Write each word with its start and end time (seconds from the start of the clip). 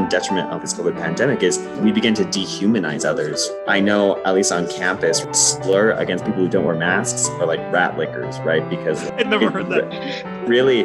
one 0.00 0.10
detriment 0.10 0.50
of 0.50 0.60
this 0.60 0.74
COVID 0.74 0.94
pandemic 0.94 1.42
is 1.42 1.58
we 1.80 1.90
begin 1.90 2.12
to 2.12 2.24
dehumanize 2.24 3.06
others. 3.06 3.48
I 3.66 3.80
know, 3.80 4.22
at 4.24 4.34
least 4.34 4.52
on 4.52 4.68
campus, 4.68 5.26
slur 5.32 5.92
against 5.92 6.26
people 6.26 6.42
who 6.42 6.50
don't 6.50 6.66
wear 6.66 6.74
masks 6.74 7.30
are 7.40 7.46
like 7.46 7.60
rat 7.72 7.96
lickers, 7.96 8.38
right? 8.40 8.68
Because 8.68 9.10
I 9.12 9.22
never 9.22 9.50
heard 9.50 9.70
that. 9.70 9.86
Really, 10.46 10.82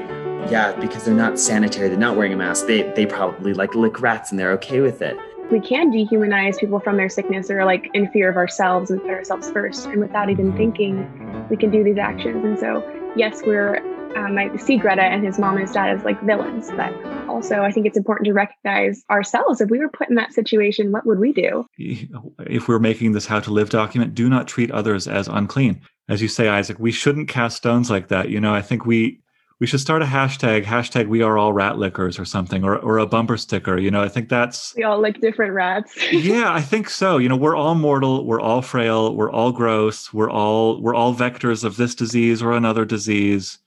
yeah, 0.49 0.71
because 0.79 1.03
they're 1.05 1.13
not 1.13 1.37
sanitary, 1.37 1.87
they're 1.87 1.97
not 1.99 2.15
wearing 2.15 2.33
a 2.33 2.35
mask. 2.35 2.65
They 2.65 2.81
they 2.93 3.05
probably 3.05 3.53
like 3.53 3.75
lick 3.75 4.01
rats 4.01 4.31
and 4.31 4.39
they're 4.39 4.53
okay 4.53 4.79
with 4.79 5.01
it. 5.03 5.15
We 5.51 5.59
can 5.59 5.91
dehumanize 5.91 6.57
people 6.57 6.79
from 6.79 6.97
their 6.97 7.09
sickness 7.09 7.51
or 7.51 7.63
like 7.63 7.91
in 7.93 8.09
fear 8.11 8.27
of 8.29 8.37
ourselves 8.37 8.89
and 8.89 8.99
put 9.01 9.11
ourselves 9.11 9.51
first. 9.51 9.85
And 9.85 9.99
without 9.99 10.31
even 10.31 10.55
thinking, 10.57 11.47
we 11.49 11.57
can 11.57 11.69
do 11.69 11.83
these 11.83 11.97
actions. 11.99 12.43
And 12.43 12.57
so, 12.57 12.81
yes, 13.15 13.41
we're 13.45 13.83
um, 14.15 14.37
I 14.37 14.55
see 14.57 14.77
Greta 14.77 15.03
and 15.03 15.23
his 15.23 15.39
mom 15.39 15.55
and 15.55 15.61
his 15.61 15.71
dad 15.71 15.89
as 15.97 16.03
like 16.03 16.21
villains, 16.23 16.69
but 16.71 16.93
also 17.27 17.61
I 17.61 17.71
think 17.71 17.85
it's 17.85 17.97
important 17.97 18.25
to 18.25 18.33
recognize 18.33 19.03
ourselves. 19.09 19.61
If 19.61 19.69
we 19.69 19.79
were 19.79 19.89
put 19.89 20.09
in 20.09 20.15
that 20.15 20.33
situation, 20.33 20.91
what 20.91 21.05
would 21.05 21.19
we 21.19 21.33
do? 21.33 21.65
If 22.47 22.67
we're 22.67 22.79
making 22.79 23.13
this 23.13 23.27
how 23.27 23.39
to 23.39 23.51
live 23.51 23.69
document, 23.69 24.13
do 24.13 24.27
not 24.27 24.47
treat 24.47 24.71
others 24.71 25.07
as 25.07 25.27
unclean. 25.27 25.81
As 26.09 26.21
you 26.21 26.27
say, 26.27 26.49
Isaac, 26.49 26.77
we 26.79 26.91
shouldn't 26.91 27.29
cast 27.29 27.57
stones 27.57 27.89
like 27.89 28.09
that. 28.09 28.29
You 28.29 28.41
know, 28.41 28.53
I 28.53 28.61
think 28.61 28.85
we 28.85 29.21
we 29.61 29.67
should 29.67 29.79
start 29.79 30.01
a 30.01 30.05
hashtag, 30.05 30.65
hashtag 30.65 31.07
we 31.07 31.21
are 31.21 31.37
all 31.37 31.53
rat 31.53 31.77
lickers 31.77 32.17
or 32.17 32.25
something, 32.25 32.63
or, 32.63 32.77
or 32.77 32.97
a 32.97 33.05
bumper 33.05 33.37
sticker. 33.37 33.77
You 33.77 33.91
know, 33.91 34.01
I 34.01 34.09
think 34.09 34.27
that's. 34.27 34.73
We 34.75 34.83
all 34.83 34.99
like 34.99 35.21
different 35.21 35.53
rats. 35.53 35.93
yeah, 36.11 36.51
I 36.51 36.61
think 36.61 36.89
so. 36.89 37.19
You 37.19 37.29
know, 37.29 37.35
we're 37.35 37.55
all 37.55 37.75
mortal, 37.75 38.25
we're 38.25 38.41
all 38.41 38.63
frail, 38.63 39.15
we're 39.15 39.31
all 39.31 39.51
gross, 39.51 40.11
we're 40.11 40.31
all, 40.31 40.81
we're 40.81 40.95
all 40.95 41.13
vectors 41.13 41.63
of 41.63 41.77
this 41.77 41.93
disease 41.93 42.41
or 42.41 42.53
another 42.53 42.85
disease. 42.85 43.59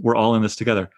We're 0.00 0.16
all 0.16 0.34
in 0.34 0.42
this 0.42 0.56
together. 0.56 0.90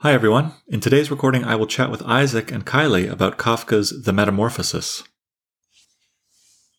Hi, 0.00 0.12
everyone. 0.12 0.52
In 0.68 0.80
today's 0.80 1.10
recording, 1.10 1.44
I 1.44 1.56
will 1.56 1.66
chat 1.66 1.90
with 1.90 2.02
Isaac 2.02 2.52
and 2.52 2.64
Kylie 2.64 3.10
about 3.10 3.36
Kafka's 3.36 4.04
The 4.04 4.12
Metamorphosis. 4.12 5.02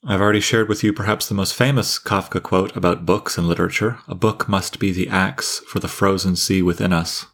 I've 0.06 0.22
already 0.22 0.40
shared 0.40 0.70
with 0.70 0.84
you 0.84 0.94
perhaps 0.94 1.28
the 1.28 1.36
most 1.36 1.54
famous 1.54 2.00
Kafka 2.00 2.42
quote 2.42 2.76
about 2.76 3.06
books 3.06 3.38
and 3.38 3.48
literature 3.48 4.00
a 4.08 4.16
book 4.16 4.48
must 4.48 4.80
be 4.80 4.94
the 4.94 5.10
axe 5.10 5.60
for 5.68 5.80
the 5.80 5.90
frozen 5.90 6.38
sea 6.38 6.62
within 6.62 6.94
us. 6.94 7.26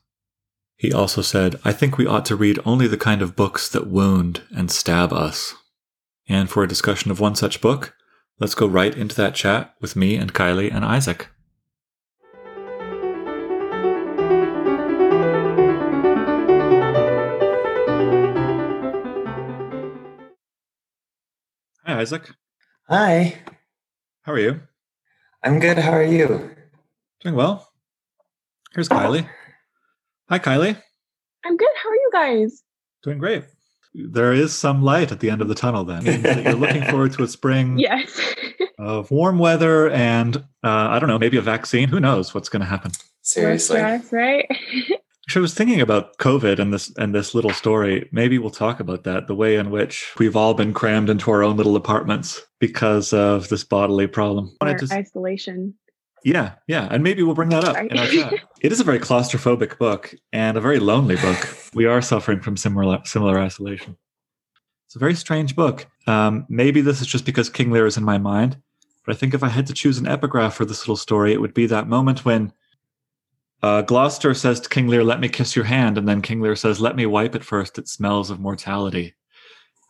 He 0.75 0.91
also 0.91 1.21
said, 1.21 1.59
I 1.63 1.71
think 1.71 1.97
we 1.97 2.07
ought 2.07 2.25
to 2.25 2.35
read 2.35 2.59
only 2.65 2.87
the 2.87 2.97
kind 2.97 3.21
of 3.21 3.35
books 3.35 3.69
that 3.69 3.87
wound 3.87 4.41
and 4.55 4.71
stab 4.71 5.13
us. 5.13 5.53
And 6.27 6.49
for 6.49 6.63
a 6.63 6.67
discussion 6.67 7.11
of 7.11 7.19
one 7.19 7.35
such 7.35 7.61
book, 7.61 7.95
let's 8.39 8.55
go 8.55 8.65
right 8.65 8.95
into 8.95 9.15
that 9.15 9.35
chat 9.35 9.75
with 9.79 9.95
me 9.95 10.15
and 10.15 10.33
Kylie 10.33 10.73
and 10.73 10.83
Isaac. 10.83 11.27
Hi, 21.85 21.99
Isaac. 21.99 22.31
Hi. 22.89 23.35
How 24.23 24.31
are 24.31 24.39
you? 24.39 24.61
I'm 25.43 25.59
good. 25.59 25.77
How 25.77 25.91
are 25.91 26.03
you? 26.03 26.49
Doing 27.21 27.35
well. 27.35 27.69
Here's 28.73 28.89
Kylie. 28.89 29.25
Oh. 29.25 29.29
Hi, 30.29 30.39
Kylie. 30.39 30.75
I'm 31.45 31.55
good. 31.55 31.69
How 31.83 31.89
are 31.89 31.95
you 31.95 32.09
guys? 32.11 32.63
Doing 33.03 33.19
great. 33.19 33.43
There 33.97 34.33
is 34.33 34.53
some 34.53 34.81
light 34.81 35.11
at 35.11 35.19
the 35.19 35.29
end 35.29 35.41
of 35.41 35.47
the 35.47 35.55
tunnel 35.55 35.85
then. 35.85 36.05
you're 36.05 36.53
looking 36.53 36.83
forward 36.83 37.13
to 37.13 37.23
a 37.23 37.27
spring 37.27 37.79
yes. 37.79 38.19
of 38.77 39.09
warm 39.09 39.39
weather 39.39 39.89
and, 39.89 40.37
uh, 40.37 40.41
I 40.63 40.99
don't 40.99 41.09
know, 41.09 41.19
maybe 41.19 41.37
a 41.37 41.41
vaccine. 41.41 41.87
Who 41.87 41.99
knows 41.99 42.33
what's 42.33 42.49
going 42.49 42.61
to 42.61 42.65
happen? 42.67 42.91
Seriously. 43.21 43.79
That's 43.79 44.11
right. 44.11 44.45
Actually, 45.27 45.39
I 45.39 45.41
was 45.41 45.53
thinking 45.55 45.81
about 45.81 46.17
COVID 46.17 46.59
and 46.59 46.71
this 46.71 46.93
and 46.97 47.15
this 47.15 47.33
little 47.33 47.49
story. 47.49 48.07
Maybe 48.11 48.37
we'll 48.37 48.51
talk 48.51 48.79
about 48.79 49.05
that, 49.05 49.25
the 49.25 49.33
way 49.33 49.55
in 49.55 49.71
which 49.71 50.13
we've 50.19 50.35
all 50.35 50.53
been 50.53 50.71
crammed 50.71 51.09
into 51.09 51.31
our 51.31 51.41
own 51.41 51.57
little 51.57 51.75
apartments 51.75 52.39
because 52.59 53.11
of 53.11 53.49
this 53.49 53.63
bodily 53.63 54.05
problem. 54.05 54.55
Or 54.61 54.77
to, 54.77 54.87
isolation. 54.93 55.73
Yeah, 56.25 56.53
yeah. 56.67 56.87
And 56.89 57.03
maybe 57.03 57.21
we'll 57.21 57.35
bring 57.35 57.49
that 57.49 57.63
up 57.63 57.77
in 57.77 57.99
our 57.99 58.07
chat. 58.07 58.33
it 58.59 58.71
is 58.71 58.79
a 58.79 58.83
very 58.83 58.97
claustrophobic 58.97 59.77
book 59.77 60.15
and 60.33 60.57
a 60.57 60.61
very 60.61 60.79
lonely 60.79 61.17
book. 61.17 61.55
we 61.75 61.85
are 61.85 62.01
suffering 62.01 62.41
from 62.41 62.57
similar 62.57 62.99
similar 63.05 63.39
isolation. 63.39 63.95
It's 64.87 64.95
a 64.95 64.99
very 64.99 65.13
strange 65.13 65.55
book. 65.55 65.85
Um, 66.07 66.47
maybe 66.49 66.81
this 66.81 66.99
is 66.99 67.05
just 67.05 67.25
because 67.25 67.47
King 67.51 67.69
Lear 67.69 67.85
is 67.85 67.95
in 67.95 68.03
my 68.03 68.17
mind, 68.17 68.57
but 69.05 69.15
I 69.15 69.19
think 69.19 69.35
if 69.35 69.43
I 69.43 69.49
had 69.49 69.67
to 69.67 69.73
choose 69.73 69.99
an 69.99 70.07
epigraph 70.07 70.55
for 70.55 70.65
this 70.65 70.81
little 70.81 70.95
story, 70.95 71.31
it 71.31 71.41
would 71.41 71.53
be 71.53 71.67
that 71.67 71.87
moment 71.87 72.25
when 72.25 72.51
uh, 73.61 73.83
Gloucester 73.83 74.33
says 74.33 74.59
to 74.61 74.69
King 74.69 74.87
Lear, 74.87 75.03
"Let 75.03 75.19
me 75.19 75.29
kiss 75.29 75.55
your 75.55 75.65
hand," 75.65 75.95
and 75.95 76.07
then 76.07 76.23
King 76.23 76.41
Lear 76.41 76.55
says, 76.55 76.81
"Let 76.81 76.95
me 76.95 77.05
wipe 77.05 77.35
it 77.35 77.43
first. 77.43 77.77
It 77.77 77.87
smells 77.87 78.31
of 78.31 78.39
mortality." 78.39 79.13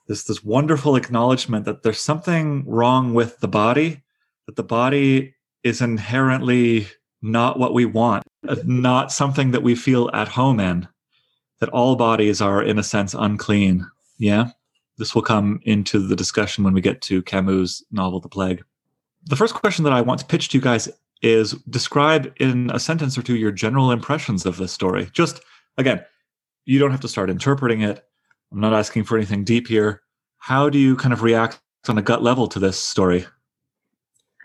This 0.08 0.26
this 0.26 0.44
wonderful 0.44 0.98
acknowledgement 0.98 1.64
that 1.64 1.84
there's 1.84 2.02
something 2.02 2.66
wrong 2.68 3.14
with 3.14 3.40
the 3.40 3.48
body, 3.48 4.04
that 4.48 4.58
the 4.58 4.64
body 4.64 5.35
is 5.66 5.82
inherently 5.82 6.88
not 7.22 7.58
what 7.60 7.74
we 7.74 7.86
want, 7.86 8.24
not 8.64 9.12
something 9.12 9.52
that 9.52 9.64
we 9.64 9.76
feel 9.76 10.12
at 10.14 10.28
home 10.30 10.60
in. 10.60 10.88
That 11.60 11.70
all 11.70 11.96
bodies 11.96 12.40
are, 12.40 12.62
in 12.62 12.78
a 12.78 12.84
sense, 12.84 13.14
unclean. 13.14 13.90
Yeah, 14.18 14.50
this 14.98 15.16
will 15.16 15.22
come 15.22 15.60
into 15.64 16.06
the 16.06 16.16
discussion 16.16 16.64
when 16.64 16.74
we 16.74 16.82
get 16.82 17.02
to 17.04 17.24
Camus' 17.24 17.84
novel, 17.92 18.20
The 18.20 18.30
Plague. 18.30 18.64
The 19.26 19.36
first 19.36 19.56
question 19.56 19.84
that 19.86 19.94
I 19.94 20.02
want 20.02 20.20
to 20.20 20.26
pitch 20.26 20.50
to 20.50 20.58
you 20.58 20.62
guys 20.62 20.88
is 21.22 21.54
describe 21.70 22.32
in 22.38 22.70
a 22.72 22.80
sentence 22.80 23.18
or 23.18 23.24
two 23.24 23.36
your 23.36 23.52
general 23.52 23.92
impressions 23.92 24.46
of 24.46 24.58
this 24.58 24.72
story. 24.72 25.10
Just 25.14 25.42
again, 25.78 26.06
you 26.66 26.78
don't 26.78 26.92
have 26.92 27.02
to 27.02 27.08
start 27.08 27.30
interpreting 27.30 27.82
it. 27.82 28.06
I'm 28.52 28.60
not 28.60 28.74
asking 28.74 29.06
for 29.06 29.18
anything 29.18 29.44
deep 29.44 29.68
here. 29.68 30.04
How 30.38 30.70
do 30.70 30.78
you 30.78 30.96
kind 30.96 31.14
of 31.14 31.24
react 31.24 31.60
on 31.88 31.98
a 31.98 32.04
gut 32.04 32.22
level 32.22 32.48
to 32.50 32.60
this 32.60 32.78
story? 32.78 33.26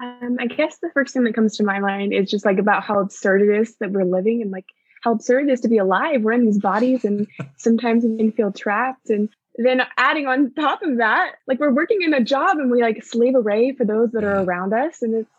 Um, 0.00 0.38
I 0.40 0.46
guess 0.46 0.78
the 0.78 0.90
first 0.94 1.12
thing 1.12 1.24
that 1.24 1.34
comes 1.34 1.58
to 1.58 1.64
my 1.64 1.78
mind 1.78 2.14
is 2.14 2.30
just 2.30 2.44
like 2.46 2.58
about 2.58 2.82
how 2.82 3.00
absurd 3.00 3.42
it 3.42 3.60
is 3.60 3.76
that 3.76 3.90
we're 3.90 4.04
living 4.04 4.40
and 4.40 4.50
like 4.50 4.64
how 5.02 5.12
absurd 5.12 5.48
it 5.48 5.52
is 5.52 5.60
to 5.60 5.68
be 5.68 5.76
alive. 5.76 6.22
We're 6.22 6.32
in 6.32 6.46
these 6.46 6.58
bodies 6.58 7.04
and 7.04 7.26
sometimes 7.56 8.04
we 8.04 8.16
can 8.16 8.32
feel 8.32 8.50
trapped. 8.50 9.10
And 9.10 9.28
then 9.56 9.82
adding 9.98 10.26
on 10.26 10.52
top 10.54 10.82
of 10.82 10.98
that, 10.98 11.32
like 11.46 11.60
we're 11.60 11.72
working 11.72 12.00
in 12.00 12.14
a 12.14 12.24
job 12.24 12.58
and 12.58 12.70
we 12.70 12.80
like 12.80 13.04
slave 13.04 13.34
away 13.34 13.72
for 13.72 13.84
those 13.84 14.12
that 14.12 14.24
are 14.24 14.42
around 14.42 14.72
us. 14.72 15.02
And 15.02 15.14
it's 15.14 15.30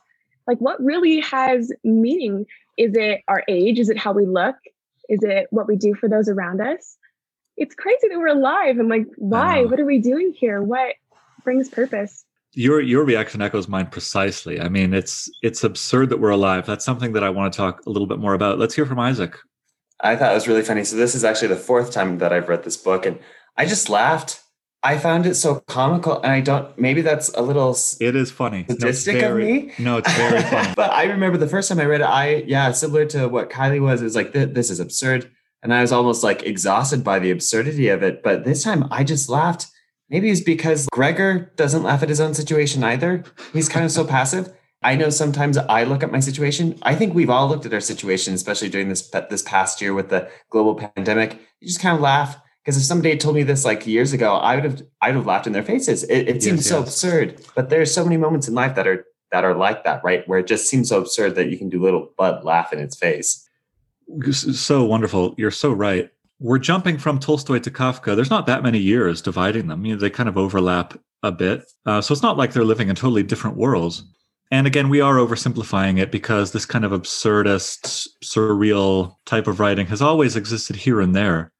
like 0.45 0.59
what 0.59 0.83
really 0.83 1.21
has 1.21 1.71
meaning? 1.83 2.45
Is 2.77 2.93
it 2.95 3.21
our 3.27 3.43
age? 3.47 3.79
Is 3.79 3.89
it 3.89 3.97
how 3.97 4.11
we 4.11 4.27
look? 4.27 4.55
Is 5.09 5.23
it 5.23 5.47
what 5.49 5.67
we 5.67 5.75
do 5.75 5.95
for 5.95 6.07
those 6.07 6.29
around 6.29 6.61
us? 6.61 6.97
It's 7.57 7.73
crazy 7.73 8.09
that 8.09 8.17
we're 8.17 8.27
alive 8.27 8.77
and 8.77 8.89
like 8.89 9.07
why? 9.17 9.65
What 9.65 9.79
are 9.79 9.85
we 9.85 9.99
doing 9.99 10.33
here? 10.37 10.61
What 10.61 10.95
brings 11.43 11.67
purpose 11.69 12.25
your 12.53 12.81
your 12.81 13.05
reaction 13.05 13.41
echoes 13.41 13.67
mine 13.67 13.87
precisely 13.87 14.59
i 14.59 14.67
mean 14.67 14.93
it's 14.93 15.29
it's 15.41 15.63
absurd 15.63 16.09
that 16.09 16.19
we're 16.19 16.29
alive 16.29 16.65
that's 16.65 16.83
something 16.83 17.13
that 17.13 17.23
i 17.23 17.29
want 17.29 17.51
to 17.51 17.57
talk 17.57 17.85
a 17.85 17.89
little 17.89 18.07
bit 18.07 18.19
more 18.19 18.33
about 18.33 18.59
let's 18.59 18.75
hear 18.75 18.85
from 18.85 18.99
isaac 18.99 19.37
i 20.01 20.15
thought 20.15 20.31
it 20.31 20.35
was 20.35 20.47
really 20.47 20.61
funny 20.61 20.83
so 20.83 20.95
this 20.95 21.15
is 21.15 21.23
actually 21.23 21.47
the 21.47 21.55
fourth 21.55 21.91
time 21.91 22.17
that 22.17 22.33
i've 22.33 22.49
read 22.49 22.63
this 22.63 22.77
book 22.77 23.05
and 23.05 23.17
i 23.57 23.65
just 23.65 23.89
laughed 23.89 24.41
I 24.83 24.97
found 24.97 25.27
it 25.27 25.35
so 25.35 25.59
comical, 25.67 26.19
and 26.23 26.31
I 26.31 26.41
don't. 26.41 26.75
Maybe 26.77 27.01
that's 27.01 27.29
a 27.29 27.41
little. 27.41 27.77
It 27.99 28.15
is 28.15 28.31
funny. 28.31 28.65
Sadistic 28.67 29.15
no, 29.15 29.21
very, 29.21 29.43
of 29.43 29.65
me. 29.67 29.73
No, 29.77 29.97
it's 29.97 30.11
very 30.13 30.41
funny. 30.49 30.73
but 30.75 30.91
I 30.91 31.03
remember 31.03 31.37
the 31.37 31.47
first 31.47 31.69
time 31.69 31.79
I 31.79 31.85
read 31.85 32.01
it. 32.01 32.05
I 32.05 32.37
yeah, 32.47 32.71
similar 32.71 33.05
to 33.07 33.27
what 33.27 33.51
Kylie 33.51 33.81
was. 33.81 34.01
It 34.01 34.05
was 34.05 34.15
like 34.15 34.31
this 34.31 34.71
is 34.71 34.79
absurd, 34.79 35.29
and 35.61 35.71
I 35.71 35.81
was 35.81 35.91
almost 35.91 36.23
like 36.23 36.43
exhausted 36.43 37.03
by 37.03 37.19
the 37.19 37.29
absurdity 37.29 37.89
of 37.89 38.01
it. 38.01 38.23
But 38.23 38.43
this 38.43 38.63
time, 38.63 38.87
I 38.89 39.03
just 39.03 39.29
laughed. 39.29 39.67
Maybe 40.11 40.29
it's 40.29 40.41
because 40.41 40.87
Gregor 40.91 41.53
doesn't 41.55 41.83
laugh 41.83 42.03
at 42.03 42.09
his 42.09 42.19
own 42.19 42.33
situation 42.33 42.83
either. 42.83 43.23
He's 43.53 43.69
kind 43.69 43.85
of 43.85 43.91
so 43.91 44.03
passive. 44.03 44.53
I 44.83 44.95
know 44.95 45.09
sometimes 45.09 45.57
I 45.57 45.85
look 45.85 46.03
at 46.03 46.11
my 46.11 46.19
situation. 46.19 46.77
I 46.81 46.95
think 46.95 47.13
we've 47.13 47.29
all 47.29 47.47
looked 47.47 47.65
at 47.65 47.73
our 47.73 47.79
situation, 47.79 48.33
especially 48.33 48.67
during 48.67 48.89
this 48.89 49.09
this 49.29 49.41
past 49.43 49.79
year 49.81 49.93
with 49.93 50.09
the 50.09 50.29
global 50.49 50.75
pandemic. 50.75 51.39
You 51.61 51.67
just 51.67 51.79
kind 51.79 51.95
of 51.95 52.01
laugh 52.01 52.37
because 52.63 52.75
if 52.75 52.83
somebody 52.83 53.11
had 53.11 53.21
told 53.21 53.35
me 53.35 53.43
this 53.43 53.63
like 53.63 53.87
years 53.87 54.11
ago, 54.11 54.35
I 54.35 54.55
would 54.55 54.65
have 54.65 54.81
I'd 55.01 55.15
have 55.15 55.25
laughed 55.25 55.47
in 55.47 55.53
their 55.53 55.63
faces. 55.63 56.03
It, 56.03 56.27
it 56.27 56.43
seems 56.43 56.59
yes, 56.59 56.67
so 56.67 56.81
absurd, 56.81 57.41
but 57.55 57.69
there 57.69 57.79
are 57.79 57.85
so 57.85 58.03
many 58.03 58.17
moments 58.17 58.49
in 58.49 58.53
life 58.53 58.75
that 58.75 58.87
are 58.87 59.05
that 59.31 59.45
are 59.45 59.55
like 59.55 59.85
that, 59.85 60.03
right? 60.03 60.27
Where 60.27 60.39
it 60.39 60.47
just 60.47 60.67
seems 60.67 60.89
so 60.89 60.99
absurd 60.99 61.35
that 61.35 61.49
you 61.49 61.57
can 61.57 61.69
do 61.69 61.81
little 61.81 62.11
but 62.17 62.43
laugh 62.43 62.73
in 62.73 62.79
its 62.79 62.97
face. 62.97 63.47
So 64.27 64.83
wonderful. 64.83 65.35
You're 65.37 65.51
so 65.51 65.71
right. 65.71 66.09
We're 66.41 66.57
jumping 66.57 66.97
from 66.97 67.19
Tolstoy 67.19 67.59
to 67.59 67.69
Kafka. 67.69 68.15
There's 68.15 68.31
not 68.31 68.47
that 68.47 68.63
many 68.63 68.79
years 68.79 69.21
dividing 69.21 69.67
them. 69.67 69.85
You 69.85 69.93
know, 69.93 70.01
they 70.01 70.09
kind 70.09 70.27
of 70.27 70.39
overlap 70.39 70.99
a 71.21 71.31
bit. 71.31 71.71
Uh, 71.85 72.01
so 72.01 72.13
it's 72.13 72.23
not 72.23 72.35
like 72.35 72.51
they're 72.51 72.63
living 72.63 72.89
in 72.89 72.95
totally 72.95 73.21
different 73.21 73.57
worlds. 73.57 74.03
And 74.49 74.65
again, 74.65 74.89
we 74.89 75.01
are 75.01 75.15
oversimplifying 75.15 75.99
it 75.99 76.11
because 76.11 76.51
this 76.51 76.65
kind 76.65 76.83
of 76.83 76.91
absurdist, 76.91 78.07
surreal 78.23 79.15
type 79.25 79.45
of 79.45 79.59
writing 79.59 79.85
has 79.85 80.01
always 80.01 80.35
existed 80.35 80.75
here 80.75 80.99
and 80.99 81.15
there, 81.15 81.53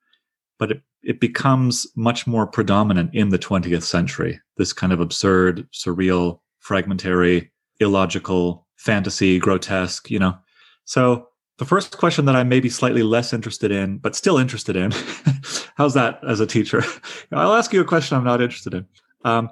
but 0.58 0.72
it 0.72 0.82
it 1.04 1.20
becomes 1.20 1.88
much 1.96 2.28
more 2.28 2.46
predominant 2.46 3.14
in 3.14 3.30
the 3.30 3.40
20th 3.40 3.84
century. 3.84 4.40
This 4.58 4.74
kind 4.74 4.94
of 4.94 5.00
absurd, 5.00 5.68
surreal, 5.72 6.40
fragmentary, 6.60 7.52
illogical 7.80 8.68
fantasy, 8.78 9.40
grotesque, 9.40 10.10
you 10.12 10.20
know. 10.20 10.38
So 10.86 11.28
the 11.62 11.66
first 11.66 11.96
question 12.00 12.26
that 12.26 12.36
I 12.36 12.44
may 12.44 12.60
be 12.60 12.70
slightly 12.70 13.04
less 13.04 13.34
interested 13.34 13.70
in, 13.70 14.00
but 14.00 14.16
still 14.16 14.40
interested 14.40 14.76
in, 14.76 14.92
how's 15.76 15.94
that 15.94 16.20
as 16.28 16.40
a 16.40 16.48
teacher? 16.48 16.84
I'll 17.32 17.54
ask 17.54 17.72
you 17.72 17.82
a 17.82 17.86
question 17.86 18.18
I'm 18.18 18.24
not 18.24 18.42
interested 18.42 18.74
in. 18.74 18.88
Um, 19.26 19.48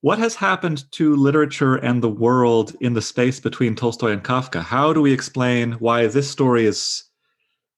what 0.00 0.18
has 0.18 0.34
happened 0.34 0.90
to 0.92 1.14
literature 1.14 1.76
and 1.76 2.02
the 2.02 2.08
world 2.08 2.74
in 2.80 2.94
the 2.94 3.02
space 3.02 3.40
between 3.40 3.74
Tolstoy 3.74 4.10
and 4.12 4.24
Kafka? 4.24 4.62
How 4.62 4.94
do 4.94 5.02
we 5.02 5.12
explain 5.12 5.72
why 5.72 6.06
this 6.06 6.30
story 6.30 6.64
is 6.64 7.04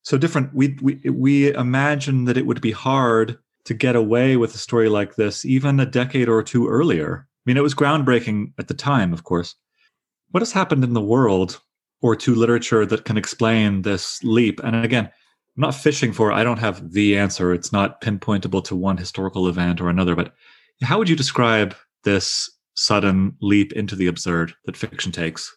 so 0.02 0.16
different? 0.16 0.54
We 0.54 0.78
we 0.80 1.00
we 1.10 1.52
imagine 1.52 2.26
that 2.26 2.36
it 2.36 2.46
would 2.46 2.60
be 2.60 2.70
hard 2.70 3.36
to 3.64 3.74
get 3.74 3.96
away 3.96 4.36
with 4.36 4.54
a 4.54 4.58
story 4.58 4.90
like 4.90 5.16
this 5.16 5.44
even 5.44 5.80
a 5.80 5.86
decade 5.86 6.28
or 6.28 6.44
two 6.44 6.68
earlier. 6.68 7.26
I 7.26 7.42
mean, 7.46 7.56
it 7.56 7.64
was 7.64 7.74
groundbreaking 7.74 8.52
at 8.60 8.68
the 8.68 8.74
time, 8.74 9.12
of 9.12 9.24
course. 9.24 9.56
What 10.30 10.42
has 10.42 10.52
happened 10.52 10.84
in 10.84 10.92
the 10.92 11.00
world 11.00 11.60
or 12.02 12.14
to 12.16 12.34
literature 12.34 12.84
that 12.84 13.04
can 13.04 13.16
explain 13.16 13.82
this 13.82 14.22
leap? 14.22 14.60
And 14.62 14.76
again, 14.84 15.06
I'm 15.06 15.60
not 15.60 15.74
fishing 15.74 16.12
for, 16.12 16.32
I 16.32 16.44
don't 16.44 16.58
have 16.58 16.92
the 16.92 17.16
answer. 17.16 17.52
It's 17.52 17.72
not 17.72 18.00
pinpointable 18.00 18.64
to 18.64 18.76
one 18.76 18.96
historical 18.96 19.48
event 19.48 19.80
or 19.80 19.88
another, 19.88 20.14
but 20.14 20.34
how 20.82 20.98
would 20.98 21.08
you 21.08 21.16
describe 21.16 21.74
this 22.04 22.50
sudden 22.74 23.36
leap 23.40 23.72
into 23.72 23.96
the 23.96 24.06
absurd 24.06 24.54
that 24.64 24.76
fiction 24.76 25.12
takes? 25.12 25.54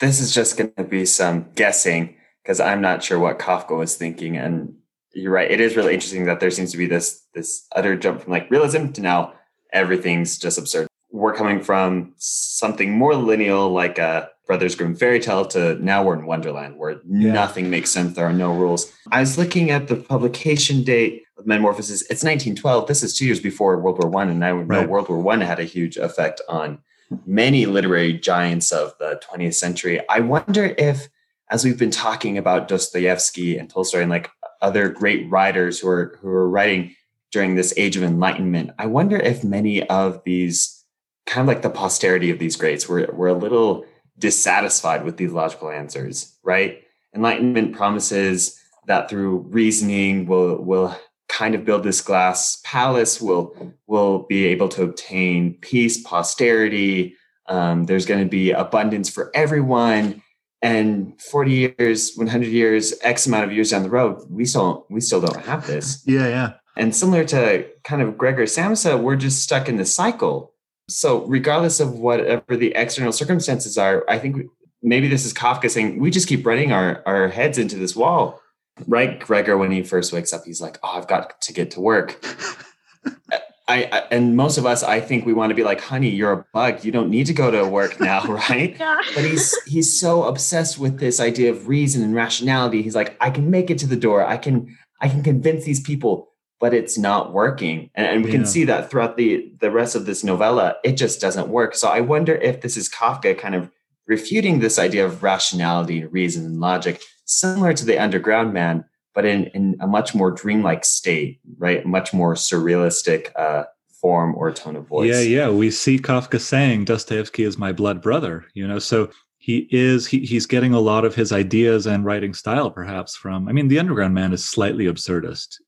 This 0.00 0.20
is 0.20 0.32
just 0.32 0.56
going 0.56 0.72
to 0.76 0.84
be 0.84 1.04
some 1.04 1.50
guessing 1.54 2.16
because 2.42 2.60
I'm 2.60 2.80
not 2.80 3.02
sure 3.02 3.18
what 3.18 3.38
Kafka 3.38 3.76
was 3.76 3.96
thinking. 3.96 4.36
And 4.36 4.74
you're 5.12 5.32
right; 5.32 5.50
it 5.50 5.60
is 5.60 5.74
really 5.74 5.94
interesting 5.94 6.26
that 6.26 6.38
there 6.40 6.50
seems 6.50 6.70
to 6.72 6.78
be 6.78 6.86
this 6.86 7.24
this 7.34 7.66
utter 7.74 7.96
jump 7.96 8.22
from 8.22 8.32
like 8.32 8.50
realism 8.50 8.88
to 8.92 9.00
now 9.00 9.34
everything's 9.72 10.38
just 10.38 10.58
absurd. 10.58 10.86
We're 11.10 11.34
coming 11.34 11.60
from 11.60 12.14
something 12.16 12.92
more 12.92 13.16
lineal, 13.16 13.70
like 13.70 13.98
a 13.98 14.30
Brothers 14.48 14.74
Grimm 14.74 14.96
fairy 14.96 15.20
tale, 15.20 15.44
to 15.48 15.74
now 15.84 16.02
we're 16.02 16.18
in 16.18 16.24
Wonderland, 16.24 16.78
where 16.78 17.02
yeah. 17.06 17.32
nothing 17.32 17.68
makes 17.68 17.90
sense. 17.90 18.16
There 18.16 18.24
are 18.24 18.32
no 18.32 18.50
rules. 18.54 18.90
I 19.12 19.20
was 19.20 19.36
looking 19.36 19.70
at 19.70 19.88
the 19.88 19.96
publication 19.96 20.82
date 20.82 21.24
of 21.36 21.46
Metamorphosis. 21.46 22.00
It's 22.02 22.24
1912. 22.24 22.88
This 22.88 23.02
is 23.02 23.14
two 23.14 23.26
years 23.26 23.40
before 23.40 23.78
World 23.78 24.02
War 24.02 24.10
One, 24.10 24.30
and 24.30 24.42
I 24.42 24.52
know 24.52 24.62
right. 24.62 24.88
World 24.88 25.10
War 25.10 25.18
One 25.18 25.42
had 25.42 25.60
a 25.60 25.64
huge 25.64 25.98
effect 25.98 26.40
on 26.48 26.78
many 27.26 27.66
literary 27.66 28.14
giants 28.14 28.72
of 28.72 28.94
the 28.98 29.20
20th 29.30 29.54
century. 29.54 30.00
I 30.08 30.20
wonder 30.20 30.74
if, 30.78 31.10
as 31.50 31.62
we've 31.62 31.78
been 31.78 31.90
talking 31.90 32.38
about 32.38 32.68
Dostoevsky 32.68 33.58
and 33.58 33.68
Tolstoy 33.68 34.00
and 34.00 34.10
like 34.10 34.30
other 34.62 34.88
great 34.88 35.30
writers 35.30 35.78
who 35.78 35.88
are 35.88 36.18
who 36.22 36.28
are 36.28 36.48
writing 36.48 36.96
during 37.32 37.54
this 37.54 37.74
age 37.76 37.98
of 37.98 38.02
enlightenment, 38.02 38.70
I 38.78 38.86
wonder 38.86 39.18
if 39.18 39.44
many 39.44 39.86
of 39.90 40.24
these 40.24 40.86
kind 41.26 41.42
of 41.46 41.54
like 41.54 41.60
the 41.60 41.68
posterity 41.68 42.30
of 42.30 42.38
these 42.38 42.56
greats 42.56 42.88
were 42.88 43.10
were 43.12 43.28
a 43.28 43.34
little 43.34 43.84
dissatisfied 44.18 45.04
with 45.04 45.16
these 45.16 45.32
logical 45.32 45.70
answers, 45.70 46.36
right? 46.42 46.82
Enlightenment 47.14 47.74
promises 47.74 48.60
that 48.86 49.08
through 49.08 49.38
reasoning 49.50 50.26
we'll 50.26 50.56
we'll 50.62 50.96
kind 51.28 51.54
of 51.54 51.64
build 51.64 51.82
this 51.82 52.00
glass 52.00 52.60
palace 52.64 53.20
we'll, 53.20 53.54
we'll 53.86 54.20
be 54.20 54.46
able 54.46 54.66
to 54.66 54.82
obtain 54.82 55.54
peace 55.60 56.02
posterity. 56.02 57.14
Um, 57.46 57.84
there's 57.84 58.06
going 58.06 58.24
to 58.24 58.28
be 58.28 58.50
abundance 58.50 59.10
for 59.10 59.30
everyone. 59.34 60.22
And 60.60 61.20
40 61.22 61.74
years 61.78 62.16
100 62.16 62.46
years 62.48 62.92
x 63.02 63.26
amount 63.28 63.44
of 63.44 63.52
years 63.52 63.70
down 63.70 63.84
the 63.84 63.90
road 63.90 64.24
we 64.28 64.44
still 64.44 64.86
we 64.90 65.00
still 65.00 65.20
don't 65.20 65.44
have 65.44 65.66
this. 65.68 66.02
Yeah 66.04 66.26
yeah. 66.26 66.52
And 66.76 66.94
similar 66.94 67.24
to 67.26 67.66
kind 67.84 68.02
of 68.02 68.18
gregor 68.18 68.44
samsa 68.44 69.00
we're 69.00 69.14
just 69.14 69.40
stuck 69.40 69.68
in 69.68 69.76
the 69.76 69.84
cycle 69.84 70.52
so 70.88 71.24
regardless 71.26 71.80
of 71.80 71.98
whatever 71.98 72.56
the 72.56 72.72
external 72.74 73.12
circumstances 73.12 73.76
are 73.76 74.04
i 74.08 74.18
think 74.18 74.46
maybe 74.82 75.08
this 75.08 75.24
is 75.24 75.32
kafka 75.32 75.70
saying 75.70 75.98
we 75.98 76.10
just 76.10 76.28
keep 76.28 76.44
running 76.46 76.72
our, 76.72 77.02
our 77.06 77.28
heads 77.28 77.58
into 77.58 77.76
this 77.76 77.96
wall. 77.96 78.40
Right 78.86 79.18
gregor 79.18 79.58
when 79.58 79.72
he 79.72 79.82
first 79.82 80.12
wakes 80.12 80.32
up 80.32 80.44
he's 80.44 80.60
like 80.60 80.78
oh 80.84 80.90
i've 80.90 81.08
got 81.08 81.40
to 81.40 81.52
get 81.52 81.72
to 81.72 81.80
work. 81.80 82.24
I, 83.70 83.84
I, 83.92 83.98
and 84.12 84.36
most 84.36 84.56
of 84.56 84.64
us 84.64 84.84
i 84.84 85.00
think 85.00 85.26
we 85.26 85.32
want 85.32 85.50
to 85.50 85.54
be 85.54 85.64
like 85.64 85.80
honey 85.80 86.10
you're 86.10 86.32
a 86.32 86.44
bug. 86.54 86.84
You 86.84 86.92
don't 86.92 87.10
need 87.10 87.26
to 87.26 87.34
go 87.34 87.50
to 87.50 87.66
work 87.66 88.00
now 88.00 88.22
right? 88.48 88.76
Yeah. 88.78 89.00
but 89.16 89.24
he's 89.24 89.60
he's 89.64 89.98
so 89.98 90.24
obsessed 90.24 90.78
with 90.78 91.00
this 91.00 91.18
idea 91.18 91.50
of 91.50 91.66
reason 91.66 92.04
and 92.04 92.14
rationality. 92.14 92.82
He's 92.82 92.94
like 92.94 93.16
i 93.20 93.30
can 93.30 93.50
make 93.50 93.68
it 93.68 93.78
to 93.78 93.86
the 93.88 93.96
door. 93.96 94.24
I 94.24 94.36
can 94.36 94.78
i 95.00 95.08
can 95.08 95.24
convince 95.24 95.64
these 95.64 95.80
people 95.80 96.30
but 96.60 96.74
it's 96.74 96.98
not 96.98 97.32
working 97.32 97.90
and, 97.94 98.06
and 98.06 98.24
we 98.24 98.30
yeah. 98.30 98.36
can 98.36 98.46
see 98.46 98.64
that 98.64 98.90
throughout 98.90 99.16
the 99.16 99.50
the 99.60 99.70
rest 99.70 99.94
of 99.94 100.06
this 100.06 100.22
novella 100.24 100.76
it 100.84 100.92
just 100.92 101.20
doesn't 101.20 101.48
work 101.48 101.74
so 101.74 101.88
i 101.88 102.00
wonder 102.00 102.34
if 102.36 102.60
this 102.60 102.76
is 102.76 102.88
kafka 102.88 103.36
kind 103.36 103.54
of 103.54 103.70
refuting 104.08 104.58
this 104.58 104.78
idea 104.78 105.04
of 105.04 105.22
rationality 105.22 106.00
and 106.00 106.12
reason 106.12 106.44
and 106.44 106.58
logic 106.58 107.00
similar 107.28 107.74
to 107.74 107.84
the 107.84 107.98
underground 107.98 108.52
man, 108.52 108.84
but 109.14 109.24
in, 109.24 109.44
in 109.48 109.76
a 109.80 109.86
much 109.86 110.14
more 110.14 110.30
dreamlike 110.30 110.84
state, 110.84 111.40
right? 111.58 111.86
Much 111.86 112.12
more 112.12 112.34
surrealistic 112.34 113.30
uh, 113.36 113.64
form 114.00 114.34
or 114.34 114.50
tone 114.50 114.76
of 114.76 114.86
voice. 114.86 115.10
Yeah, 115.10 115.20
yeah. 115.20 115.50
We 115.50 115.70
see 115.70 115.98
Kafka 115.98 116.40
saying 116.40 116.86
Dostoevsky 116.86 117.44
is 117.44 117.58
my 117.58 117.72
blood 117.72 118.02
brother, 118.02 118.46
you 118.54 118.66
know, 118.66 118.78
so 118.78 119.10
he 119.36 119.68
is 119.70 120.06
he, 120.06 120.20
he's 120.20 120.46
getting 120.46 120.72
a 120.72 120.80
lot 120.80 121.04
of 121.04 121.14
his 121.14 121.32
ideas 121.32 121.86
and 121.86 122.04
writing 122.04 122.34
style 122.34 122.72
perhaps 122.72 123.14
from 123.14 123.48
i 123.48 123.52
mean 123.52 123.68
the 123.68 123.78
underground 123.78 124.12
man 124.12 124.32
is 124.32 124.44
slightly 124.44 124.86
absurdist 124.86 125.58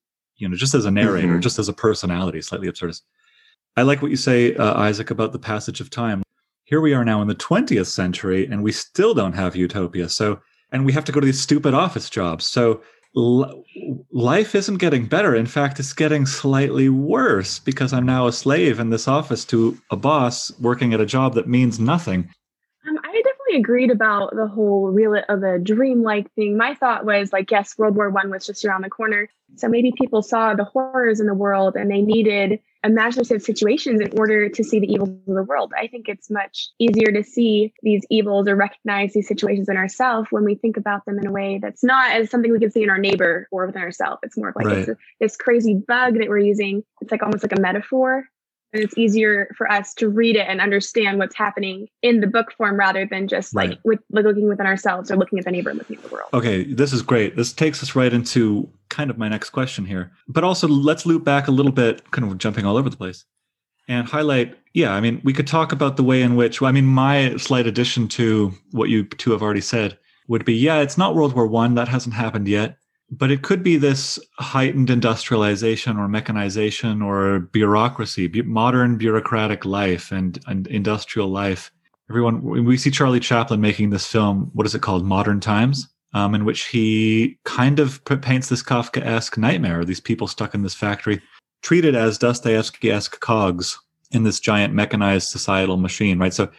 you 0.40 0.48
know 0.48 0.56
just 0.56 0.74
as 0.74 0.84
a 0.84 0.90
narrator 0.90 1.28
mm-hmm. 1.28 1.40
just 1.40 1.58
as 1.58 1.68
a 1.68 1.72
personality 1.72 2.40
slightly 2.42 2.68
absurdist 2.68 3.02
i 3.76 3.82
like 3.82 4.02
what 4.02 4.10
you 4.10 4.16
say 4.16 4.54
uh, 4.56 4.78
isaac 4.80 5.10
about 5.10 5.32
the 5.32 5.38
passage 5.38 5.80
of 5.80 5.90
time 5.90 6.22
here 6.64 6.80
we 6.80 6.94
are 6.94 7.04
now 7.04 7.20
in 7.22 7.28
the 7.28 7.34
20th 7.34 7.86
century 7.86 8.46
and 8.46 8.62
we 8.62 8.72
still 8.72 9.14
don't 9.14 9.34
have 9.34 9.54
utopia 9.54 10.08
so 10.08 10.40
and 10.72 10.84
we 10.84 10.92
have 10.92 11.04
to 11.04 11.12
go 11.12 11.20
to 11.20 11.26
these 11.26 11.40
stupid 11.40 11.74
office 11.74 12.08
jobs. 12.08 12.46
So 12.46 12.82
l- 13.16 13.64
life 14.12 14.54
isn't 14.54 14.78
getting 14.78 15.06
better. 15.06 15.34
In 15.34 15.46
fact, 15.46 15.80
it's 15.80 15.92
getting 15.92 16.26
slightly 16.26 16.88
worse 16.88 17.58
because 17.58 17.92
I'm 17.92 18.06
now 18.06 18.26
a 18.26 18.32
slave 18.32 18.78
in 18.78 18.90
this 18.90 19.08
office 19.08 19.44
to 19.46 19.78
a 19.90 19.96
boss 19.96 20.52
working 20.60 20.94
at 20.94 21.00
a 21.00 21.06
job 21.06 21.34
that 21.34 21.48
means 21.48 21.80
nothing. 21.80 22.30
Agreed 23.54 23.90
about 23.90 24.34
the 24.34 24.46
whole 24.46 24.88
real 24.88 25.14
of 25.14 25.40
the 25.40 25.60
dreamlike 25.62 26.32
thing. 26.34 26.56
My 26.56 26.74
thought 26.74 27.04
was 27.04 27.32
like, 27.32 27.50
yes, 27.50 27.76
World 27.76 27.96
War 27.96 28.10
One 28.10 28.30
was 28.30 28.46
just 28.46 28.64
around 28.64 28.82
the 28.82 28.90
corner, 28.90 29.28
so 29.56 29.68
maybe 29.68 29.92
people 29.96 30.22
saw 30.22 30.54
the 30.54 30.64
horrors 30.64 31.20
in 31.20 31.26
the 31.26 31.34
world 31.34 31.76
and 31.76 31.90
they 31.90 32.02
needed 32.02 32.60
imaginative 32.82 33.42
situations 33.42 34.00
in 34.00 34.18
order 34.18 34.48
to 34.48 34.64
see 34.64 34.80
the 34.80 34.90
evils 34.90 35.10
of 35.10 35.34
the 35.34 35.42
world. 35.42 35.72
I 35.76 35.86
think 35.86 36.08
it's 36.08 36.30
much 36.30 36.68
easier 36.78 37.12
to 37.12 37.22
see 37.22 37.74
these 37.82 38.04
evils 38.08 38.48
or 38.48 38.56
recognize 38.56 39.12
these 39.12 39.28
situations 39.28 39.68
in 39.68 39.76
ourselves 39.76 40.28
when 40.30 40.44
we 40.44 40.54
think 40.54 40.76
about 40.76 41.04
them 41.04 41.18
in 41.18 41.26
a 41.26 41.32
way 41.32 41.58
that's 41.60 41.84
not 41.84 42.12
as 42.12 42.30
something 42.30 42.50
we 42.50 42.58
can 42.58 42.70
see 42.70 42.82
in 42.82 42.90
our 42.90 42.98
neighbor 42.98 43.48
or 43.50 43.66
within 43.66 43.82
ourselves. 43.82 44.20
It's 44.22 44.36
more 44.36 44.50
of 44.50 44.56
like 44.56 44.66
right. 44.66 44.78
it's 44.78 44.88
a, 44.88 44.96
this 45.20 45.36
crazy 45.36 45.74
bug 45.74 46.14
that 46.18 46.28
we're 46.28 46.38
using. 46.38 46.82
It's 47.00 47.10
like 47.10 47.22
almost 47.22 47.42
like 47.42 47.58
a 47.58 47.60
metaphor 47.60 48.24
and 48.72 48.82
it's 48.82 48.96
easier 48.96 49.52
for 49.56 49.70
us 49.70 49.94
to 49.94 50.08
read 50.08 50.36
it 50.36 50.46
and 50.48 50.60
understand 50.60 51.18
what's 51.18 51.36
happening 51.36 51.88
in 52.02 52.20
the 52.20 52.26
book 52.26 52.52
form 52.52 52.76
rather 52.76 53.06
than 53.06 53.28
just 53.28 53.54
like 53.54 53.78
with 53.84 54.00
like 54.10 54.24
looking 54.24 54.48
within 54.48 54.66
ourselves 54.66 55.10
or 55.10 55.16
looking 55.16 55.38
at 55.38 55.44
the 55.44 55.50
neighbor 55.50 55.70
and 55.70 55.78
looking 55.78 55.96
at 55.96 56.02
the 56.02 56.08
world. 56.08 56.28
Okay 56.32 56.64
this 56.64 56.92
is 56.92 57.02
great. 57.02 57.36
This 57.36 57.52
takes 57.52 57.82
us 57.82 57.94
right 57.94 58.12
into 58.12 58.68
kind 58.88 59.10
of 59.10 59.18
my 59.18 59.28
next 59.28 59.50
question 59.50 59.84
here. 59.84 60.12
But 60.28 60.44
also 60.44 60.68
let's 60.68 61.06
loop 61.06 61.24
back 61.24 61.48
a 61.48 61.50
little 61.50 61.72
bit 61.72 62.10
kind 62.10 62.30
of 62.30 62.38
jumping 62.38 62.64
all 62.64 62.76
over 62.76 62.90
the 62.90 62.96
place 62.96 63.24
and 63.88 64.06
highlight 64.06 64.56
yeah 64.74 64.92
i 64.92 65.00
mean 65.00 65.20
we 65.24 65.32
could 65.32 65.46
talk 65.46 65.72
about 65.72 65.96
the 65.96 66.04
way 66.04 66.22
in 66.22 66.36
which 66.36 66.60
i 66.62 66.70
mean 66.70 66.84
my 66.84 67.34
slight 67.36 67.66
addition 67.66 68.06
to 68.06 68.52
what 68.72 68.90
you 68.90 69.04
two 69.04 69.32
have 69.32 69.42
already 69.42 69.60
said 69.60 69.98
would 70.28 70.44
be 70.44 70.54
yeah 70.54 70.78
it's 70.78 70.96
not 70.96 71.14
world 71.14 71.34
war 71.34 71.46
one. 71.46 71.74
That 71.74 71.88
hasn't 71.88 72.14
happened 72.14 72.46
yet 72.46 72.76
but 73.10 73.30
it 73.30 73.42
could 73.42 73.62
be 73.62 73.76
this 73.76 74.18
heightened 74.38 74.88
industrialization 74.88 75.96
or 75.96 76.08
mechanization 76.08 77.02
or 77.02 77.40
bureaucracy, 77.40 78.28
modern 78.42 78.96
bureaucratic 78.96 79.64
life 79.64 80.12
and, 80.12 80.38
and 80.46 80.68
industrial 80.68 81.28
life. 81.28 81.72
Everyone, 82.08 82.42
we 82.42 82.76
see 82.76 82.90
Charlie 82.90 83.20
Chaplin 83.20 83.60
making 83.60 83.90
this 83.90 84.06
film. 84.06 84.50
What 84.54 84.66
is 84.66 84.74
it 84.74 84.82
called? 84.82 85.04
Modern 85.04 85.40
Times, 85.40 85.88
um, 86.14 86.34
in 86.34 86.44
which 86.44 86.66
he 86.66 87.38
kind 87.44 87.80
of 87.80 88.04
paints 88.04 88.48
this 88.48 88.62
Kafka-esque 88.62 89.36
nightmare. 89.38 89.84
These 89.84 90.00
people 90.00 90.26
stuck 90.26 90.54
in 90.54 90.62
this 90.62 90.74
factory, 90.74 91.20
treated 91.62 91.94
as 91.94 92.18
Dostoevsky-esque 92.18 93.20
cogs 93.20 93.78
in 94.12 94.24
this 94.24 94.40
giant 94.40 94.74
mechanized 94.74 95.28
societal 95.28 95.76
machine, 95.76 96.18
right? 96.18 96.34
So 96.34 96.50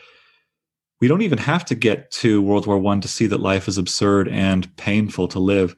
we 1.01 1.07
don't 1.07 1.21
even 1.21 1.37
have 1.39 1.65
to 1.65 1.75
get 1.75 2.11
to 2.11 2.41
World 2.41 2.67
War 2.67 2.77
One 2.77 3.01
to 3.01 3.07
see 3.07 3.27
that 3.27 3.39
life 3.39 3.67
is 3.67 3.77
absurd 3.77 4.27
and 4.29 4.73
painful 4.77 5.27
to 5.29 5.39
live 5.39 5.75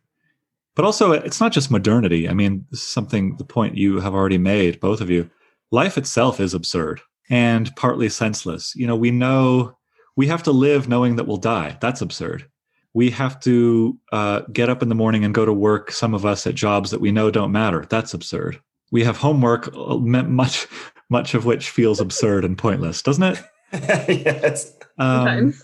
but 0.76 0.86
also, 0.86 1.12
it's 1.12 1.40
not 1.40 1.52
just 1.52 1.72
modernity. 1.72 2.28
I 2.28 2.34
mean, 2.34 2.66
this 2.72 2.82
is 2.82 2.88
something, 2.88 3.36
the 3.38 3.46
point 3.46 3.78
you 3.78 4.00
have 4.00 4.14
already 4.14 4.38
made, 4.38 4.80
both 4.80 5.02
of 5.02 5.10
you. 5.10 5.30
Life 5.72 5.98
itself 5.98 6.40
is 6.40 6.54
absurd 6.54 7.02
and 7.30 7.76
partly 7.76 8.10
senseless. 8.10 8.76
You 8.76 8.88
know, 8.88 8.96
we 8.96 9.12
know 9.12 9.78
we 10.16 10.28
have 10.28 10.44
to 10.44 10.52
live 10.52 10.88
knowing 10.88 11.16
that 11.16 11.28
we'll 11.28 11.38
die. 11.38 11.78
That's 11.82 12.02
absurd. 12.02 12.48
We 12.94 13.10
have 13.12 13.40
to 13.42 13.98
uh, 14.12 14.42
get 14.52 14.70
up 14.70 14.84
in 14.84 14.90
the 14.90 14.96
morning 14.96 15.24
and 15.24 15.34
go 15.34 15.46
to 15.46 15.54
work, 15.54 15.92
some 15.92 16.14
of 16.14 16.26
us 16.26 16.46
at 16.46 16.56
jobs 16.56 16.92
that 16.92 17.02
we 17.02 17.12
know 17.12 17.32
don't 17.32 17.52
matter. 17.52 17.86
That's 17.90 18.14
absurd. 18.14 18.60
We 18.92 19.04
have 19.04 19.18
homework, 19.18 19.76
uh, 19.76 19.98
much, 19.98 20.68
much 21.10 21.34
of 21.34 21.46
which 21.46 21.70
feels 21.70 22.00
absurd 22.00 22.46
and 22.46 22.58
pointless, 22.58 23.02
doesn't 23.02 23.24
it? 23.24 23.44
yes. 23.74 24.74
Um, 24.98 25.54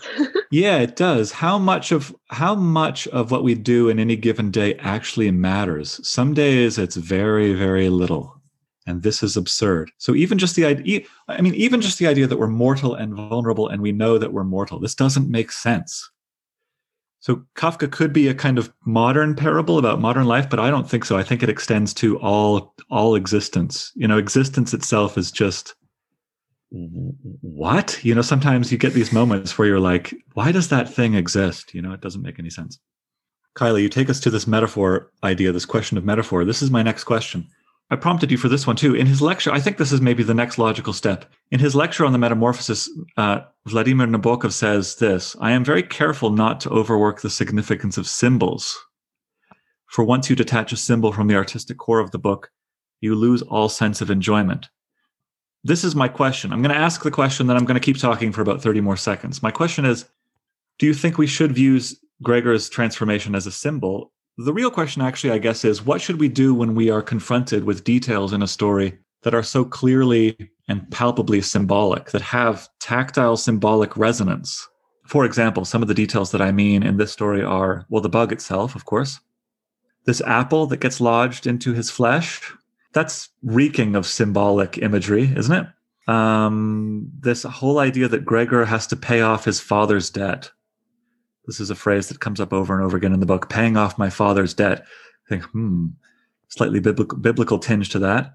Yeah, 0.50 0.78
it 0.78 0.96
does. 0.96 1.30
How 1.30 1.58
much 1.58 1.92
of 1.92 2.14
how 2.28 2.56
much 2.56 3.06
of 3.08 3.30
what 3.30 3.44
we 3.44 3.54
do 3.54 3.88
in 3.88 4.00
any 4.00 4.16
given 4.16 4.50
day 4.50 4.74
actually 4.80 5.30
matters? 5.30 6.00
Some 6.06 6.34
days 6.34 6.76
it's 6.76 6.96
very, 6.96 7.54
very 7.54 7.88
little. 7.88 8.36
And 8.86 9.02
this 9.04 9.22
is 9.22 9.36
absurd. 9.36 9.92
So 9.98 10.16
even 10.16 10.38
just 10.38 10.56
the 10.56 10.64
idea 10.64 11.02
I 11.28 11.40
mean, 11.40 11.54
even 11.54 11.80
just 11.80 12.00
the 12.00 12.08
idea 12.08 12.26
that 12.26 12.38
we're 12.38 12.48
mortal 12.48 12.94
and 12.94 13.14
vulnerable 13.14 13.68
and 13.68 13.80
we 13.80 13.92
know 13.92 14.18
that 14.18 14.32
we're 14.32 14.42
mortal, 14.42 14.80
this 14.80 14.96
doesn't 14.96 15.30
make 15.30 15.52
sense. 15.52 16.10
So 17.20 17.44
Kafka 17.54 17.92
could 17.92 18.12
be 18.12 18.26
a 18.26 18.34
kind 18.34 18.58
of 18.58 18.72
modern 18.84 19.36
parable 19.36 19.78
about 19.78 20.00
modern 20.00 20.24
life, 20.24 20.50
but 20.50 20.58
I 20.58 20.70
don't 20.70 20.88
think 20.90 21.04
so. 21.04 21.16
I 21.16 21.22
think 21.22 21.44
it 21.44 21.50
extends 21.50 21.94
to 21.94 22.18
all 22.18 22.74
all 22.90 23.14
existence. 23.14 23.92
You 23.94 24.08
know, 24.08 24.18
existence 24.18 24.74
itself 24.74 25.16
is 25.16 25.30
just 25.30 25.76
what? 26.70 27.98
You 28.04 28.14
know, 28.14 28.22
sometimes 28.22 28.70
you 28.70 28.78
get 28.78 28.92
these 28.92 29.12
moments 29.12 29.58
where 29.58 29.66
you're 29.66 29.80
like, 29.80 30.14
why 30.34 30.52
does 30.52 30.68
that 30.68 30.88
thing 30.88 31.14
exist? 31.14 31.74
You 31.74 31.82
know, 31.82 31.92
it 31.92 32.00
doesn't 32.00 32.22
make 32.22 32.38
any 32.38 32.50
sense. 32.50 32.78
Kylie, 33.56 33.82
you 33.82 33.88
take 33.88 34.08
us 34.08 34.20
to 34.20 34.30
this 34.30 34.46
metaphor 34.46 35.10
idea, 35.24 35.52
this 35.52 35.66
question 35.66 35.98
of 35.98 36.04
metaphor. 36.04 36.44
This 36.44 36.62
is 36.62 36.70
my 36.70 36.82
next 36.82 37.04
question. 37.04 37.48
I 37.92 37.96
prompted 37.96 38.30
you 38.30 38.36
for 38.36 38.48
this 38.48 38.68
one 38.68 38.76
too. 38.76 38.94
In 38.94 39.06
his 39.06 39.20
lecture, 39.20 39.50
I 39.50 39.58
think 39.58 39.76
this 39.76 39.90
is 39.90 40.00
maybe 40.00 40.22
the 40.22 40.34
next 40.34 40.58
logical 40.58 40.92
step. 40.92 41.24
In 41.50 41.58
his 41.58 41.74
lecture 41.74 42.04
on 42.04 42.12
the 42.12 42.18
metamorphosis, 42.18 42.88
uh, 43.16 43.40
Vladimir 43.66 44.06
Nabokov 44.06 44.52
says 44.52 44.94
this 44.94 45.34
I 45.40 45.50
am 45.50 45.64
very 45.64 45.82
careful 45.82 46.30
not 46.30 46.60
to 46.60 46.70
overwork 46.70 47.20
the 47.20 47.30
significance 47.30 47.98
of 47.98 48.06
symbols. 48.06 48.78
For 49.88 50.04
once 50.04 50.30
you 50.30 50.36
detach 50.36 50.72
a 50.72 50.76
symbol 50.76 51.12
from 51.12 51.26
the 51.26 51.34
artistic 51.34 51.78
core 51.78 51.98
of 51.98 52.12
the 52.12 52.18
book, 52.18 52.52
you 53.00 53.16
lose 53.16 53.42
all 53.42 53.68
sense 53.68 54.00
of 54.00 54.08
enjoyment. 54.08 54.68
This 55.62 55.84
is 55.84 55.94
my 55.94 56.08
question. 56.08 56.52
I'm 56.52 56.62
going 56.62 56.74
to 56.74 56.80
ask 56.80 57.02
the 57.02 57.10
question, 57.10 57.46
then 57.46 57.56
I'm 57.56 57.66
going 57.66 57.78
to 57.78 57.84
keep 57.84 57.98
talking 57.98 58.32
for 58.32 58.40
about 58.40 58.62
30 58.62 58.80
more 58.80 58.96
seconds. 58.96 59.42
My 59.42 59.50
question 59.50 59.84
is 59.84 60.06
Do 60.78 60.86
you 60.86 60.94
think 60.94 61.18
we 61.18 61.26
should 61.26 61.52
view 61.52 61.80
Gregor's 62.22 62.68
transformation 62.68 63.34
as 63.34 63.46
a 63.46 63.52
symbol? 63.52 64.12
The 64.38 64.54
real 64.54 64.70
question, 64.70 65.02
actually, 65.02 65.32
I 65.32 65.38
guess, 65.38 65.64
is 65.64 65.84
what 65.84 66.00
should 66.00 66.18
we 66.18 66.28
do 66.28 66.54
when 66.54 66.74
we 66.74 66.88
are 66.88 67.02
confronted 67.02 67.64
with 67.64 67.84
details 67.84 68.32
in 68.32 68.42
a 68.42 68.48
story 68.48 68.98
that 69.22 69.34
are 69.34 69.42
so 69.42 69.64
clearly 69.64 70.50
and 70.66 70.90
palpably 70.90 71.42
symbolic, 71.42 72.10
that 72.12 72.22
have 72.22 72.68
tactile 72.78 73.36
symbolic 73.36 73.94
resonance? 73.98 74.66
For 75.06 75.26
example, 75.26 75.66
some 75.66 75.82
of 75.82 75.88
the 75.88 75.94
details 75.94 76.30
that 76.30 76.40
I 76.40 76.52
mean 76.52 76.82
in 76.82 76.96
this 76.96 77.12
story 77.12 77.42
are 77.42 77.84
well, 77.90 78.00
the 78.00 78.08
bug 78.08 78.32
itself, 78.32 78.74
of 78.74 78.86
course, 78.86 79.20
this 80.06 80.22
apple 80.22 80.66
that 80.68 80.80
gets 80.80 81.00
lodged 81.00 81.46
into 81.46 81.74
his 81.74 81.90
flesh, 81.90 82.54
that's 82.92 83.28
reeking 83.42 83.94
of 83.94 84.06
symbolic 84.06 84.78
imagery, 84.78 85.32
isn't 85.36 85.54
it? 85.54 86.12
Um, 86.12 87.10
this 87.20 87.44
whole 87.44 87.78
idea 87.78 88.08
that 88.08 88.24
Gregor 88.24 88.64
has 88.64 88.86
to 88.88 88.96
pay 88.96 89.20
off 89.20 89.44
his 89.44 89.60
father's 89.60 90.10
debt. 90.10 90.50
This 91.46 91.60
is 91.60 91.70
a 91.70 91.76
phrase 91.76 92.08
that 92.08 92.20
comes 92.20 92.40
up 92.40 92.52
over 92.52 92.74
and 92.74 92.84
over 92.84 92.96
again 92.96 93.12
in 93.12 93.20
the 93.20 93.26
book, 93.26 93.48
paying 93.48 93.76
off 93.76 93.98
my 93.98 94.10
father's 94.10 94.54
debt. 94.54 94.84
I 95.26 95.28
think, 95.28 95.44
hmm, 95.44 95.86
slightly 96.48 96.80
biblical, 96.80 97.18
biblical 97.18 97.58
tinge 97.58 97.90
to 97.90 97.98
that. 98.00 98.34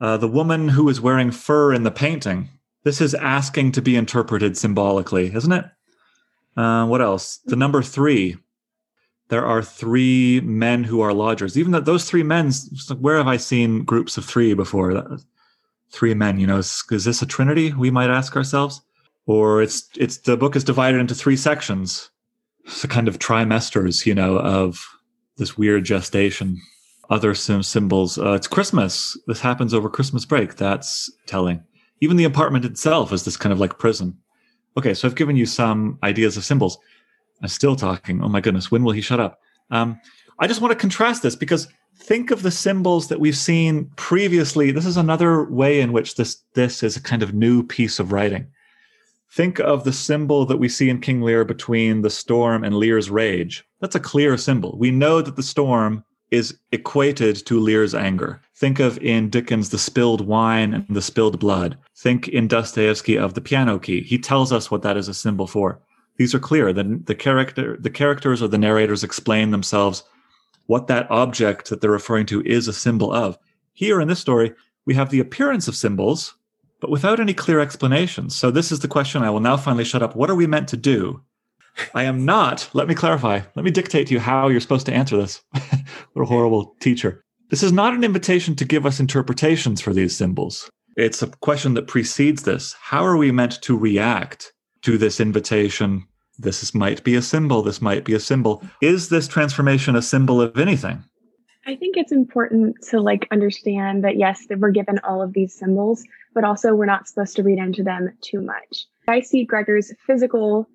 Uh, 0.00 0.16
the 0.16 0.28
woman 0.28 0.68
who 0.68 0.88
is 0.88 1.00
wearing 1.00 1.30
fur 1.30 1.72
in 1.72 1.82
the 1.82 1.90
painting. 1.90 2.50
This 2.82 3.00
is 3.00 3.14
asking 3.14 3.72
to 3.72 3.82
be 3.82 3.96
interpreted 3.96 4.58
symbolically, 4.58 5.34
isn't 5.34 5.52
it? 5.52 5.64
Uh, 6.56 6.86
what 6.86 7.00
else? 7.00 7.38
The 7.46 7.56
number 7.56 7.82
three, 7.82 8.36
there 9.28 9.46
are 9.46 9.62
three 9.62 10.40
men 10.40 10.84
who 10.84 11.00
are 11.00 11.14
lodgers. 11.14 11.56
Even 11.56 11.72
that 11.72 11.84
those 11.84 12.04
three 12.04 12.22
men, 12.22 12.52
where 12.98 13.16
have 13.16 13.26
I 13.26 13.36
seen 13.36 13.84
groups 13.84 14.16
of 14.16 14.24
three 14.24 14.54
before? 14.54 15.18
Three 15.90 16.14
men, 16.14 16.38
you 16.38 16.46
know, 16.46 16.58
is, 16.58 16.82
is 16.90 17.04
this 17.04 17.22
a 17.22 17.26
trinity? 17.26 17.72
We 17.72 17.90
might 17.90 18.10
ask 18.10 18.36
ourselves, 18.36 18.82
or 19.26 19.62
it's 19.62 19.88
it's 19.96 20.18
the 20.18 20.36
book 20.36 20.56
is 20.56 20.64
divided 20.64 21.00
into 21.00 21.14
three 21.14 21.36
sections. 21.36 22.10
A 22.82 22.88
kind 22.88 23.08
of 23.08 23.18
trimesters, 23.18 24.06
you 24.06 24.14
know, 24.14 24.38
of 24.38 24.84
this 25.36 25.56
weird 25.56 25.84
gestation. 25.84 26.60
Other 27.10 27.34
sim- 27.34 27.62
symbols. 27.62 28.18
Uh, 28.18 28.32
it's 28.32 28.46
Christmas. 28.46 29.18
This 29.26 29.40
happens 29.40 29.74
over 29.74 29.90
Christmas 29.90 30.24
break. 30.24 30.56
That's 30.56 31.12
telling. 31.26 31.62
Even 32.00 32.16
the 32.16 32.24
apartment 32.24 32.64
itself 32.64 33.12
is 33.12 33.24
this 33.24 33.36
kind 33.36 33.52
of 33.52 33.60
like 33.60 33.78
prison. 33.78 34.16
Okay, 34.76 34.94
so 34.94 35.06
I've 35.06 35.14
given 35.14 35.36
you 35.36 35.46
some 35.46 35.98
ideas 36.02 36.36
of 36.36 36.44
symbols. 36.44 36.78
I'm 37.42 37.48
still 37.48 37.76
talking. 37.76 38.22
Oh 38.22 38.28
my 38.28 38.40
goodness, 38.40 38.70
when 38.70 38.84
will 38.84 38.92
he 38.92 39.00
shut 39.00 39.20
up? 39.20 39.40
Um, 39.70 40.00
I 40.38 40.46
just 40.46 40.60
want 40.60 40.72
to 40.72 40.78
contrast 40.78 41.22
this 41.22 41.36
because 41.36 41.68
think 41.96 42.30
of 42.30 42.42
the 42.42 42.50
symbols 42.50 43.08
that 43.08 43.20
we've 43.20 43.36
seen 43.36 43.90
previously. 43.96 44.70
This 44.70 44.86
is 44.86 44.96
another 44.96 45.44
way 45.44 45.80
in 45.80 45.92
which 45.92 46.16
this 46.16 46.42
this 46.54 46.82
is 46.82 46.96
a 46.96 47.02
kind 47.02 47.22
of 47.22 47.34
new 47.34 47.62
piece 47.62 47.98
of 47.98 48.12
writing. 48.12 48.46
Think 49.30 49.58
of 49.58 49.84
the 49.84 49.92
symbol 49.92 50.46
that 50.46 50.58
we 50.58 50.68
see 50.68 50.88
in 50.88 51.00
King 51.00 51.20
Lear 51.20 51.44
between 51.44 52.02
the 52.02 52.10
storm 52.10 52.62
and 52.62 52.76
Lear's 52.76 53.10
rage. 53.10 53.64
That's 53.80 53.96
a 53.96 54.00
clear 54.00 54.36
symbol. 54.36 54.76
We 54.78 54.90
know 54.92 55.22
that 55.22 55.34
the 55.34 55.42
storm 55.42 56.04
is 56.30 56.56
equated 56.72 57.36
to 57.46 57.60
Lear's 57.60 57.94
anger. 57.94 58.40
Think 58.56 58.78
of 58.80 58.98
in 58.98 59.30
Dickens 59.30 59.70
the 59.70 59.78
spilled 59.78 60.20
wine 60.26 60.74
and 60.74 60.86
the 60.96 61.02
spilled 61.02 61.38
blood. 61.40 61.76
Think 61.96 62.28
in 62.28 62.48
Dostoevsky 62.48 63.18
of 63.18 63.34
the 63.34 63.40
piano 63.40 63.78
key. 63.78 64.02
He 64.02 64.18
tells 64.18 64.52
us 64.52 64.70
what 64.70 64.82
that 64.82 64.96
is 64.96 65.08
a 65.08 65.14
symbol 65.14 65.46
for 65.46 65.80
these 66.16 66.34
are 66.34 66.38
clear. 66.40 66.72
The, 66.72 67.00
the 67.04 67.14
character, 67.14 67.76
the 67.78 67.90
characters 67.90 68.42
or 68.42 68.48
the 68.48 68.58
narrators 68.58 69.04
explain 69.04 69.50
themselves 69.50 70.04
what 70.66 70.86
that 70.86 71.10
object 71.10 71.68
that 71.70 71.80
they're 71.80 71.90
referring 71.90 72.26
to 72.26 72.42
is 72.42 72.68
a 72.68 72.72
symbol 72.72 73.12
of. 73.12 73.38
Here 73.72 74.00
in 74.00 74.08
this 74.08 74.20
story, 74.20 74.54
we 74.86 74.94
have 74.94 75.10
the 75.10 75.20
appearance 75.20 75.68
of 75.68 75.76
symbols, 75.76 76.34
but 76.80 76.90
without 76.90 77.20
any 77.20 77.34
clear 77.34 77.60
explanations. 77.60 78.34
So 78.34 78.50
this 78.50 78.70
is 78.70 78.80
the 78.80 78.88
question 78.88 79.22
I 79.22 79.30
will 79.30 79.40
now 79.40 79.56
finally 79.56 79.84
shut 79.84 80.02
up. 80.02 80.16
What 80.16 80.30
are 80.30 80.34
we 80.34 80.46
meant 80.46 80.68
to 80.68 80.76
do? 80.76 81.22
I 81.94 82.04
am 82.04 82.24
not, 82.24 82.68
let 82.72 82.86
me 82.86 82.94
clarify, 82.94 83.40
let 83.56 83.64
me 83.64 83.70
dictate 83.70 84.06
to 84.06 84.14
you 84.14 84.20
how 84.20 84.48
you're 84.48 84.60
supposed 84.60 84.86
to 84.86 84.94
answer 84.94 85.16
this. 85.16 85.42
what 86.12 86.22
a 86.22 86.26
horrible 86.26 86.76
teacher. 86.78 87.24
This 87.50 87.62
is 87.62 87.72
not 87.72 87.94
an 87.94 88.04
invitation 88.04 88.54
to 88.56 88.64
give 88.64 88.86
us 88.86 89.00
interpretations 89.00 89.80
for 89.80 89.92
these 89.92 90.16
symbols. 90.16 90.70
It's 90.96 91.22
a 91.22 91.26
question 91.26 91.74
that 91.74 91.88
precedes 91.88 92.44
this. 92.44 92.74
How 92.80 93.04
are 93.04 93.16
we 93.16 93.32
meant 93.32 93.60
to 93.62 93.76
react 93.76 94.52
to 94.84 94.98
this 94.98 95.20
invitation. 95.20 96.06
This 96.38 96.62
is, 96.62 96.74
might 96.74 97.04
be 97.04 97.14
a 97.14 97.22
symbol. 97.22 97.62
This 97.62 97.80
might 97.80 98.04
be 98.04 98.14
a 98.14 98.20
symbol. 98.20 98.62
Is 98.82 99.08
this 99.08 99.28
transformation 99.28 99.96
a 99.96 100.02
symbol 100.02 100.40
of 100.40 100.58
anything? 100.58 101.02
I 101.66 101.76
think 101.76 101.96
it's 101.96 102.12
important 102.12 102.76
to 102.90 103.00
like 103.00 103.26
understand 103.30 104.04
that 104.04 104.16
yes, 104.16 104.46
that 104.48 104.58
we're 104.58 104.70
given 104.70 104.98
all 104.98 105.22
of 105.22 105.32
these 105.32 105.54
symbols, 105.54 106.04
but 106.34 106.44
also 106.44 106.74
we're 106.74 106.84
not 106.84 107.08
supposed 107.08 107.36
to 107.36 107.42
read 107.42 107.58
into 107.58 107.82
them 107.82 108.12
too 108.20 108.42
much. 108.42 108.86
I 109.08 109.20
see 109.20 109.44
Gregor's 109.44 109.92
physical 110.06 110.68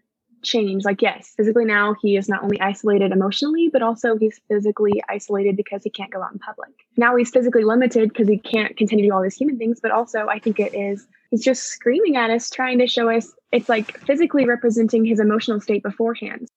change. 0.44 0.86
Like, 0.86 1.02
yes, 1.02 1.34
physically 1.36 1.66
now 1.66 1.96
he 2.02 2.18
is 2.18 2.30
not 2.30 2.44
only 2.44 2.60
isolated 2.62 3.12
emotionally, 3.12 3.70
but 3.72 3.82
also 3.82 4.18
he's 4.18 4.40
physically 4.48 5.02
isolated 5.10 5.56
because 5.56 5.84
he 5.84 5.90
can't 5.90 6.12
go 6.12 6.22
out 6.22 6.32
in 6.32 6.40
public. 6.40 6.70
Now 6.98 7.16
he's 7.16 7.30
physically 7.30 7.64
limited 7.64 8.10
because 8.10 8.28
he 8.28 8.38
can't 8.38 8.76
continue 8.78 9.06
to 9.06 9.10
do 9.10 9.14
all 9.16 9.22
these 9.22 9.36
human 9.36 9.58
things, 9.58 9.80
but 9.82 9.92
also 9.92 10.28
I 10.28 10.40
think 10.40 10.60
it 10.60 10.74
is, 10.74 11.08
he's 11.32 11.44
just 11.44 11.64
screaming 11.64 12.16
at 12.16 12.30
us, 12.30 12.50
trying 12.50 12.80
to 12.80 12.88
show 12.88 13.10
us 13.10 13.34
it's 13.52 13.70
like 13.70 13.98
physically 14.06 14.46
representing 14.46 15.06
his 15.06 15.20
emotional 15.20 15.60
state 15.60 15.84
beforehand. 15.84 16.48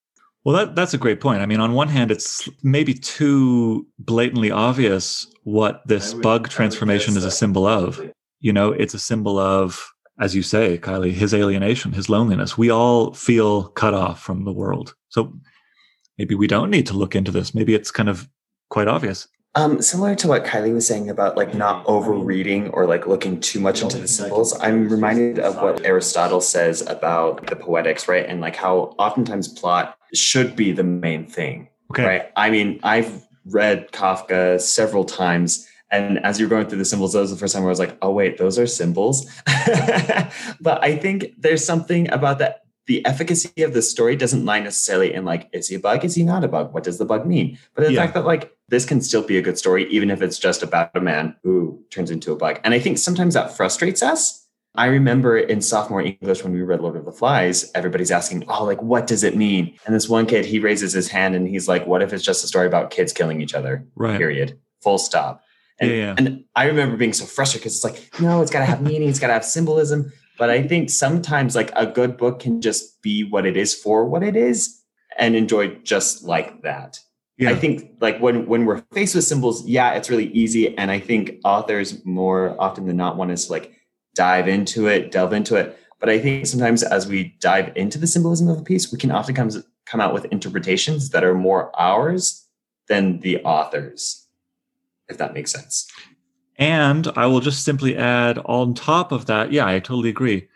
Well, 0.45 0.57
that, 0.57 0.75
that's 0.75 0.93
a 0.93 0.99
great 0.99 1.21
point. 1.21 1.41
I 1.41 1.47
mean, 1.47 1.61
on 1.61 1.73
one 1.73 1.89
hand, 1.89 2.11
it's 2.11 2.49
maybe 2.63 2.95
too 2.95 3.87
blatantly 3.99 4.51
obvious 4.51 5.27
what 5.45 5.83
this 5.87 6.15
would, 6.15 6.23
bug 6.23 6.49
transformation 6.49 7.17
is 7.17 7.25
a 7.25 7.31
symbol 7.31 7.65
of. 7.65 8.01
You 8.41 8.53
know, 8.53 8.73
it's 8.73 8.93
a 8.93 8.99
symbol 8.99 9.39
of 9.39 9.92
as 10.23 10.37
you 10.37 10.43
say, 10.43 10.79
Kylie, 10.79 11.11
his 11.11 11.35
alienation, 11.35 11.93
his 11.93 12.09
loneliness. 12.09 12.57
We 12.57 12.71
all 12.71 13.13
feel 13.13 13.65
cut 13.65 13.93
off 13.93 14.23
from 14.23 14.45
the 14.45 14.53
world. 14.53 14.95
So 15.09 15.33
maybe 16.17 16.37
we 16.37 16.47
don't 16.47 16.71
need 16.71 16.87
to 16.87 16.95
look 16.95 17.17
into 17.17 17.33
this. 17.33 17.57
Maybe 17.57 17.75
it's 17.75 17.91
kind 17.91 18.09
of 18.09 18.29
quite 18.71 18.87
obvious. 18.87 19.27
Um, 19.57 19.83
similar 19.83 20.15
to 20.15 20.29
what 20.29 20.45
Kylie 20.45 20.73
was 20.73 20.87
saying 20.87 21.11
about 21.11 21.37
like 21.37 21.55
not 21.55 21.85
over 21.87 22.13
reading 22.13 22.69
or 22.69 22.87
like 22.87 23.09
looking 23.09 23.41
too 23.41 23.59
much 23.59 23.83
into 23.83 23.99
the 23.99 24.07
symbols, 24.07 24.57
I'm 24.61 24.89
reminded 24.89 25.41
of 25.41 25.57
what 25.57 25.85
Aristotle 25.85 26.41
says 26.41 26.83
about 26.83 27.49
the 27.49 27.57
poetics, 27.57 28.07
right? 28.07 28.25
And 28.25 28.41
like 28.41 28.55
how 28.55 28.95
oftentimes 29.01 29.49
plot 29.49 29.99
should 30.15 30.55
be 30.55 30.71
the 30.71 30.85
main 30.85 31.27
thing, 31.27 31.69
okay. 31.91 32.07
right? 32.07 32.23
I 32.37 32.49
mean, 32.49 32.79
I've 32.85 33.27
read 33.45 33.91
Kafka 33.91 34.61
several 34.61 35.05
times 35.05 35.69
and 35.93 36.19
as 36.25 36.41
you're 36.41 36.49
going 36.49 36.67
through 36.67 36.79
the 36.79 36.87
symbols, 36.87 37.13
that 37.13 37.21
was 37.21 37.31
the 37.31 37.37
first 37.37 37.53
time 37.53 37.63
where 37.63 37.69
I 37.69 37.73
was 37.73 37.79
like, 37.79 37.99
oh, 38.01 38.11
wait, 38.11 38.39
those 38.39 38.59
are 38.59 38.67
symbols. 38.67 39.27
but 40.61 40.83
I 40.83 40.97
think 40.97 41.35
there's 41.39 41.65
something 41.65 42.11
about 42.11 42.39
that. 42.39 42.61
The 42.87 43.05
efficacy 43.07 43.63
of 43.63 43.75
the 43.75 43.83
story 43.83 44.17
doesn't 44.17 44.45
lie 44.45 44.59
necessarily 44.59 45.15
in 45.15 45.25
like, 45.25 45.49
is 45.53 45.69
he 45.69 45.77
a 45.77 45.79
bug? 45.79 46.05
Is 46.05 46.17
he 46.17 46.25
not 46.25 46.43
a 46.43 46.49
bug? 46.49 46.75
What 46.75 46.83
does 46.83 46.99
the 46.99 47.05
bug 47.05 47.27
mean? 47.27 47.57
But 47.75 47.85
the 47.85 47.93
yeah. 47.93 48.01
fact 48.01 48.15
that 48.15 48.25
like 48.25 48.57
this 48.69 48.85
can 48.85 49.01
still 49.01 49.23
be 49.23 49.39
a 49.39 49.43
good 49.43 49.57
story, 49.57 49.87
even 49.89 50.11
if 50.11 50.21
it's 50.21 50.37
just 50.37 50.65
about 50.65 50.91
a 50.97 51.01
man 51.01 51.37
who 51.45 51.81
turns 51.91 52.11
into 52.11 52.33
a 52.33 52.37
bug. 52.37 52.59
And 52.65 52.75
I 52.75 52.81
think 52.81 52.99
sometimes 52.99 53.35
that 53.35 53.57
frustrates 53.57 54.03
us. 54.03 54.49
I 54.75 54.87
remember 54.87 55.39
in 55.39 55.61
sophomore 55.61 56.01
English 56.01 56.43
when 56.43 56.53
we 56.53 56.63
read 56.63 56.81
Lord 56.81 56.97
of 56.97 57.05
the 57.05 57.13
Flies, 57.13 57.71
everybody's 57.75 58.11
asking, 58.11 58.45
Oh, 58.49 58.65
like, 58.65 58.83
what 58.83 59.07
does 59.07 59.23
it 59.23 59.37
mean? 59.37 59.79
And 59.87 59.95
this 59.95 60.09
one 60.09 60.27
kid, 60.27 60.47
he 60.47 60.59
raises 60.59 60.93
his 60.93 61.09
hand 61.09 61.37
and 61.37 61.47
he's 61.47 61.69
like, 61.69 61.87
What 61.87 62.03
if 62.03 62.13
it's 62.13 62.25
just 62.25 62.43
a 62.43 62.49
story 62.49 62.67
about 62.67 62.91
kids 62.91 63.13
killing 63.13 63.43
each 63.43 63.55
other? 63.55 63.87
Right. 63.95 64.19
Period. 64.19 64.59
Full 64.81 64.99
stop. 64.99 65.45
And, 65.81 65.91
yeah, 65.91 65.97
yeah. 65.97 66.15
and 66.17 66.45
I 66.55 66.65
remember 66.67 66.97
being 66.97 67.13
so 67.13 67.25
frustrated 67.25 67.63
because 67.63 67.77
it's 67.77 67.85
like, 67.85 68.21
no, 68.21 68.43
it's 68.43 68.51
got 68.51 68.61
to 68.61 68.65
have 68.67 68.83
meaning, 68.83 69.09
it's 69.09 69.19
got 69.19 69.29
to 69.29 69.33
have 69.33 69.45
symbolism. 69.45 70.13
but 70.39 70.51
I 70.51 70.67
think 70.67 70.91
sometimes 70.91 71.55
like 71.55 71.71
a 71.75 71.87
good 71.87 72.17
book 72.17 72.41
can 72.41 72.61
just 72.61 73.01
be 73.03 73.25
what 73.25 73.47
it 73.47 73.57
is 73.57 73.75
for 73.75 74.05
what 74.05 74.23
it 74.23 74.37
is 74.37 74.83
and 75.19 75.35
enjoy 75.37 75.69
just 75.83 76.25
like 76.25 76.63
that. 76.63 76.99
Yeah. 77.39 77.51
I 77.51 77.55
think 77.55 77.97
like 78.01 78.19
when 78.21 78.47
when 78.47 78.67
we're 78.67 78.83
faced 78.93 79.15
with 79.15 79.25
symbols, 79.25 79.67
yeah, 79.67 79.95
it's 79.95 80.11
really 80.11 80.29
easy. 80.29 80.77
And 80.77 80.91
I 80.91 81.01
think 81.01 81.39
authors 81.45 82.05
more 82.05 82.55
often 82.61 82.87
than 82.87 82.97
not 82.97 83.17
want 83.17 83.31
us 83.31 83.47
to 83.47 83.53
like 83.53 83.73
dive 84.15 84.49
into 84.49 84.87
it, 84.87 85.11
delve 85.11 85.33
into 85.33 85.57
it. 85.57 85.79
But 85.99 86.09
I 86.09 86.19
think 86.19 86.47
sometimes 86.47 86.83
as 86.83 87.07
we 87.07 87.37
dive 87.41 87.73
into 87.77 87.99
the 87.99 88.07
symbolism 88.07 88.49
of 88.49 88.59
a 88.59 88.63
piece, 88.63 88.91
we 88.91 88.99
can 88.99 89.13
often 89.13 89.35
come, 89.35 89.51
come 89.87 90.01
out 90.01 90.13
with 90.13 90.25
interpretations 90.27 91.11
that 91.11 91.23
are 91.23 91.35
more 91.35 91.71
ours 91.79 92.47
than 92.89 93.21
the 93.21 93.43
author's, 93.45 94.22
if 95.13 95.19
that 95.19 95.35
makes 95.35 95.53
sense. 95.53 95.87
And 96.57 97.09
I 97.17 97.27
will 97.27 97.41
just 97.41 97.65
simply 97.65 97.97
add 97.97 98.39
on 98.45 98.75
top 98.75 99.13
of 99.13 99.27
that, 99.27 99.53
yeah, 99.53 99.67
I 99.67 99.79
totally 99.79 100.11
agree. 100.11 100.49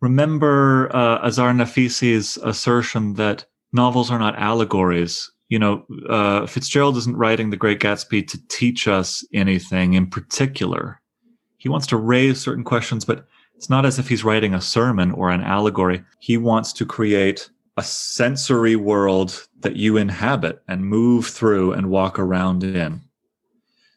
Remember 0.00 0.94
uh, 0.94 1.26
Azar 1.26 1.52
Nafisi's 1.52 2.36
assertion 2.38 3.14
that 3.14 3.46
novels 3.72 4.10
are 4.10 4.18
not 4.18 4.38
allegories. 4.38 5.30
You 5.48 5.58
know, 5.58 5.86
uh, 6.08 6.46
Fitzgerald 6.46 6.96
isn't 6.96 7.16
writing 7.16 7.50
The 7.50 7.56
Great 7.56 7.80
Gatsby 7.80 8.26
to 8.28 8.48
teach 8.48 8.88
us 8.88 9.24
anything 9.32 9.94
in 9.94 10.08
particular. 10.08 11.00
He 11.58 11.68
wants 11.68 11.86
to 11.88 11.96
raise 11.96 12.40
certain 12.40 12.64
questions, 12.64 13.04
but 13.04 13.26
it's 13.54 13.70
not 13.70 13.86
as 13.86 13.98
if 13.98 14.08
he's 14.08 14.24
writing 14.24 14.54
a 14.54 14.60
sermon 14.60 15.12
or 15.12 15.30
an 15.30 15.42
allegory. 15.42 16.02
He 16.18 16.36
wants 16.36 16.72
to 16.74 16.86
create 16.86 17.48
a 17.76 17.82
sensory 17.82 18.76
world 18.76 19.46
that 19.60 19.76
you 19.76 19.96
inhabit 19.96 20.62
and 20.66 20.84
move 20.84 21.26
through 21.26 21.72
and 21.72 21.90
walk 21.90 22.18
around 22.18 22.64
in. 22.64 23.00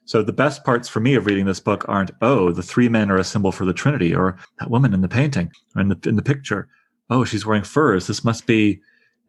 So 0.05 0.21
the 0.21 0.33
best 0.33 0.63
parts 0.63 0.87
for 0.87 0.99
me 0.99 1.15
of 1.15 1.25
reading 1.25 1.45
this 1.45 1.59
book 1.59 1.83
aren't, 1.87 2.11
oh, 2.21 2.51
the 2.51 2.63
three 2.63 2.87
men 2.89 3.09
are 3.09 3.17
a 3.17 3.23
symbol 3.23 3.51
for 3.51 3.65
the 3.65 3.73
Trinity, 3.73 4.13
or 4.13 4.37
that 4.59 4.69
woman 4.69 4.93
in 4.93 5.01
the 5.01 5.07
painting 5.07 5.51
or 5.75 5.81
in 5.81 5.89
the 5.89 5.99
in 6.05 6.15
the 6.15 6.21
picture. 6.21 6.67
Oh, 7.09 7.25
she's 7.25 7.45
wearing 7.45 7.63
furs. 7.63 8.07
This 8.07 8.23
must 8.23 8.45
be, 8.45 8.79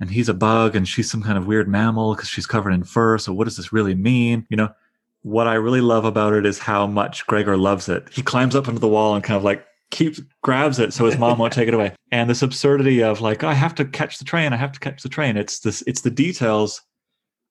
and 0.01 0.11
he's 0.11 0.29
a 0.29 0.35
bug, 0.35 0.77
and 0.77 0.87
she's 0.87 1.11
some 1.11 1.23
kind 1.23 1.39
of 1.39 1.47
weird 1.47 1.69
mammal 1.69 2.15
because 2.15 2.29
she's 2.29 2.47
covered 2.47 2.73
in 2.73 2.85
fur. 2.85 3.19
So 3.19 3.33
what 3.33 3.45
does 3.45 3.57
this 3.57 3.73
really 3.73 3.95
mean? 3.95 4.47
You 4.51 4.57
know, 4.59 4.69
what 5.23 5.47
I 5.47 5.55
really 5.55 5.81
love 5.81 6.05
about 6.05 6.35
it 6.35 6.47
is 6.47 6.59
how 6.59 6.87
much 6.87 7.27
Gregor 7.27 7.57
loves 7.57 7.89
it. 7.89 8.09
He 8.13 8.23
climbs 8.23 8.55
up 8.55 8.69
into 8.69 8.81
the 8.81 8.89
wall 8.89 9.15
and 9.15 9.25
kind 9.25 9.37
of 9.37 9.45
like 9.45 9.67
keeps 9.91 10.21
grabs 10.43 10.79
it 10.79 10.93
so 10.93 11.07
his 11.07 11.19
mom 11.19 11.39
won't 11.39 11.53
take 11.53 11.69
it 11.69 11.75
away. 11.75 11.93
And 12.13 12.31
this 12.31 12.43
absurdity 12.43 13.03
of 13.03 13.21
like, 13.21 13.43
I 13.43 13.53
have 13.53 13.75
to 13.75 13.85
catch 13.85 14.19
the 14.19 14.25
train, 14.25 14.53
I 14.53 14.57
have 14.57 14.71
to 14.71 14.79
catch 14.79 15.03
the 15.03 15.09
train. 15.09 15.37
It's 15.37 15.59
this 15.59 15.83
it's 15.89 16.03
the 16.03 16.11
details 16.11 16.81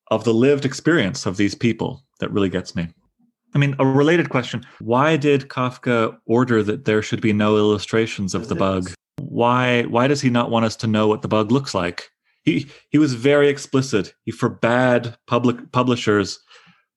of 0.10 0.24
the 0.24 0.34
lived 0.34 0.64
experience 0.64 1.26
of 1.26 1.36
these 1.36 1.54
people 1.54 2.04
that 2.20 2.32
really 2.32 2.50
gets 2.50 2.74
me. 2.76 2.88
I 3.56 3.58
mean, 3.58 3.76
a 3.80 3.86
related 3.86 4.30
question. 4.30 4.66
Why 4.80 5.16
did 5.16 5.48
Kafka 5.48 6.18
order 6.26 6.62
that 6.62 6.86
there 6.86 7.02
should 7.02 7.22
be 7.22 7.34
no 7.34 7.58
illustrations 7.58 8.36
of 8.36 8.50
the 8.50 8.56
bug? 8.56 8.92
Why 9.22 9.84
why 9.84 10.08
does 10.08 10.22
he 10.22 10.30
not 10.30 10.52
want 10.52 10.66
us 10.66 10.76
to 10.78 10.88
know 10.88 11.08
what 11.08 11.22
the 11.22 11.28
bug 11.28 11.52
looks 11.52 11.74
like? 11.74 12.10
He 12.44 12.68
he 12.90 12.98
was 12.98 13.14
very 13.14 13.48
explicit. 13.48 14.14
He 14.26 14.32
forbade 14.32 15.16
public 15.26 15.72
publishers 15.72 16.40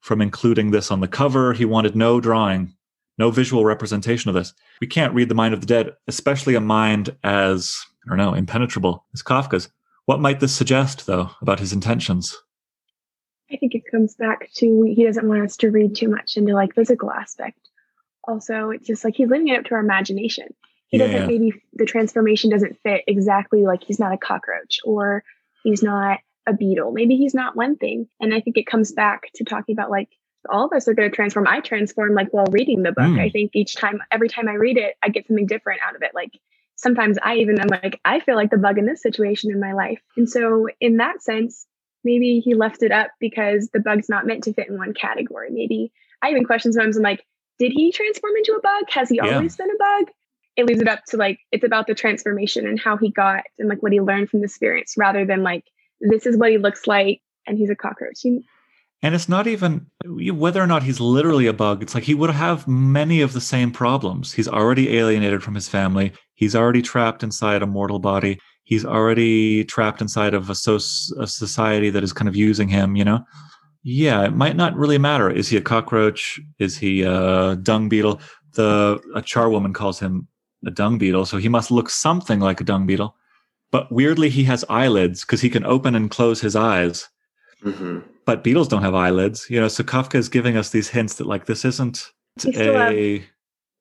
from 0.01 0.21
including 0.21 0.73
this 0.73 0.91
on 0.91 1.01
the 1.01 1.09
cover. 1.09 1.53
He 1.53 1.65
wanted 1.65 1.97
no 1.97 2.21
drawing 2.21 2.75
no 3.19 3.31
visual 3.31 3.65
representation 3.65 4.29
of 4.29 4.35
this. 4.35 4.55
We 4.81 4.87
can't 4.87 5.15
read 5.15 5.29
the 5.29 5.35
mind 5.35 5.53
of 5.53 5.61
the 5.61 5.67
dead, 5.67 5.93
especially 6.07 6.55
a 6.55 6.61
mind 6.61 7.15
as, 7.25 7.77
I 8.05 8.09
don't 8.09 8.19
know, 8.19 8.35
impenetrable 8.35 9.05
as 9.13 9.23
Kafka's. 9.23 9.69
What 10.07 10.21
might 10.21 10.41
this 10.41 10.55
suggest, 10.55 11.07
though, 11.07 11.31
about 11.43 11.61
his 11.61 11.73
intentions? 11.73 12.37
I 13.51 13.57
think 13.57 13.75
it 13.75 13.91
comes 13.91 14.15
back 14.15 14.51
to 14.55 14.83
he 14.83 15.05
doesn't 15.05 15.29
want 15.29 15.43
us 15.43 15.57
to 15.59 15.71
read 15.71 15.95
too 15.95 16.09
much 16.09 16.37
into 16.37 16.55
like 16.55 16.75
physical 16.75 17.11
aspect. 17.11 17.59
Also, 18.25 18.71
it's 18.71 18.87
just 18.87 19.05
like 19.05 19.17
he's 19.17 19.29
leaving 19.29 19.49
it 19.49 19.59
up 19.59 19.65
to 19.67 19.75
our 19.75 19.81
imagination. 19.81 20.49
He 20.89 20.99
yeah, 20.99 21.07
doesn't 21.07 21.27
maybe 21.27 21.63
the 21.73 21.87
transformation 21.87 22.51
doesn't 22.51 22.79
fit 22.83 23.05
exactly 23.07 23.65
like 23.65 23.83
he's 23.83 23.99
not 23.99 24.13
a 24.13 24.19
cockroach 24.19 24.81
or 24.85 25.23
he's 25.63 25.83
not 25.83 26.19
a 26.47 26.53
beetle. 26.53 26.93
Maybe 26.93 27.17
he's 27.17 27.35
not 27.35 27.57
one 27.57 27.77
thing. 27.77 28.09
And 28.21 28.35
I 28.35 28.41
think 28.41 28.57
it 28.57 28.67
comes 28.67 28.93
back 28.93 29.31
to 29.37 29.45
talking 29.45 29.75
about 29.75 29.91
like 29.91 30.09
all 30.49 30.67
of 30.67 30.73
us 30.73 30.89
are 30.89 30.95
going 30.95 31.11
to 31.11 31.15
transform. 31.15 31.47
I 31.47 31.61
transform 31.61 32.15
like 32.15 32.29
while 32.31 32.47
reading 32.47 32.83
the 32.83 32.93
book. 32.93 33.05
Mm. 33.05 33.21
I 33.21 33.29
think 33.31 33.53
each 33.55 33.77
time, 33.77 34.01
every 34.11 34.29
time 34.29 34.49
I 34.49 34.55
read 34.55 34.79
it, 34.79 34.95
I 35.03 35.11
get 35.11 35.27
something 35.27 35.47
different 35.47 35.81
out 35.87 35.95
of 35.95 36.03
it. 36.03 36.13
Like 36.15 36.33
sometimes 36.77 37.19
I 37.23 37.37
even 37.37 37.61
am 37.61 37.69
like, 37.69 38.01
I 38.05 38.21
feel 38.21 38.37
like 38.37 38.51
the 38.51 38.57
bug 38.57 38.79
in 38.79 38.87
this 38.87 39.03
situation 39.03 39.51
in 39.51 39.61
my 39.61 39.73
life. 39.73 40.01
And 40.17 40.29
so, 40.29 40.69
in 40.81 40.97
that 40.99 41.23
sense, 41.23 41.67
maybe 42.05 42.41
he 42.41 42.55
left 42.55 42.83
it 42.83 42.93
up 42.93 43.11
because 43.21 43.69
the 43.73 43.81
bug's 43.81 44.09
not 44.09 44.27
meant 44.27 44.45
to 44.45 44.53
fit 44.53 44.69
in 44.69 44.79
one 44.79 44.95
category. 44.95 45.51
Maybe 45.51 45.93
I 46.23 46.31
even 46.31 46.45
question 46.45 46.73
sometimes 46.73 46.97
I'm 46.97 47.03
like, 47.03 47.25
did 47.59 47.73
he 47.73 47.93
transform 47.93 48.37
into 48.37 48.53
a 48.53 48.61
bug? 48.61 48.85
Has 48.91 49.09
he 49.09 49.17
yeah. 49.17 49.35
always 49.35 49.57
been 49.57 49.71
a 49.71 49.79
bug? 49.79 50.13
It 50.57 50.67
leaves 50.67 50.81
it 50.81 50.89
up 50.89 51.05
to 51.09 51.17
like, 51.17 51.39
it's 51.53 51.65
about 51.65 51.87
the 51.87 51.95
transformation 51.95 52.67
and 52.67 52.81
how 52.81 52.97
he 52.97 53.11
got 53.11 53.45
and 53.59 53.69
like 53.69 53.83
what 53.83 53.93
he 53.93 54.01
learned 54.01 54.31
from 54.31 54.41
the 54.41 54.47
experience 54.47 54.95
rather 54.97 55.25
than 55.25 55.43
like, 55.43 55.65
this 56.01 56.27
is 56.27 56.37
what 56.37 56.51
he 56.51 56.59
looks 56.59 56.87
like 56.87 57.21
and 57.47 57.59
he's 57.59 57.71
a 57.71 57.77
cockroach. 57.77 58.25
You, 58.25 58.43
and 59.03 59.15
it's 59.15 59.29
not 59.29 59.47
even 59.47 59.87
whether 60.05 60.61
or 60.61 60.67
not 60.67 60.83
he's 60.83 60.99
literally 60.99 61.47
a 61.47 61.53
bug. 61.53 61.83
It's 61.83 61.95
like 61.95 62.05
he 62.05 62.15
would 62.15 62.31
have 62.31 62.67
many 62.67 63.21
of 63.21 63.33
the 63.33 63.41
same 63.41 63.71
problems. 63.71 64.33
He's 64.33 64.49
already 64.49 64.97
alienated 64.97 65.43
from 65.43 65.55
his 65.55 65.69
family. 65.69 66.13
He's 66.35 66.57
already 66.57 66.83
trapped 66.83 67.23
inside 67.23 67.63
a 67.63 67.67
mortal 67.67 68.01
body. 68.01 68.41
He's 68.69 68.85
already 68.85 69.65
trapped 69.65 70.01
inside 70.01 70.35
of 70.35 70.51
a, 70.51 70.55
so- 70.55 70.77
a 71.19 71.27
society 71.27 71.91
that 71.91 72.05
is 72.05 72.13
kind 72.13 72.29
of 72.29 72.37
using 72.37 72.69
him, 72.69 72.97
you 72.97 73.05
know? 73.05 73.25
Yeah, 73.83 74.25
it 74.25 74.35
might 74.35 74.57
not 74.57 74.77
really 74.77 74.99
matter. 74.99 75.31
Is 75.31 75.49
he 75.49 75.57
a 75.57 75.63
cockroach? 75.63 76.39
Is 76.59 76.77
he 76.77 77.03
a 77.03 77.57
dung 77.57 77.89
beetle? 77.89 78.21
The 78.55 79.01
a 79.15 79.23
charwoman 79.23 79.75
calls 79.75 79.99
him 79.99 80.29
a 80.67 80.71
dung 80.71 80.99
beetle, 80.99 81.25
so 81.25 81.39
he 81.39 81.49
must 81.49 81.71
look 81.71 81.89
something 81.89 82.41
like 82.41 82.61
a 82.61 82.65
dung 82.65 82.87
beetle. 82.87 83.15
But 83.71 83.91
weirdly, 83.91 84.29
he 84.29 84.45
has 84.45 84.65
eyelids 84.69 85.23
because 85.23 85.41
he 85.41 85.49
can 85.49 85.65
open 85.65 85.95
and 85.95 86.11
close 86.11 86.41
his 86.41 86.57
eyes. 86.57 87.09
Mm-hmm 87.65 88.01
but 88.29 88.45
beetles 88.45 88.69
don't 88.69 88.83
have 88.83 88.95
eyelids, 88.95 89.47
you 89.49 89.59
know. 89.59 89.69
So 89.69 89.83
Kafka 89.83 90.17
is 90.17 90.29
giving 90.29 90.59
us 90.59 90.69
these 90.69 90.91
hints 90.91 91.15
that 91.15 91.27
like 91.27 91.47
this 91.47 91.65
isn't 91.65 92.13
a. 92.45 93.21
Has, 93.21 93.27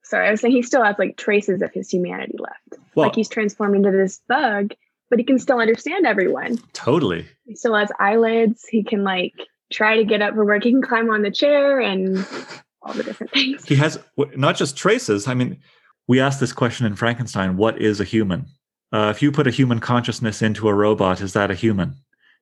sorry, 0.04 0.28
I 0.28 0.30
was 0.30 0.40
saying 0.40 0.54
he 0.54 0.62
still 0.62 0.82
has 0.82 0.96
like 0.98 1.18
traces 1.18 1.60
of 1.60 1.70
his 1.74 1.90
humanity 1.90 2.38
left. 2.38 2.67
Well, 2.98 3.08
like 3.08 3.16
he's 3.16 3.28
transformed 3.28 3.76
into 3.76 3.90
this 3.90 4.20
bug, 4.28 4.74
but 5.10 5.18
he 5.18 5.24
can 5.24 5.38
still 5.38 5.60
understand 5.60 6.06
everyone. 6.06 6.58
Totally. 6.72 7.26
He 7.46 7.54
still 7.54 7.74
has 7.74 7.90
eyelids. 7.98 8.66
He 8.66 8.82
can 8.82 9.04
like 9.04 9.34
try 9.72 9.96
to 9.96 10.04
get 10.04 10.22
up 10.22 10.34
for 10.34 10.44
work. 10.44 10.64
He 10.64 10.70
can 10.70 10.82
climb 10.82 11.10
on 11.10 11.22
the 11.22 11.30
chair 11.30 11.80
and 11.80 12.26
all 12.82 12.92
the 12.94 13.02
different 13.02 13.32
things. 13.32 13.64
He 13.64 13.76
has 13.76 13.98
not 14.36 14.56
just 14.56 14.76
traces. 14.76 15.28
I 15.28 15.34
mean, 15.34 15.58
we 16.06 16.20
asked 16.20 16.40
this 16.40 16.52
question 16.52 16.86
in 16.86 16.96
Frankenstein: 16.96 17.56
What 17.56 17.80
is 17.80 18.00
a 18.00 18.04
human? 18.04 18.46
Uh, 18.92 19.12
if 19.14 19.22
you 19.22 19.30
put 19.30 19.46
a 19.46 19.50
human 19.50 19.80
consciousness 19.80 20.40
into 20.40 20.68
a 20.68 20.74
robot, 20.74 21.20
is 21.20 21.34
that 21.34 21.50
a 21.50 21.54
human? 21.54 21.94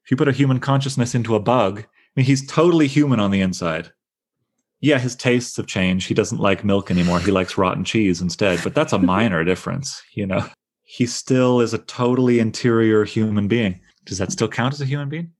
If 0.04 0.10
you 0.10 0.16
put 0.16 0.28
a 0.28 0.32
human 0.32 0.60
consciousness 0.60 1.14
into 1.14 1.34
a 1.34 1.40
bug, 1.40 1.80
I 1.80 1.84
mean, 2.14 2.26
he's 2.26 2.46
totally 2.46 2.86
human 2.86 3.18
on 3.18 3.32
the 3.32 3.40
inside. 3.40 3.90
Yeah, 4.80 4.98
his 4.98 5.16
tastes 5.16 5.56
have 5.56 5.66
changed. 5.66 6.06
He 6.06 6.14
doesn't 6.14 6.38
like 6.38 6.64
milk 6.64 6.90
anymore. 6.90 7.20
He 7.20 7.30
likes 7.30 7.56
rotten 7.56 7.84
cheese 7.84 8.20
instead, 8.20 8.60
but 8.62 8.74
that's 8.74 8.92
a 8.92 8.98
minor 9.14 9.44
difference, 9.44 10.02
you 10.12 10.26
know. 10.26 10.46
He 10.84 11.06
still 11.06 11.60
is 11.60 11.74
a 11.74 11.78
totally 11.78 12.38
interior 12.38 13.04
human 13.04 13.48
being. 13.48 13.80
Does 14.04 14.18
that 14.18 14.32
still 14.32 14.48
count 14.48 14.74
as 14.74 14.80
a 14.80 14.86
human 14.86 15.08
being? 15.08 15.32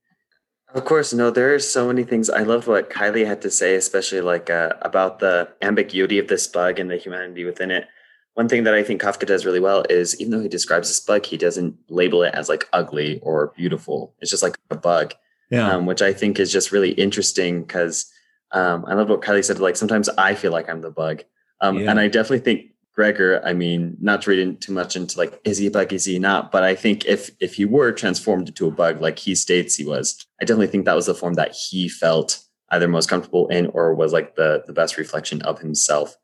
Of 0.74 0.84
course, 0.84 1.12
no. 1.12 1.30
There 1.30 1.54
are 1.54 1.58
so 1.58 1.86
many 1.86 2.02
things. 2.02 2.28
I 2.28 2.42
love 2.42 2.66
what 2.66 2.90
Kylie 2.90 3.26
had 3.26 3.40
to 3.42 3.50
say, 3.50 3.76
especially 3.76 4.20
like 4.20 4.50
uh, 4.50 4.70
about 4.82 5.20
the 5.20 5.48
ambiguity 5.62 6.18
of 6.18 6.28
this 6.28 6.46
bug 6.46 6.78
and 6.78 6.90
the 6.90 6.96
humanity 6.96 7.44
within 7.44 7.70
it. 7.70 7.86
One 8.34 8.48
thing 8.48 8.64
that 8.64 8.74
I 8.74 8.82
think 8.82 9.00
Kafka 9.00 9.26
does 9.26 9.46
really 9.46 9.60
well 9.60 9.84
is 9.88 10.20
even 10.20 10.32
though 10.32 10.42
he 10.42 10.48
describes 10.48 10.88
this 10.88 11.00
bug, 11.00 11.24
he 11.24 11.36
doesn't 11.36 11.76
label 11.88 12.22
it 12.22 12.34
as 12.34 12.48
like 12.48 12.68
ugly 12.72 13.20
or 13.22 13.52
beautiful. 13.56 14.14
It's 14.20 14.30
just 14.30 14.42
like 14.42 14.58
a 14.70 14.76
bug 14.76 15.14
yeah. 15.50 15.72
Um, 15.72 15.86
which 15.86 16.02
I 16.02 16.12
think 16.12 16.40
is 16.40 16.52
just 16.52 16.72
really 16.72 16.90
interesting 16.92 17.62
because 17.62 18.10
um, 18.52 18.84
I 18.86 18.94
love 18.94 19.08
what 19.08 19.22
Kylie 19.22 19.44
said. 19.44 19.58
Like 19.58 19.76
sometimes 19.76 20.08
I 20.10 20.34
feel 20.34 20.52
like 20.52 20.68
I'm 20.68 20.80
the 20.80 20.90
bug, 20.90 21.22
um, 21.60 21.78
yeah. 21.78 21.90
and 21.90 21.98
I 22.00 22.08
definitely 22.08 22.40
think 22.40 22.72
Gregor. 22.94 23.42
I 23.44 23.52
mean, 23.52 23.96
not 24.00 24.22
to 24.22 24.30
read 24.30 24.38
in 24.38 24.56
too 24.56 24.72
much 24.72 24.96
into 24.96 25.18
like 25.18 25.40
is 25.44 25.58
he 25.58 25.66
a 25.66 25.70
bug, 25.70 25.92
is 25.92 26.04
he 26.04 26.18
not? 26.18 26.52
But 26.52 26.62
I 26.62 26.74
think 26.74 27.04
if 27.06 27.30
if 27.40 27.54
he 27.54 27.64
were 27.64 27.92
transformed 27.92 28.48
into 28.48 28.66
a 28.66 28.70
bug, 28.70 29.00
like 29.00 29.18
he 29.18 29.34
states 29.34 29.76
he 29.76 29.84
was, 29.84 30.26
I 30.40 30.44
definitely 30.44 30.68
think 30.68 30.84
that 30.84 30.96
was 30.96 31.06
the 31.06 31.14
form 31.14 31.34
that 31.34 31.54
he 31.54 31.88
felt 31.88 32.42
either 32.70 32.88
most 32.88 33.08
comfortable 33.08 33.48
in 33.48 33.66
or 33.68 33.94
was 33.94 34.12
like 34.12 34.36
the 34.36 34.62
the 34.66 34.72
best 34.72 34.96
reflection 34.96 35.42
of 35.42 35.60
himself. 35.60 36.16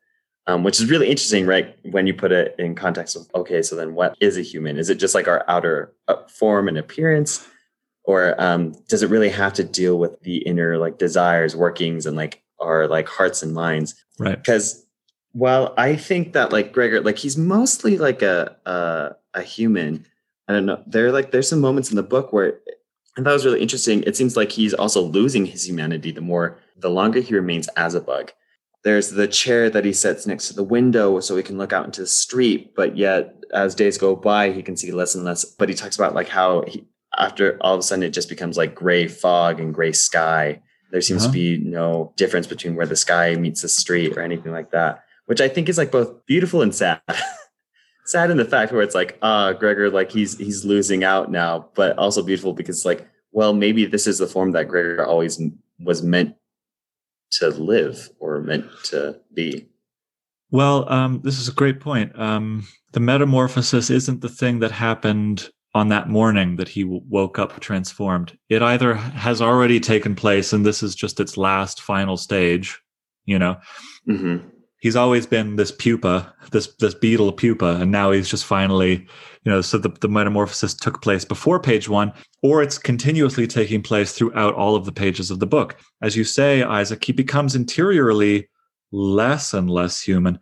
Um, 0.45 0.65
which 0.65 0.81
is 0.81 0.89
really 0.89 1.07
interesting, 1.07 1.45
right? 1.45 1.73
When 1.89 2.05
you 2.05 2.13
put 2.13 2.33
it 2.33 2.53
in 2.59 2.75
context 2.75 3.15
of, 3.15 3.29
okay, 3.33 3.61
so 3.61 3.77
then 3.77 3.95
what 3.95 4.17
is 4.19 4.35
a 4.35 4.41
human? 4.41 4.77
Is 4.77 4.89
it 4.89 4.95
just 4.95 5.15
like 5.15 5.25
our 5.25 5.45
outer 5.47 5.93
uh, 6.09 6.27
form 6.27 6.67
and 6.67 6.77
appearance? 6.77 7.47
Or 8.03 8.35
um, 8.41 8.75
does 8.89 9.03
it 9.03 9.09
really 9.09 9.29
have 9.29 9.53
to 9.53 9.63
deal 9.63 9.97
with 9.97 10.19
the 10.21 10.37
inner 10.37 10.77
like 10.77 10.97
desires 10.97 11.55
workings 11.55 12.05
and 12.05 12.17
like 12.17 12.43
our 12.59 12.87
like 12.87 13.07
hearts 13.07 13.43
and 13.43 13.53
minds? 13.53 13.95
Right. 14.19 14.37
Because 14.37 14.85
while 15.35 15.73
i 15.79 15.95
think 15.95 16.33
that 16.33 16.51
like 16.51 16.71
gregor 16.71 17.01
like 17.01 17.17
he's 17.17 17.35
mostly 17.35 17.97
like 17.97 18.21
a 18.21 18.55
a, 18.67 19.15
a 19.33 19.41
human 19.41 20.05
i 20.47 20.53
don't 20.53 20.67
know 20.67 20.79
there 20.85 21.11
like 21.11 21.31
there's 21.31 21.49
some 21.49 21.59
moments 21.59 21.89
in 21.89 21.95
the 21.95 22.03
book 22.03 22.31
where 22.31 22.59
and 23.15 23.25
that 23.25 23.33
was 23.33 23.45
really 23.45 23.61
interesting. 23.61 24.03
It 24.03 24.15
seems 24.15 24.35
like 24.35 24.51
he's 24.51 24.73
also 24.73 25.01
losing 25.01 25.45
his 25.45 25.67
humanity 25.67 26.11
the 26.11 26.21
more 26.21 26.59
the 26.77 26.89
longer 26.89 27.21
he 27.21 27.35
remains 27.35 27.67
as 27.77 27.93
a 27.93 28.01
bug. 28.01 28.31
There's 28.83 29.11
the 29.11 29.27
chair 29.27 29.69
that 29.69 29.85
he 29.85 29.93
sets 29.93 30.27
next 30.27 30.47
to 30.49 30.55
the 30.55 30.63
window 30.63 31.19
so 31.19 31.37
he 31.37 31.43
can 31.43 31.57
look 31.57 31.71
out 31.71 31.85
into 31.85 32.01
the 32.01 32.07
street 32.07 32.75
but 32.75 32.97
yet 32.97 33.35
as 33.53 33.75
days 33.75 33.97
go 33.97 34.15
by 34.15 34.51
he 34.51 34.63
can 34.63 34.75
see 34.75 34.91
less 34.91 35.15
and 35.15 35.23
less 35.23 35.45
but 35.45 35.69
he 35.69 35.75
talks 35.75 35.95
about 35.95 36.15
like 36.15 36.27
how 36.27 36.63
he, 36.67 36.85
after 37.17 37.57
all 37.61 37.73
of 37.73 37.79
a 37.79 37.83
sudden 37.83 38.03
it 38.03 38.13
just 38.13 38.29
becomes 38.29 38.57
like 38.57 38.75
gray 38.75 39.07
fog 39.07 39.59
and 39.59 39.73
gray 39.73 39.91
sky. 39.91 40.61
There 40.91 41.01
seems 41.01 41.23
uh-huh. 41.23 41.33
to 41.33 41.33
be 41.33 41.57
no 41.57 42.13
difference 42.17 42.47
between 42.47 42.75
where 42.75 42.85
the 42.85 42.95
sky 42.95 43.35
meets 43.35 43.61
the 43.61 43.69
street 43.69 44.15
or 44.17 44.21
anything 44.21 44.51
like 44.51 44.71
that 44.71 45.03
which 45.25 45.41
i 45.41 45.47
think 45.47 45.69
is 45.69 45.77
like 45.77 45.91
both 45.91 46.25
beautiful 46.25 46.61
and 46.61 46.73
sad. 46.73 47.01
Sad 48.05 48.31
in 48.31 48.35
the 48.35 48.43
fact 48.43 48.73
where 48.73 48.81
it's 48.81 48.95
like 48.95 49.17
ah 49.21 49.45
uh, 49.45 49.53
gregor 49.53 49.89
like 49.89 50.11
he's 50.11 50.37
he's 50.37 50.65
losing 50.65 51.05
out 51.05 51.31
now 51.31 51.69
but 51.73 51.97
also 51.97 52.21
beautiful 52.21 52.51
because 52.51 52.83
like 52.83 53.07
well 53.31 53.53
maybe 53.53 53.85
this 53.85 54.07
is 54.07 54.17
the 54.17 54.27
form 54.27 54.51
that 54.51 54.67
gregor 54.67 55.05
always 55.05 55.41
was 55.79 56.03
meant 56.03 56.35
to 57.31 57.47
live 57.49 58.09
or 58.19 58.41
meant 58.41 58.65
to 58.83 59.21
be. 59.33 59.69
Well 60.51 60.91
um, 60.91 61.21
this 61.23 61.39
is 61.39 61.47
a 61.47 61.53
great 61.53 61.79
point. 61.79 62.11
Um, 62.19 62.67
the 62.91 62.99
metamorphosis 62.99 63.89
isn't 63.89 64.19
the 64.19 64.27
thing 64.27 64.59
that 64.59 64.71
happened 64.71 65.49
on 65.73 65.89
that 65.89 66.09
morning 66.09 66.55
that 66.57 66.69
he 66.69 66.83
woke 66.83 67.39
up 67.39 67.59
transformed 67.59 68.37
it 68.49 68.61
either 68.61 68.95
has 68.95 69.41
already 69.41 69.79
taken 69.79 70.15
place 70.15 70.53
and 70.53 70.65
this 70.65 70.83
is 70.83 70.95
just 70.95 71.19
its 71.19 71.37
last 71.37 71.81
final 71.81 72.17
stage 72.17 72.79
you 73.25 73.39
know 73.39 73.57
mm-hmm 74.07 74.47
he's 74.83 74.97
always 74.97 75.25
been 75.25 75.55
this 75.55 75.71
pupa, 75.71 76.31
this 76.51 76.67
this 76.75 76.93
beetle 76.93 77.31
pupa, 77.31 77.77
and 77.81 77.89
now 77.89 78.11
he's 78.11 78.29
just 78.29 78.45
finally, 78.45 79.07
you 79.43 79.51
know, 79.51 79.61
so 79.61 79.77
the, 79.77 79.89
the 80.01 80.09
metamorphosis 80.09 80.73
took 80.73 81.01
place 81.01 81.23
before 81.23 81.59
page 81.59 81.87
one, 81.87 82.11
or 82.43 82.61
it's 82.61 82.77
continuously 82.77 83.47
taking 83.47 83.81
place 83.81 84.11
throughout 84.11 84.53
all 84.55 84.75
of 84.75 84.85
the 84.85 84.91
pages 84.91 85.31
of 85.31 85.39
the 85.39 85.47
book. 85.47 85.77
As 86.01 86.17
you 86.17 86.25
say, 86.25 86.61
Isaac, 86.61 87.03
he 87.03 87.13
becomes 87.13 87.55
interiorly 87.55 88.49
less 88.91 89.53
and 89.53 89.69
less 89.69 90.01
human. 90.01 90.37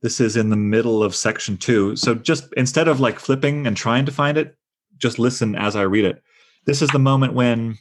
This 0.00 0.20
is 0.20 0.36
in 0.36 0.50
the 0.50 0.56
middle 0.56 1.02
of 1.02 1.14
section 1.14 1.56
two. 1.56 1.96
So 1.96 2.14
just 2.14 2.52
instead 2.56 2.86
of 2.86 3.00
like 3.00 3.18
flipping 3.18 3.66
and 3.66 3.76
trying 3.76 4.06
to 4.06 4.12
find 4.12 4.38
it, 4.38 4.56
just 5.02 5.18
listen 5.18 5.54
as 5.54 5.76
I 5.76 5.82
read 5.82 6.06
it. 6.06 6.22
This 6.64 6.80
is 6.80 6.88
the 6.90 6.98
moment 6.98 7.34
when 7.34 7.76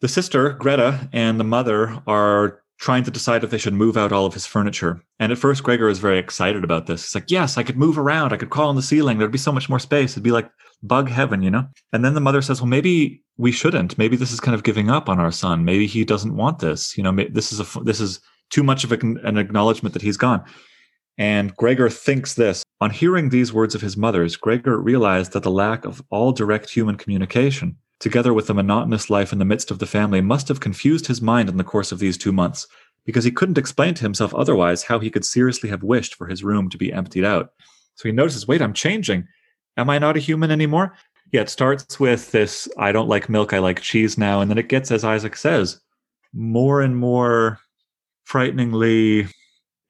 the 0.00 0.08
sister, 0.08 0.50
Greta, 0.50 1.08
and 1.12 1.38
the 1.38 1.44
mother 1.44 2.02
are 2.06 2.62
trying 2.78 3.04
to 3.04 3.10
decide 3.10 3.44
if 3.44 3.50
they 3.50 3.58
should 3.58 3.74
move 3.74 3.96
out 3.96 4.10
all 4.10 4.24
of 4.24 4.32
his 4.32 4.46
furniture. 4.46 5.02
And 5.18 5.30
at 5.30 5.38
first, 5.38 5.62
Gregor 5.62 5.90
is 5.90 5.98
very 5.98 6.18
excited 6.18 6.64
about 6.64 6.86
this. 6.86 7.04
It's 7.04 7.14
like, 7.14 7.30
yes, 7.30 7.58
I 7.58 7.62
could 7.62 7.76
move 7.76 7.98
around. 7.98 8.32
I 8.32 8.38
could 8.38 8.48
crawl 8.48 8.70
on 8.70 8.76
the 8.76 8.82
ceiling. 8.82 9.18
There'd 9.18 9.30
be 9.30 9.38
so 9.38 9.52
much 9.52 9.68
more 9.68 9.78
space. 9.78 10.12
It'd 10.12 10.22
be 10.22 10.32
like 10.32 10.50
bug 10.82 11.10
heaven, 11.10 11.42
you 11.42 11.50
know? 11.50 11.68
And 11.92 12.02
then 12.02 12.14
the 12.14 12.22
mother 12.22 12.40
says, 12.40 12.60
well, 12.60 12.68
maybe 12.68 13.22
we 13.36 13.52
shouldn't. 13.52 13.98
Maybe 13.98 14.16
this 14.16 14.32
is 14.32 14.40
kind 14.40 14.54
of 14.54 14.62
giving 14.62 14.88
up 14.88 15.10
on 15.10 15.20
our 15.20 15.30
son. 15.30 15.66
Maybe 15.66 15.86
he 15.86 16.06
doesn't 16.06 16.34
want 16.34 16.60
this. 16.60 16.96
You 16.96 17.02
know, 17.02 17.12
this 17.30 17.52
is 17.52 17.60
a, 17.60 17.80
this 17.80 18.00
is 18.00 18.18
too 18.48 18.62
much 18.62 18.82
of 18.82 18.92
an 18.92 19.36
acknowledgement 19.36 19.92
that 19.92 20.02
he's 20.02 20.16
gone. 20.16 20.42
And 21.20 21.54
Gregor 21.54 21.88
thinks 21.88 22.34
this. 22.34 22.64
On 22.80 22.90
hearing 22.90 23.28
these 23.28 23.52
words 23.52 23.76
of 23.76 23.80
his 23.82 23.96
mother's, 23.96 24.36
Gregor 24.36 24.80
realized 24.80 25.32
that 25.32 25.44
the 25.44 25.50
lack 25.52 25.84
of 25.84 26.02
all 26.10 26.32
direct 26.32 26.68
human 26.70 26.96
communication 26.96 27.76
together 28.00 28.32
with 28.32 28.46
the 28.46 28.54
monotonous 28.54 29.10
life 29.10 29.32
in 29.32 29.38
the 29.38 29.44
midst 29.44 29.70
of 29.70 29.78
the 29.78 29.86
family, 29.86 30.20
must 30.20 30.48
have 30.48 30.58
confused 30.58 31.06
his 31.06 31.22
mind 31.22 31.48
in 31.48 31.58
the 31.58 31.64
course 31.64 31.92
of 31.92 31.98
these 31.98 32.18
two 32.18 32.32
months, 32.32 32.66
because 33.04 33.24
he 33.24 33.30
couldn't 33.30 33.58
explain 33.58 33.94
to 33.94 34.02
himself 34.02 34.34
otherwise 34.34 34.82
how 34.82 34.98
he 34.98 35.10
could 35.10 35.24
seriously 35.24 35.68
have 35.68 35.82
wished 35.82 36.14
for 36.14 36.26
his 36.26 36.42
room 36.42 36.68
to 36.70 36.78
be 36.78 36.92
emptied 36.92 37.24
out. 37.24 37.52
So 37.94 38.08
he 38.08 38.12
notices, 38.12 38.48
wait, 38.48 38.62
I'm 38.62 38.72
changing. 38.72 39.28
Am 39.76 39.90
I 39.90 39.98
not 39.98 40.16
a 40.16 40.20
human 40.20 40.50
anymore? 40.50 40.96
Yeah, 41.30 41.42
it 41.42 41.50
starts 41.50 42.00
with 42.00 42.32
this 42.32 42.68
I 42.76 42.90
don't 42.90 43.08
like 43.08 43.28
milk, 43.28 43.52
I 43.52 43.58
like 43.58 43.80
cheese 43.80 44.18
now. 44.18 44.40
And 44.40 44.50
then 44.50 44.58
it 44.58 44.68
gets, 44.68 44.90
as 44.90 45.04
Isaac 45.04 45.36
says, 45.36 45.80
more 46.32 46.80
and 46.80 46.96
more 46.96 47.60
frighteningly 48.24 49.28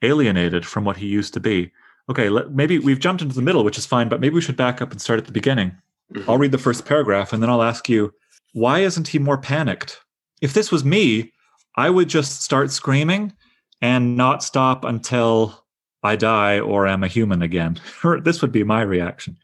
alienated 0.03 0.67
from 0.67 0.85
what 0.85 0.97
he 0.97 1.07
used 1.07 1.35
to 1.35 1.41
be. 1.41 1.73
Okay, 2.09 2.29
let, 2.29 2.53
maybe 2.53 2.79
we've 2.79 2.99
jumped 2.99 3.23
into 3.23 3.35
the 3.35 3.43
middle, 3.43 3.65
which 3.65 3.79
is 3.79 3.87
fine, 3.87 4.09
but 4.09 4.21
maybe 4.21 4.35
we 4.35 4.41
should 4.41 4.57
back 4.57 4.83
up 4.83 4.91
and 4.91 5.01
start 5.01 5.19
at 5.19 5.27
the 5.27 5.33
beginning. 5.33 5.73
Mm-hmm. 6.13 6.29
I'll 6.29 6.39
read 6.39 6.53
the 6.53 6.59
first 6.59 6.87
paragraph 6.87 7.33
and 7.33 7.43
then 7.43 7.51
I'll 7.51 7.63
ask 7.63 7.89
you, 7.89 8.13
why 8.53 8.81
isn't 8.81 9.09
he 9.09 9.19
more 9.19 9.39
panicked? 9.39 10.01
If 10.41 10.55
this 10.55 10.73
was 10.73 10.85
me, 10.85 11.33
I 11.77 11.91
would 11.91 12.09
just 12.09 12.43
start 12.43 12.73
screaming 12.73 13.33
and 13.81 14.17
not 14.17 14.43
stop 14.43 14.85
until 14.85 15.65
I 16.03 16.17
die 16.17 16.59
or 16.59 16.87
am 16.87 17.05
a 17.05 17.09
human 17.09 17.43
again. 17.43 17.81
this 18.23 18.43
would 18.43 18.53
be 18.53 18.65
my 18.65 18.83
reaction. 18.83 19.37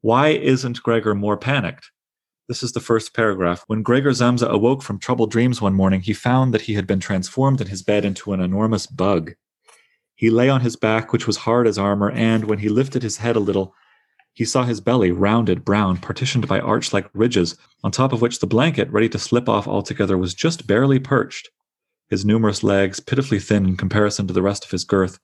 Why 0.00 0.28
isn't 0.28 0.82
Gregor 0.82 1.14
more 1.14 1.36
panicked? 1.36 1.90
This 2.48 2.62
is 2.62 2.72
the 2.72 2.80
first 2.80 3.14
paragraph. 3.14 3.64
When 3.66 3.82
Gregor 3.82 4.12
Samsa 4.12 4.48
awoke 4.48 4.82
from 4.82 4.98
troubled 4.98 5.30
dreams 5.30 5.60
one 5.60 5.74
morning, 5.74 6.00
he 6.00 6.14
found 6.14 6.54
that 6.54 6.62
he 6.62 6.74
had 6.74 6.86
been 6.86 7.00
transformed 7.00 7.60
in 7.60 7.66
his 7.66 7.82
bed 7.82 8.06
into 8.06 8.32
an 8.32 8.40
enormous 8.40 8.86
bug. 8.86 9.34
He 10.18 10.30
lay 10.30 10.48
on 10.48 10.62
his 10.62 10.74
back, 10.74 11.12
which 11.12 11.28
was 11.28 11.36
hard 11.36 11.68
as 11.68 11.78
armor, 11.78 12.10
and 12.10 12.46
when 12.46 12.58
he 12.58 12.68
lifted 12.68 13.04
his 13.04 13.18
head 13.18 13.36
a 13.36 13.40
little, 13.40 13.72
he 14.32 14.44
saw 14.44 14.64
his 14.64 14.80
belly, 14.80 15.12
rounded, 15.12 15.64
brown, 15.64 15.96
partitioned 15.96 16.48
by 16.48 16.58
arch 16.58 16.92
like 16.92 17.08
ridges, 17.14 17.56
on 17.84 17.92
top 17.92 18.12
of 18.12 18.20
which 18.20 18.40
the 18.40 18.46
blanket, 18.48 18.90
ready 18.90 19.08
to 19.10 19.18
slip 19.18 19.48
off 19.48 19.68
altogether, 19.68 20.18
was 20.18 20.34
just 20.34 20.66
barely 20.66 20.98
perched. 20.98 21.50
His 22.10 22.24
numerous 22.24 22.64
legs, 22.64 22.98
pitifully 22.98 23.38
thin 23.38 23.64
in 23.64 23.76
comparison 23.76 24.26
to 24.26 24.34
the 24.34 24.42
rest 24.42 24.64
of 24.64 24.72
his 24.72 24.82
girth, 24.82 25.20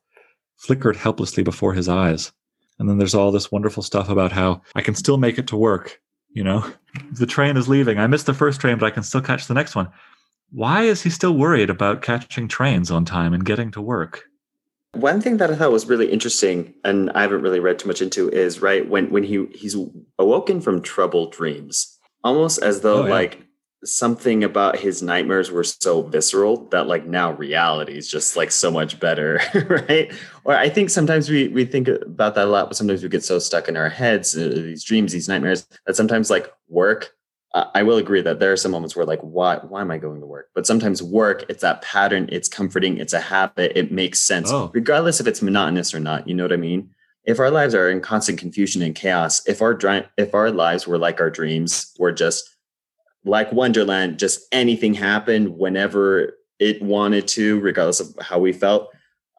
flickered 0.59 0.95
helplessly 0.95 1.43
before 1.43 1.75
his 1.75 1.89
eyes. 1.89 2.31
And 2.79 2.89
then 2.89 2.99
there's 2.99 3.17
all 3.17 3.33
this 3.33 3.51
wonderful 3.51 3.83
stuff 3.83 4.09
about 4.09 4.31
how 4.31 4.63
I 4.77 4.81
can 4.81 4.95
still 4.95 5.17
make 5.17 5.41
it 5.41 5.49
to 5.49 5.57
work. 5.57 6.01
You 6.29 6.45
know, 6.45 6.71
the 7.19 7.27
train 7.27 7.57
is 7.57 7.69
leaving. 7.69 7.99
I 7.99 8.07
missed 8.07 8.27
the 8.27 8.33
first 8.33 8.61
train, 8.61 8.79
but 8.79 8.87
I 8.87 8.91
can 8.91 9.03
still 9.03 9.23
catch 9.23 9.49
the 9.49 9.55
next 9.55 9.75
one. 9.75 9.89
Why 10.53 10.83
is 10.85 11.03
he 11.03 11.11
still 11.11 11.37
worried 11.37 11.69
about 11.69 12.03
catching 12.03 12.47
trains 12.47 12.93
on 12.93 13.05
time 13.05 13.35
and 13.35 13.45
getting 13.45 13.73
to 13.73 13.83
work? 13.83 14.27
One 14.95 15.21
thing 15.21 15.39
that 15.39 15.51
I 15.51 15.57
thought 15.57 15.73
was 15.73 15.87
really 15.87 16.11
interesting, 16.11 16.75
and 16.85 17.11
I 17.13 17.23
haven't 17.23 17.43
really 17.43 17.61
read 17.61 17.79
too 17.79 17.89
much 17.89 18.03
into, 18.03 18.29
is 18.31 18.61
right 18.61 18.89
when 18.89 19.11
when 19.11 19.25
he 19.25 19.47
he's 19.55 19.77
awoken 20.19 20.61
from 20.61 20.83
troubled 20.83 21.33
dreams, 21.33 21.99
almost 22.23 22.63
as 22.63 22.81
though 22.81 23.03
oh, 23.03 23.07
yeah. 23.07 23.13
like 23.13 23.45
something 23.85 24.43
about 24.43 24.79
his 24.79 25.03
nightmares 25.03 25.51
were 25.51 25.65
so 25.65 26.03
visceral 26.03 26.69
that 26.71 26.87
like 26.87 27.07
now 27.07 27.33
reality 27.33 27.97
is 27.97 28.09
just 28.09 28.37
like 28.37 28.51
so 28.51 28.71
much 28.71 28.99
better, 28.99 29.41
right? 29.89 30.13
Or 30.45 30.55
I 30.57 30.69
think 30.69 30.91
sometimes 30.91 31.29
we 31.29 31.49
we 31.49 31.65
think 31.65 31.89
about 31.89 32.35
that 32.37 32.47
a 32.47 32.51
lot, 32.51 32.69
but 32.69 32.77
sometimes 32.77 33.03
we 33.03 33.09
get 33.09 33.25
so 33.25 33.39
stuck 33.39 33.69
in 33.69 33.77
our 33.77 33.89
heads, 33.89 34.37
uh, 34.37 34.49
these 34.49 34.85
dreams, 34.85 35.13
these 35.13 35.29
nightmares, 35.29 35.67
that 35.87 35.97
sometimes 35.97 36.31
like 36.31 36.53
work 36.69 37.15
I 37.55 37.85
will 37.85 37.99
agree 37.99 38.21
that 38.21 38.41
there 38.41 38.51
are 38.51 38.57
some 38.57 38.73
moments 38.73 38.97
where 38.97 39.07
like, 39.07 39.21
why, 39.21 39.59
why 39.59 39.81
am 39.81 39.93
I 39.93 39.99
going 39.99 40.21
to 40.21 40.27
work? 40.27 40.51
But 40.57 40.67
sometimes 40.67 41.05
work, 41.05 41.45
it's 41.49 41.63
that 41.63 41.83
pattern, 41.83 42.29
it's 42.33 42.49
comforting, 42.49 42.99
it's 42.99 43.13
a 43.13 43.21
habit, 43.21 43.73
it 43.77 43.93
makes 43.93 44.21
sense, 44.21 44.51
oh. 44.51 44.73
regardless 44.75 45.21
if 45.21 45.29
it's 45.29 45.41
monotonous 45.41 45.95
or 45.95 46.01
not. 46.01 46.27
You 46.27 46.35
know 46.35 46.43
what 46.43 46.53
I 46.53 46.57
mean? 46.57 46.91
If 47.25 47.39
our 47.39 47.53
lives 47.53 47.73
are 47.73 47.89
in 47.89 48.01
constant 48.01 48.41
confusion 48.41 48.83
and 48.83 48.93
chaos, 48.93 49.41
if 49.47 49.63
our 49.63 49.79
if 50.19 50.35
our 50.35 50.51
lives 50.51 50.87
were 50.87 50.99
like 50.99 51.21
our 51.21 51.31
dreams, 51.31 51.95
were 51.97 52.11
just 52.13 52.51
like 53.25 53.53
Wonderland, 53.53 54.19
just 54.19 54.41
anything 54.51 54.93
happened 54.93 55.57
whenever 55.57 56.37
it 56.59 56.83
wanted 56.83 57.29
to, 57.29 57.61
regardless 57.61 58.01
of 58.01 58.09
how 58.21 58.41
we 58.41 58.53
felt. 58.53 58.91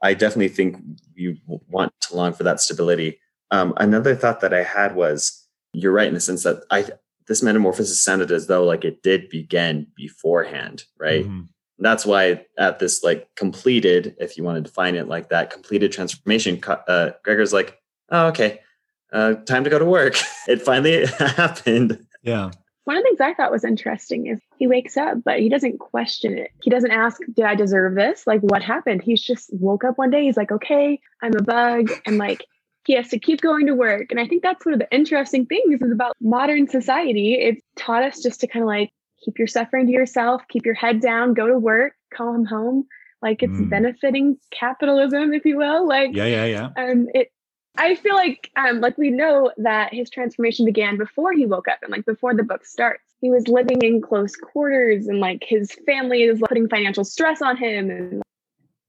I 0.01 0.13
definitely 0.13 0.49
think 0.49 0.77
you 1.15 1.35
want 1.47 1.91
to 2.01 2.15
long 2.15 2.31
for 2.31 2.43
that 2.43 2.61
stability. 2.61 3.19
Um, 3.51 3.73
another 3.77 4.15
thought 4.15 4.39
that 4.39 4.53
I 4.53 4.63
had 4.63 4.95
was, 4.95 5.45
you're 5.73 5.91
right 5.91 6.07
in 6.07 6.13
the 6.13 6.19
sense 6.19 6.43
that 6.43 6.63
I 6.71 6.85
this 7.27 7.41
metamorphosis 7.41 7.99
sounded 7.99 8.31
as 8.31 8.47
though 8.47 8.63
like 8.63 8.85
it 8.85 9.01
did 9.03 9.29
begin 9.29 9.87
beforehand, 9.95 10.85
right? 10.97 11.25
Mm-hmm. 11.25 11.41
That's 11.79 12.05
why 12.05 12.45
at 12.57 12.79
this 12.79 13.03
like 13.03 13.27
completed, 13.35 14.15
if 14.19 14.37
you 14.37 14.43
want 14.43 14.57
to 14.57 14.61
define 14.61 14.95
it 14.95 15.07
like 15.07 15.29
that, 15.29 15.49
completed 15.49 15.91
transformation, 15.91 16.61
uh, 16.65 17.11
Gregor's 17.23 17.51
like, 17.51 17.79
oh, 18.11 18.27
okay, 18.27 18.61
uh, 19.11 19.33
time 19.33 19.63
to 19.63 19.69
go 19.69 19.79
to 19.79 19.85
work. 19.85 20.15
it 20.47 20.61
finally 20.61 21.05
happened. 21.19 22.05
Yeah. 22.23 22.51
One 22.85 22.97
of 22.97 23.03
the 23.03 23.09
things 23.09 23.21
I 23.21 23.33
thought 23.33 23.51
was 23.51 23.63
interesting 23.63 24.27
is 24.27 24.39
he 24.57 24.67
wakes 24.67 24.95
up, 24.95 25.17
but 25.25 25.39
he 25.39 25.49
doesn't 25.49 25.79
question 25.79 26.37
it. 26.37 26.51
He 26.61 26.69
doesn't 26.69 26.91
ask, 26.91 27.19
Did 27.33 27.45
I 27.45 27.55
deserve 27.55 27.95
this? 27.95 28.27
Like, 28.27 28.41
what 28.41 28.61
happened? 28.61 29.01
He's 29.01 29.23
just 29.23 29.49
woke 29.51 29.83
up 29.83 29.97
one 29.97 30.11
day. 30.11 30.23
He's 30.25 30.37
like, 30.37 30.51
Okay, 30.51 30.99
I'm 31.23 31.35
a 31.35 31.41
bug. 31.41 31.89
And 32.05 32.19
like, 32.19 32.45
he 32.85 32.95
has 32.95 33.09
to 33.09 33.19
keep 33.19 33.41
going 33.41 33.65
to 33.67 33.73
work. 33.73 34.07
And 34.11 34.19
I 34.19 34.27
think 34.27 34.43
that's 34.43 34.65
one 34.65 34.73
of 34.73 34.79
the 34.79 34.91
interesting 34.91 35.45
things 35.45 35.81
is 35.81 35.91
about 35.91 36.15
modern 36.21 36.67
society. 36.67 37.33
It's 37.35 37.61
taught 37.75 38.03
us 38.03 38.21
just 38.21 38.39
to 38.41 38.47
kind 38.47 38.63
of 38.63 38.67
like 38.67 38.91
keep 39.23 39.39
your 39.39 39.47
suffering 39.47 39.87
to 39.87 39.91
yourself, 39.91 40.43
keep 40.49 40.65
your 40.65 40.75
head 40.75 41.01
down, 41.01 41.33
go 41.33 41.47
to 41.47 41.57
work, 41.57 41.93
come 42.15 42.45
home. 42.45 42.85
Like 43.21 43.41
it's 43.41 43.53
mm. 43.53 43.69
benefiting 43.69 44.37
capitalism, 44.51 45.33
if 45.33 45.45
you 45.45 45.57
will. 45.57 45.87
Like 45.87 46.11
yeah, 46.13 46.25
yeah, 46.25 46.45
yeah. 46.45 46.69
Um, 46.77 47.07
it. 47.13 47.31
I 47.77 47.95
feel 47.95 48.15
like 48.15 48.51
um, 48.55 48.79
like 48.79 48.97
we 48.97 49.09
know 49.09 49.51
that 49.57 49.93
his 49.93 50.09
transformation 50.09 50.65
began 50.65 50.97
before 50.97 51.33
he 51.33 51.45
woke 51.45 51.67
up 51.67 51.79
and 51.81 51.91
like 51.91 52.05
before 52.05 52.35
the 52.35 52.43
book 52.43 52.65
starts. 52.65 53.03
He 53.19 53.29
was 53.29 53.47
living 53.47 53.81
in 53.81 54.01
close 54.01 54.35
quarters 54.35 55.07
and 55.07 55.19
like 55.19 55.43
his 55.43 55.71
family 55.85 56.23
is 56.23 56.39
putting 56.47 56.69
financial 56.69 57.03
stress 57.03 57.41
on 57.41 57.57
him 57.57 57.89
and 57.89 58.21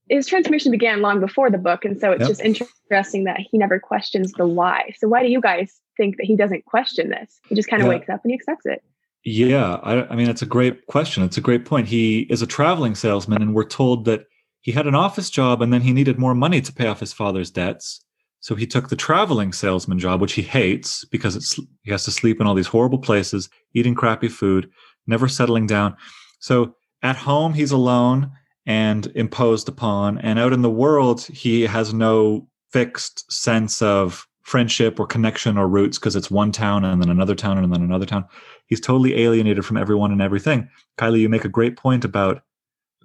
his 0.09 0.27
transformation 0.27 0.71
began 0.71 1.01
long 1.01 1.19
before 1.19 1.49
the 1.49 1.57
book. 1.57 1.85
And 1.85 1.99
so 1.99 2.11
it's 2.11 2.21
yep. 2.21 2.29
just 2.29 2.41
interesting 2.41 3.25
that 3.25 3.39
he 3.39 3.57
never 3.57 3.79
questions 3.79 4.31
the 4.33 4.47
why. 4.47 4.93
So 4.97 5.07
why 5.07 5.21
do 5.21 5.29
you 5.29 5.41
guys 5.41 5.79
think 5.97 6.17
that 6.17 6.25
he 6.25 6.35
doesn't 6.35 6.65
question 6.65 7.09
this? 7.09 7.39
He 7.47 7.55
just 7.55 7.69
kind 7.69 7.81
of 7.81 7.87
yeah. 7.87 7.95
wakes 7.95 8.09
up 8.09 8.21
and 8.23 8.31
he 8.31 8.35
accepts 8.35 8.65
it. 8.65 8.83
Yeah, 9.23 9.79
I, 9.83 10.03
I, 10.05 10.15
mean, 10.15 10.29
it's 10.29 10.41
a 10.41 10.45
great 10.45 10.85
question. 10.87 11.23
It's 11.23 11.37
a 11.37 11.41
great 11.41 11.65
point. 11.65 11.87
He 11.87 12.21
is 12.29 12.41
a 12.41 12.47
traveling 12.47 12.95
salesman, 12.95 13.41
and 13.41 13.53
we're 13.53 13.65
told 13.65 14.05
that 14.05 14.23
he 14.61 14.71
had 14.71 14.87
an 14.87 14.95
office 14.95 15.29
job 15.29 15.61
and 15.61 15.73
then 15.73 15.81
he 15.81 15.91
needed 15.91 16.17
more 16.17 16.35
money 16.35 16.61
to 16.61 16.73
pay 16.73 16.87
off 16.87 16.99
his 16.99 17.13
father's 17.13 17.51
debts. 17.51 18.03
So 18.39 18.55
he 18.55 18.67
took 18.67 18.89
the 18.89 18.95
traveling 18.95 19.51
salesman 19.51 19.99
job, 19.99 20.21
which 20.21 20.33
he 20.33 20.41
hates 20.41 21.03
because 21.05 21.35
it's, 21.35 21.59
he 21.83 21.91
has 21.91 22.05
to 22.05 22.11
sleep 22.11 22.39
in 22.39 22.47
all 22.47 22.53
these 22.53 22.67
horrible 22.67 22.99
places, 22.99 23.49
eating 23.73 23.95
crappy 23.95 24.29
food, 24.29 24.69
never 25.07 25.27
settling 25.27 25.67
down. 25.67 25.95
So 26.39 26.75
at 27.01 27.15
home, 27.15 27.53
he's 27.53 27.71
alone 27.71 28.31
and 28.67 29.07
imposed 29.15 29.67
upon. 29.67 30.19
And 30.19 30.37
out 30.37 30.53
in 30.53 30.61
the 30.61 30.69
world, 30.69 31.23
he 31.23 31.63
has 31.63 31.93
no 31.93 32.47
fixed 32.71 33.31
sense 33.31 33.81
of 33.81 34.27
friendship 34.43 34.99
or 34.99 35.07
connection 35.07 35.57
or 35.57 35.67
roots 35.67 35.97
because 35.97 36.15
it's 36.15 36.29
one 36.29 36.51
town 36.51 36.85
and 36.85 37.01
then 37.01 37.09
another 37.09 37.33
town 37.33 37.57
and 37.57 37.73
then 37.73 37.81
another 37.81 38.05
town. 38.05 38.25
He's 38.67 38.81
totally 38.81 39.21
alienated 39.21 39.65
from 39.65 39.77
everyone 39.77 40.11
and 40.11 40.21
everything. 40.21 40.69
Kylie, 40.97 41.21
you 41.21 41.29
make 41.29 41.45
a 41.45 41.49
great 41.49 41.77
point 41.77 42.05
about 42.05 42.43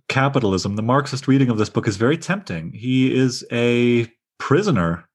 capitalism. 0.09 0.77
The 0.77 0.83
Marxist 0.83 1.27
reading 1.29 1.49
of 1.49 1.59
this 1.59 1.71
book 1.71 1.87
is 1.87 1.97
very 1.97 2.19
tempting. 2.19 2.73
He 2.73 3.15
is 3.17 3.45
a 3.53 4.13
prisoner 4.39 5.09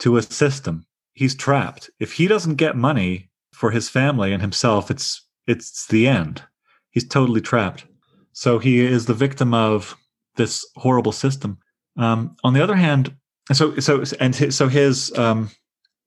to 0.00 0.16
a 0.16 0.22
system. 0.22 0.86
He's 1.12 1.34
trapped. 1.34 1.90
If 2.00 2.14
he 2.14 2.26
doesn't 2.26 2.54
get 2.54 2.76
money 2.76 3.30
for 3.52 3.70
his 3.70 3.90
family 3.90 4.32
and 4.32 4.40
himself, 4.40 4.90
it's 4.90 5.26
it's 5.46 5.86
the 5.86 6.08
end. 6.08 6.42
He's 6.90 7.06
totally 7.06 7.40
trapped. 7.40 7.84
So 8.32 8.58
he 8.58 8.80
is 8.80 9.06
the 9.06 9.14
victim 9.14 9.54
of 9.54 9.96
this 10.36 10.66
horrible 10.76 11.12
system. 11.12 11.58
Um, 11.96 12.36
on 12.44 12.54
the 12.54 12.62
other 12.62 12.76
hand, 12.76 13.14
so 13.52 13.78
so 13.78 14.04
and 14.20 14.34
his, 14.34 14.56
so 14.56 14.68
his 14.68 15.16
um, 15.18 15.50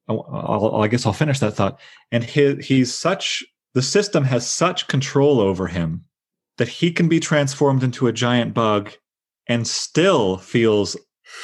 I'll, 0.08 0.82
I 0.82 0.88
guess 0.88 1.06
I'll 1.06 1.14
finish 1.14 1.40
that 1.40 1.54
thought. 1.54 1.80
And 2.12 2.24
his, 2.24 2.66
he's 2.66 2.94
such 2.94 3.44
the 3.74 3.82
system 3.82 4.24
has 4.24 4.50
such 4.50 4.88
control 4.88 5.40
over 5.40 5.68
him 5.68 6.06
that 6.58 6.68
he 6.68 6.92
can 6.92 7.10
be 7.10 7.20
transformed 7.20 7.84
into 7.84 8.08
a 8.08 8.14
giant 8.14 8.54
bug 8.54 8.92
and 9.48 9.68
still 9.68 10.38
feels 10.38 10.96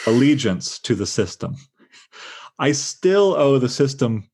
allegiance 0.05 0.79
to 0.79 0.95
the 0.95 1.05
system. 1.05 1.55
I 2.59 2.73
still 2.73 3.33
owe 3.35 3.57
the 3.57 3.69
system 3.69 4.29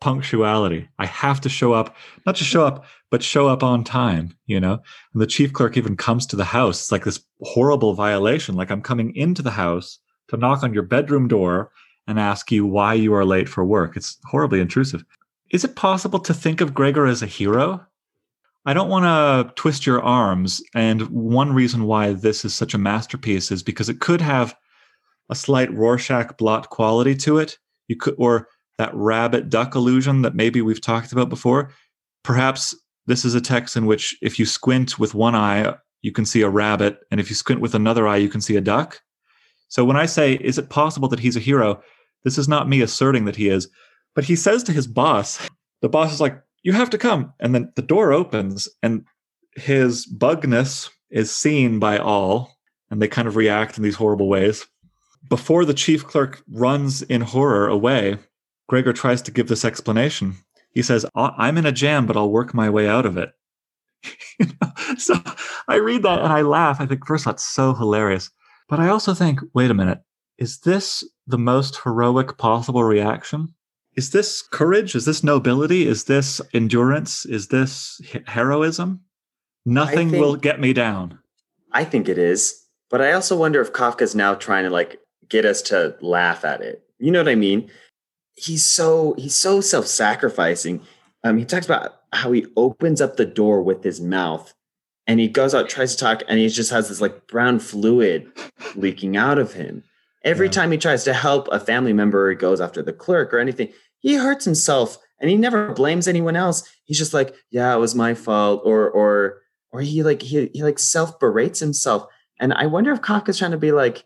punctuality. 0.00 0.88
I 0.98 1.06
have 1.06 1.40
to 1.42 1.48
show 1.48 1.72
up, 1.72 1.96
not 2.24 2.34
just 2.36 2.50
show 2.50 2.66
up, 2.66 2.84
but 3.10 3.22
show 3.22 3.48
up 3.48 3.62
on 3.62 3.84
time, 3.84 4.36
you 4.46 4.60
know? 4.60 4.80
And 5.12 5.22
the 5.22 5.26
chief 5.26 5.52
clerk 5.52 5.76
even 5.76 5.96
comes 5.96 6.26
to 6.26 6.36
the 6.36 6.44
house. 6.44 6.80
It's 6.80 6.92
like 6.92 7.04
this 7.04 7.20
horrible 7.42 7.94
violation. 7.94 8.56
Like 8.56 8.70
I'm 8.70 8.82
coming 8.82 9.14
into 9.14 9.42
the 9.42 9.50
house 9.50 9.98
to 10.28 10.36
knock 10.36 10.62
on 10.62 10.74
your 10.74 10.82
bedroom 10.82 11.28
door 11.28 11.70
and 12.06 12.18
ask 12.18 12.50
you 12.52 12.66
why 12.66 12.94
you 12.94 13.14
are 13.14 13.24
late 13.24 13.48
for 13.48 13.64
work. 13.64 13.96
It's 13.96 14.18
horribly 14.24 14.60
intrusive. 14.60 15.04
Is 15.50 15.64
it 15.64 15.76
possible 15.76 16.18
to 16.20 16.34
think 16.34 16.60
of 16.60 16.74
Gregor 16.74 17.06
as 17.06 17.22
a 17.22 17.26
hero? 17.26 17.84
I 18.64 18.74
don't 18.74 18.88
want 18.88 19.04
to 19.04 19.54
twist 19.54 19.86
your 19.86 20.02
arms. 20.02 20.60
And 20.74 21.02
one 21.02 21.52
reason 21.52 21.84
why 21.84 22.12
this 22.12 22.44
is 22.44 22.54
such 22.54 22.74
a 22.74 22.78
masterpiece 22.78 23.52
is 23.52 23.62
because 23.62 23.88
it 23.88 24.00
could 24.00 24.20
have 24.20 24.56
a 25.30 25.36
slight 25.36 25.72
Rorschach 25.72 26.36
blot 26.36 26.70
quality 26.70 27.14
to 27.16 27.38
it. 27.38 27.58
You 27.88 27.96
could, 27.96 28.14
or 28.18 28.48
that 28.78 28.94
rabbit 28.94 29.48
duck 29.48 29.74
illusion 29.74 30.22
that 30.22 30.34
maybe 30.34 30.60
we've 30.62 30.80
talked 30.80 31.12
about 31.12 31.28
before. 31.28 31.72
Perhaps 32.22 32.74
this 33.06 33.24
is 33.24 33.34
a 33.34 33.40
text 33.40 33.76
in 33.76 33.86
which 33.86 34.16
if 34.20 34.38
you 34.38 34.46
squint 34.46 34.98
with 34.98 35.14
one 35.14 35.34
eye, 35.34 35.74
you 36.02 36.12
can 36.12 36.26
see 36.26 36.42
a 36.42 36.50
rabbit. 36.50 36.98
And 37.10 37.20
if 37.20 37.30
you 37.30 37.36
squint 37.36 37.60
with 37.60 37.74
another 37.74 38.06
eye, 38.06 38.16
you 38.16 38.28
can 38.28 38.40
see 38.40 38.56
a 38.56 38.60
duck. 38.60 39.00
So 39.68 39.84
when 39.84 39.96
I 39.96 40.06
say, 40.06 40.34
is 40.34 40.58
it 40.58 40.70
possible 40.70 41.08
that 41.08 41.20
he's 41.20 41.36
a 41.36 41.40
hero? 41.40 41.82
This 42.24 42.38
is 42.38 42.48
not 42.48 42.68
me 42.68 42.80
asserting 42.82 43.24
that 43.24 43.36
he 43.36 43.48
is, 43.48 43.68
but 44.14 44.24
he 44.24 44.36
says 44.36 44.62
to 44.64 44.72
his 44.72 44.86
boss, 44.86 45.48
the 45.80 45.88
boss 45.88 46.12
is 46.12 46.20
like, 46.20 46.40
you 46.62 46.72
have 46.72 46.90
to 46.90 46.98
come. 46.98 47.32
And 47.40 47.54
then 47.54 47.72
the 47.76 47.82
door 47.82 48.12
opens 48.12 48.68
and 48.82 49.04
his 49.56 50.06
bugness 50.06 50.90
is 51.10 51.34
seen 51.34 51.78
by 51.78 51.98
all, 51.98 52.56
and 52.90 53.00
they 53.00 53.08
kind 53.08 53.28
of 53.28 53.36
react 53.36 53.76
in 53.76 53.84
these 53.84 53.94
horrible 53.94 54.28
ways. 54.28 54.66
Before 55.28 55.64
the 55.64 55.74
chief 55.74 56.04
clerk 56.04 56.42
runs 56.50 57.02
in 57.02 57.20
horror 57.20 57.68
away, 57.68 58.18
Gregor 58.68 58.92
tries 58.92 59.22
to 59.22 59.30
give 59.30 59.48
this 59.48 59.64
explanation. 59.64 60.36
He 60.72 60.82
says, 60.82 61.06
I'm 61.14 61.56
in 61.56 61.66
a 61.66 61.72
jam, 61.72 62.06
but 62.06 62.16
I'll 62.16 62.30
work 62.30 62.52
my 62.52 62.68
way 62.68 62.88
out 62.88 63.06
of 63.06 63.16
it. 63.16 63.32
so 64.98 65.14
I 65.68 65.76
read 65.76 66.02
that 66.02 66.20
and 66.20 66.32
I 66.32 66.42
laugh. 66.42 66.80
I 66.80 66.86
think, 66.86 67.06
first, 67.06 67.24
that's 67.24 67.44
so 67.44 67.74
hilarious. 67.74 68.30
But 68.68 68.80
I 68.80 68.88
also 68.88 69.14
think, 69.14 69.40
wait 69.54 69.70
a 69.70 69.74
minute, 69.74 70.00
is 70.38 70.58
this 70.60 71.02
the 71.26 71.38
most 71.38 71.80
heroic 71.82 72.36
possible 72.36 72.84
reaction? 72.84 73.54
Is 73.96 74.10
this 74.10 74.42
courage? 74.42 74.94
Is 74.94 75.06
this 75.06 75.24
nobility? 75.24 75.86
Is 75.86 76.04
this 76.04 76.40
endurance? 76.52 77.24
Is 77.24 77.48
this 77.48 78.00
heroism? 78.26 79.00
Nothing 79.64 80.10
think, 80.10 80.20
will 80.20 80.36
get 80.36 80.60
me 80.60 80.74
down. 80.74 81.18
I 81.72 81.84
think 81.84 82.08
it 82.08 82.18
is. 82.18 82.62
But 82.90 83.00
I 83.00 83.12
also 83.12 83.36
wonder 83.36 83.60
if 83.60 83.72
Kafka's 83.72 84.14
now 84.14 84.34
trying 84.34 84.64
to 84.64 84.70
like 84.70 85.00
get 85.28 85.44
us 85.44 85.62
to 85.62 85.96
laugh 86.02 86.44
at 86.44 86.60
it. 86.60 86.82
You 86.98 87.10
know 87.10 87.20
what 87.20 87.28
I 87.28 87.34
mean? 87.34 87.70
He's 88.36 88.64
so 88.64 89.14
he's 89.18 89.34
so 89.34 89.60
self-sacrificing. 89.60 90.82
Um, 91.24 91.38
he 91.38 91.44
talks 91.44 91.66
about 91.66 92.02
how 92.12 92.32
he 92.32 92.46
opens 92.56 93.00
up 93.00 93.16
the 93.16 93.26
door 93.26 93.62
with 93.62 93.82
his 93.82 94.00
mouth 94.00 94.54
and 95.06 95.20
he 95.20 95.28
goes 95.28 95.54
out, 95.54 95.68
tries 95.68 95.94
to 95.94 95.98
talk, 95.98 96.22
and 96.28 96.38
he 96.38 96.48
just 96.48 96.70
has 96.70 96.88
this 96.88 97.00
like 97.00 97.26
brown 97.26 97.58
fluid 97.58 98.30
leaking 98.74 99.16
out 99.16 99.38
of 99.38 99.52
him. 99.54 99.82
Every 100.24 100.46
yeah. 100.46 100.52
time 100.52 100.72
he 100.72 100.78
tries 100.78 101.04
to 101.04 101.14
help 101.14 101.48
a 101.48 101.60
family 101.60 101.92
member, 101.92 102.30
he 102.30 102.36
goes 102.36 102.60
after 102.60 102.82
the 102.82 102.92
clerk 102.92 103.32
or 103.32 103.38
anything, 103.38 103.72
he 104.00 104.14
hurts 104.14 104.44
himself 104.44 104.98
and 105.20 105.30
he 105.30 105.36
never 105.36 105.72
blames 105.72 106.08
anyone 106.08 106.36
else. 106.36 106.68
He's 106.84 106.98
just 106.98 107.14
like, 107.14 107.34
yeah, 107.50 107.74
it 107.74 107.78
was 107.78 107.94
my 107.94 108.14
fault, 108.14 108.62
or 108.64 108.90
or 108.90 109.42
or 109.72 109.80
he 109.80 110.02
like 110.02 110.22
he 110.22 110.50
he 110.52 110.62
like 110.62 110.78
self 110.78 111.18
berates 111.18 111.60
himself. 111.60 112.06
And 112.38 112.52
I 112.52 112.66
wonder 112.66 112.92
if 112.92 113.00
Kafka's 113.00 113.38
trying 113.38 113.52
to 113.52 113.56
be 113.56 113.72
like, 113.72 114.04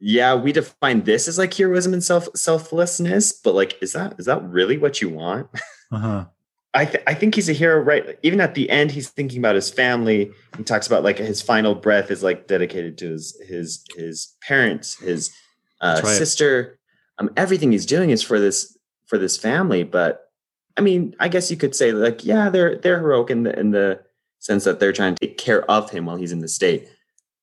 yeah, 0.00 0.34
we 0.34 0.52
define 0.52 1.02
this 1.02 1.26
as 1.26 1.38
like 1.38 1.52
heroism 1.54 1.92
and 1.92 2.04
self 2.04 2.28
selflessness, 2.34 3.32
but 3.32 3.54
like, 3.54 3.76
is 3.82 3.92
that 3.92 4.14
is 4.18 4.26
that 4.26 4.42
really 4.42 4.78
what 4.78 5.00
you 5.00 5.08
want? 5.08 5.48
Uh-huh. 5.90 6.26
I, 6.74 6.84
th- 6.84 7.02
I 7.06 7.14
think 7.14 7.34
he's 7.34 7.48
a 7.48 7.54
hero, 7.54 7.80
right? 7.80 8.18
Even 8.22 8.42
at 8.42 8.54
the 8.54 8.68
end, 8.68 8.90
he's 8.90 9.08
thinking 9.08 9.38
about 9.38 9.54
his 9.54 9.70
family. 9.70 10.30
He 10.58 10.64
talks 10.64 10.86
about 10.86 11.02
like 11.02 11.16
his 11.16 11.40
final 11.40 11.74
breath 11.74 12.10
is 12.10 12.22
like 12.22 12.46
dedicated 12.46 12.98
to 12.98 13.10
his 13.10 13.40
his 13.48 13.84
his 13.96 14.36
parents, 14.42 14.98
his 14.98 15.30
uh, 15.80 16.02
right. 16.04 16.14
sister. 16.14 16.78
Um, 17.18 17.30
everything 17.38 17.72
he's 17.72 17.86
doing 17.86 18.10
is 18.10 18.22
for 18.22 18.38
this 18.38 18.76
for 19.06 19.16
this 19.16 19.38
family. 19.38 19.82
But 19.82 20.30
I 20.76 20.82
mean, 20.82 21.16
I 21.18 21.28
guess 21.28 21.50
you 21.50 21.56
could 21.56 21.74
say 21.74 21.92
like, 21.92 22.22
yeah, 22.22 22.50
they're 22.50 22.76
they're 22.76 23.00
heroic 23.00 23.30
in 23.30 23.44
the 23.44 23.58
in 23.58 23.70
the 23.70 24.02
sense 24.38 24.64
that 24.64 24.78
they're 24.78 24.92
trying 24.92 25.14
to 25.14 25.26
take 25.26 25.38
care 25.38 25.68
of 25.70 25.90
him 25.90 26.04
while 26.04 26.16
he's 26.16 26.32
in 26.32 26.40
the 26.40 26.48
state. 26.48 26.86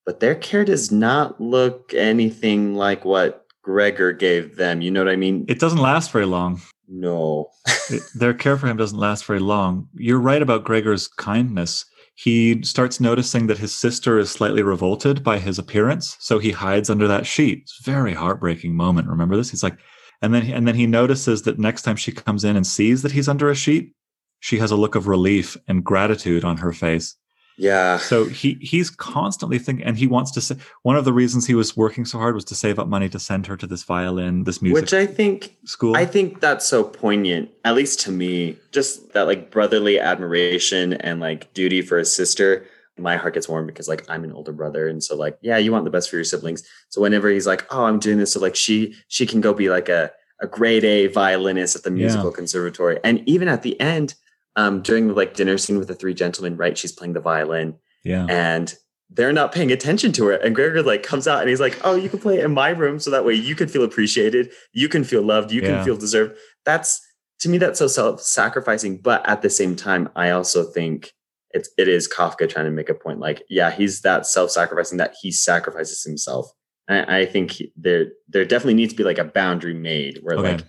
But 0.05 0.19
their 0.19 0.35
care 0.35 0.63
does 0.63 0.91
not 0.91 1.41
look 1.41 1.93
anything 1.95 2.75
like 2.75 3.05
what 3.05 3.45
Gregor 3.63 4.11
gave 4.11 4.55
them. 4.57 4.81
You 4.81 4.91
know 4.91 5.03
what 5.03 5.11
I 5.11 5.15
mean? 5.15 5.45
It 5.47 5.59
doesn't 5.59 5.79
last 5.79 6.11
very 6.11 6.27
long. 6.27 6.61
No. 6.87 7.49
Their 8.15 8.35
care 8.35 8.57
for 8.57 8.67
him 8.67 8.77
doesn't 8.77 8.99
last 8.99 9.25
very 9.25 9.39
long. 9.39 9.87
You're 9.95 10.19
right 10.19 10.41
about 10.41 10.63
Gregor's 10.63 11.07
kindness. 11.07 11.85
He 12.13 12.61
starts 12.63 12.99
noticing 12.99 13.47
that 13.47 13.57
his 13.57 13.75
sister 13.75 14.19
is 14.19 14.29
slightly 14.29 14.61
revolted 14.61 15.23
by 15.23 15.39
his 15.39 15.59
appearance, 15.59 16.15
so 16.19 16.39
he 16.39 16.51
hides 16.51 16.89
under 16.89 17.07
that 17.07 17.25
sheet. 17.25 17.63
It's 17.63 17.79
a 17.81 17.91
very 17.91 18.13
heartbreaking 18.13 18.75
moment. 18.75 19.09
Remember 19.09 19.35
this? 19.35 19.49
He's 19.49 19.63
like, 19.63 19.77
and 20.21 20.33
then 20.33 20.49
and 20.49 20.67
then 20.67 20.75
he 20.75 20.87
notices 20.87 21.41
that 21.41 21.59
next 21.59 21.81
time 21.81 21.97
she 21.97 22.11
comes 22.11 22.45
in 22.45 22.55
and 22.55 22.65
sees 22.65 23.01
that 23.01 23.11
he's 23.11 23.27
under 23.27 23.49
a 23.49 23.55
sheet, 23.55 23.93
she 24.39 24.59
has 24.59 24.71
a 24.71 24.77
look 24.77 24.95
of 24.95 25.07
relief 25.07 25.57
and 25.67 25.83
gratitude 25.83 26.45
on 26.45 26.57
her 26.57 26.71
face. 26.71 27.17
Yeah. 27.57 27.97
So 27.97 28.25
he 28.25 28.57
he's 28.61 28.89
constantly 28.89 29.59
thinking, 29.59 29.85
and 29.85 29.97
he 29.97 30.07
wants 30.07 30.31
to 30.31 30.41
say 30.41 30.55
one 30.83 30.95
of 30.95 31.05
the 31.05 31.13
reasons 31.13 31.45
he 31.45 31.55
was 31.55 31.75
working 31.77 32.05
so 32.05 32.17
hard 32.17 32.35
was 32.35 32.45
to 32.45 32.55
save 32.55 32.79
up 32.79 32.87
money 32.87 33.09
to 33.09 33.19
send 33.19 33.47
her 33.47 33.55
to 33.57 33.67
this 33.67 33.83
violin, 33.83 34.43
this 34.43 34.61
music, 34.61 34.81
which 34.81 34.93
I 34.93 35.05
think 35.05 35.55
school. 35.63 35.95
I 35.95 36.05
think 36.05 36.41
that's 36.41 36.67
so 36.67 36.83
poignant, 36.83 37.49
at 37.63 37.75
least 37.75 38.01
to 38.01 38.11
me. 38.11 38.57
Just 38.71 39.13
that 39.13 39.23
like 39.23 39.51
brotherly 39.51 39.99
admiration 39.99 40.93
and 40.93 41.19
like 41.19 41.53
duty 41.53 41.81
for 41.81 41.97
a 41.97 42.05
sister. 42.05 42.65
My 42.97 43.17
heart 43.17 43.33
gets 43.33 43.49
warm 43.49 43.67
because 43.67 43.89
like 43.89 44.05
I'm 44.09 44.23
an 44.23 44.31
older 44.31 44.53
brother, 44.53 44.87
and 44.87 45.03
so 45.03 45.15
like 45.15 45.37
yeah, 45.41 45.57
you 45.57 45.71
want 45.71 45.85
the 45.85 45.91
best 45.91 46.09
for 46.09 46.15
your 46.15 46.25
siblings. 46.25 46.63
So 46.89 47.01
whenever 47.01 47.29
he's 47.29 47.47
like, 47.47 47.65
oh, 47.71 47.85
I'm 47.85 47.99
doing 47.99 48.17
this, 48.17 48.33
so 48.33 48.39
like 48.39 48.55
she 48.55 48.95
she 49.07 49.25
can 49.25 49.41
go 49.41 49.53
be 49.53 49.69
like 49.69 49.89
a 49.89 50.11
a 50.41 50.47
grade 50.47 50.83
A 50.83 51.07
violinist 51.07 51.75
at 51.75 51.83
the 51.83 51.91
musical 51.91 52.29
yeah. 52.29 52.35
conservatory, 52.35 52.99
and 53.03 53.21
even 53.27 53.47
at 53.47 53.63
the 53.63 53.79
end 53.79 54.15
um, 54.55 54.81
during 54.81 55.07
the 55.07 55.13
like 55.13 55.33
dinner 55.33 55.57
scene 55.57 55.77
with 55.77 55.87
the 55.87 55.95
three 55.95 56.13
gentlemen, 56.13 56.57
right? 56.57 56.77
She's 56.77 56.91
playing 56.91 57.13
the 57.13 57.19
violin. 57.19 57.75
Yeah. 58.03 58.25
And 58.29 58.73
they're 59.09 59.33
not 59.33 59.51
paying 59.51 59.71
attention 59.71 60.11
to 60.13 60.25
her. 60.25 60.33
And 60.33 60.55
Gregor 60.55 60.81
like 60.83 61.03
comes 61.03 61.27
out 61.27 61.41
and 61.41 61.49
he's 61.49 61.59
like, 61.59 61.79
Oh, 61.83 61.95
you 61.95 62.09
can 62.09 62.19
play 62.19 62.39
in 62.39 62.53
my 62.53 62.69
room. 62.69 62.99
So 62.99 63.11
that 63.11 63.25
way 63.25 63.33
you 63.33 63.55
can 63.55 63.67
feel 63.67 63.83
appreciated. 63.83 64.51
You 64.73 64.89
can 64.89 65.03
feel 65.03 65.21
loved. 65.21 65.51
You 65.51 65.61
yeah. 65.61 65.75
can 65.75 65.85
feel 65.85 65.97
deserved. 65.97 66.37
That's 66.65 67.01
to 67.39 67.49
me, 67.49 67.57
that's 67.57 67.79
so 67.79 67.87
self-sacrificing. 67.87 68.99
But 68.99 69.27
at 69.27 69.41
the 69.41 69.49
same 69.49 69.75
time, 69.75 70.09
I 70.15 70.31
also 70.31 70.63
think 70.63 71.13
it's 71.51 71.69
it 71.77 71.87
is 71.87 72.11
Kafka 72.11 72.49
trying 72.49 72.65
to 72.65 72.71
make 72.71 72.89
a 72.89 72.93
point. 72.93 73.19
Like, 73.19 73.43
yeah, 73.49 73.71
he's 73.71 74.01
that 74.01 74.25
self-sacrificing 74.25 74.97
that 74.97 75.15
he 75.21 75.31
sacrifices 75.31 76.03
himself. 76.03 76.49
And 76.87 77.09
I 77.09 77.25
think 77.25 77.51
he, 77.51 77.71
there 77.75 78.07
there 78.27 78.45
definitely 78.45 78.75
needs 78.75 78.93
to 78.93 78.97
be 78.97 79.03
like 79.03 79.17
a 79.17 79.23
boundary 79.23 79.73
made 79.73 80.19
where 80.21 80.37
okay. 80.37 80.53
like 80.53 80.65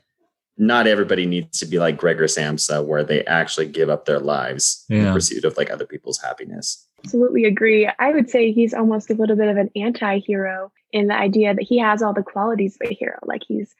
not 0.58 0.86
everybody 0.86 1.26
needs 1.26 1.58
to 1.58 1.66
be 1.66 1.78
like 1.78 1.96
Gregor 1.96 2.24
Samsa, 2.24 2.84
where 2.84 3.04
they 3.04 3.24
actually 3.26 3.66
give 3.66 3.90
up 3.90 4.06
their 4.06 4.20
lives 4.20 4.84
yeah. 4.88 5.08
in 5.08 5.12
pursuit 5.12 5.44
of 5.44 5.56
like 5.56 5.70
other 5.70 5.86
people's 5.86 6.20
happiness. 6.20 6.86
absolutely 7.04 7.44
agree. 7.44 7.88
I 7.98 8.12
would 8.12 8.30
say 8.30 8.52
he's 8.52 8.72
almost 8.72 9.10
a 9.10 9.14
little 9.14 9.36
bit 9.36 9.48
of 9.48 9.56
an 9.56 9.70
anti-hero 9.76 10.72
in 10.92 11.08
the 11.08 11.14
idea 11.14 11.54
that 11.54 11.62
he 11.62 11.78
has 11.78 12.02
all 12.02 12.14
the 12.14 12.22
qualities 12.22 12.76
of 12.80 12.90
a 12.90 12.94
hero. 12.94 13.18
Like 13.24 13.42
he's 13.46 13.74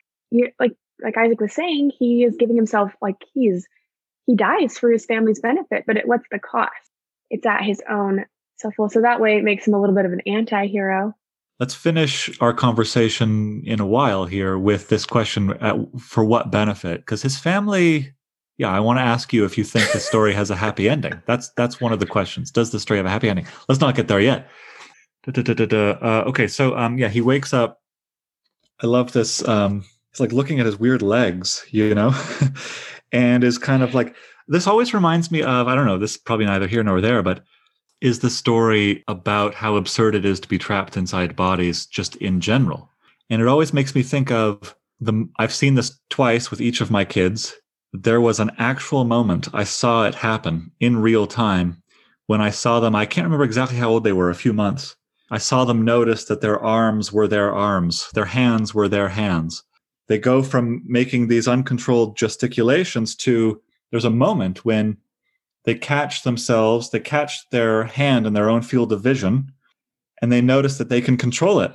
like 0.59 0.73
like 1.03 1.17
Isaac 1.17 1.41
was 1.41 1.55
saying, 1.55 1.93
he 1.99 2.25
is 2.25 2.37
giving 2.37 2.57
himself 2.57 2.93
like 3.01 3.17
he's 3.33 3.67
he 4.27 4.35
dies 4.35 4.77
for 4.77 4.91
his 4.91 5.07
family's 5.07 5.41
benefit, 5.41 5.85
but 5.87 5.97
at 5.97 6.09
what's 6.09 6.27
the 6.31 6.39
cost? 6.39 6.73
It's 7.31 7.47
at 7.47 7.63
his 7.63 7.83
own 7.89 8.27
self 8.57 8.75
will. 8.79 8.89
So 8.89 9.03
that 9.03 9.21
way 9.21 9.37
it 9.37 9.45
makes 9.45 9.67
him 9.67 9.75
a 9.75 9.81
little 9.81 9.95
bit 9.95 10.05
of 10.05 10.13
an 10.13 10.23
anti-hero. 10.27 11.15
Let's 11.59 11.75
finish 11.75 12.31
our 12.41 12.53
conversation 12.53 13.63
in 13.65 13.81
a 13.81 13.87
while 13.87 14.27
here 14.27 14.59
with 14.59 14.89
this 14.89 15.07
question 15.07 15.53
at, 15.61 15.77
for 15.99 16.25
what 16.25 16.51
benefit? 16.51 17.01
Because 17.01 17.23
his 17.23 17.39
family 17.39 18.13
yeah, 18.59 18.71
I 18.71 18.81
want 18.81 18.99
to 18.99 19.03
ask 19.03 19.33
you 19.33 19.45
if 19.45 19.59
you 19.59 19.65
think 19.65 19.93
the 19.93 20.01
story 20.01 20.33
has 20.33 20.51
a 20.51 20.57
happy 20.57 20.89
ending. 20.89 21.21
That's 21.27 21.51
that's 21.57 21.81
one 21.81 21.93
of 21.93 22.01
the 22.01 22.07
questions. 22.07 22.51
Does 22.51 22.71
the 22.71 22.81
story 22.81 22.99
have 22.99 23.07
a 23.07 23.11
happy 23.11 23.29
ending? 23.29 23.47
Let's 23.69 23.81
not 23.81 23.95
get 23.95 24.09
there 24.09 24.21
yet. 24.21 24.49
Da, 25.25 25.43
da, 25.43 25.55
da, 25.55 25.91
uh, 25.91 26.25
okay, 26.29 26.47
so 26.47 26.77
um, 26.77 26.99
yeah, 26.99 27.09
he 27.09 27.21
wakes 27.21 27.53
up. 27.53 27.83
I 28.83 28.87
love 28.87 29.13
this. 29.13 29.47
Um, 29.47 29.85
he's 30.11 30.21
like 30.21 30.33
looking 30.33 30.61
at 30.61 30.67
his 30.67 30.79
weird 30.79 31.03
legs, 31.03 31.67
you 31.71 31.95
know, 31.95 32.15
and 33.13 33.45
is 33.45 33.59
kind 33.59 33.83
of 33.83 33.95
like 33.95 34.15
this. 34.49 34.67
Always 34.67 34.95
reminds 34.95 35.31
me 35.31 35.43
of 35.43 35.69
I 35.69 35.75
don't 35.75 35.87
know. 35.87 35.99
This 35.99 36.13
is 36.13 36.19
probably 36.19 36.47
neither 36.47 36.67
here 36.67 36.83
nor 36.83 37.01
there, 37.01 37.23
but 37.23 37.43
is 38.01 38.21
the 38.21 38.31
story 38.31 39.03
about 39.09 39.55
how 39.55 39.77
absurd 39.77 40.15
it 40.15 40.25
is 40.25 40.41
to 40.41 40.49
be 40.49 40.59
trapped 40.59 40.97
inside 40.97 41.37
bodies 41.37 41.87
just 41.87 42.17
in 42.17 42.41
general, 42.41 42.91
and 43.31 43.41
it 43.41 43.49
always 43.49 43.73
makes 43.73 43.95
me 43.95 44.03
think 44.03 44.31
of 44.31 44.75
the. 45.01 45.29
I've 45.39 45.55
seen 45.55 45.75
this 45.75 45.99
twice 46.11 46.51
with 46.51 46.61
each 46.61 46.81
of 46.81 46.91
my 46.91 47.05
kids 47.05 47.55
there 48.03 48.21
was 48.21 48.41
an 48.41 48.51
actual 48.59 49.05
moment 49.05 49.49
I 49.55 49.65
saw 49.65 50.07
it 50.07 50.15
happen 50.15 50.73
in 50.81 50.99
real 50.99 51.27
time 51.27 51.83
when 52.27 52.41
I 52.41 52.51
saw 52.51 52.81
them. 52.81 52.95
I 52.95 53.07
can't 53.07 53.25
remember 53.25 53.45
exactly 53.45 53.79
how 53.79 53.91
old 53.91 54.05
they 54.05 54.13
were, 54.13 54.31
a 54.31 54.35
few 54.35 54.53
months. 54.53 54.97
I 55.31 55.39
saw 55.39 55.65
them 55.65 55.85
notice 55.85 56.25
that 56.25 56.41
their 56.41 56.63
arms 56.63 57.13
were 57.13 57.27
their 57.27 57.55
arms, 57.55 58.11
their 58.15 58.27
hands 58.27 58.75
were 58.75 58.89
their 58.89 59.09
hands. 59.09 59.65
They 60.09 60.19
go 60.19 60.43
from 60.43 60.83
making 60.87 61.27
these 61.27 61.49
uncontrolled 61.49 62.17
gesticulations 62.17 63.17
to 63.17 63.61
there's 63.91 64.05
a 64.05 64.11
moment 64.11 64.65
when 64.65 64.99
they 65.67 65.75
catch 65.75 66.23
themselves, 66.23 66.91
they 66.91 67.01
catch 67.01 67.49
their 67.51 67.85
hand 67.85 68.27
in 68.27 68.33
their 68.33 68.49
own 68.49 68.63
field 68.63 68.93
of 68.93 69.03
vision, 69.03 69.53
and 70.23 70.33
they 70.33 70.41
notice 70.41 70.79
that 70.79 70.89
they 70.89 71.01
can 71.01 71.17
control 71.17 71.61
it. 71.61 71.73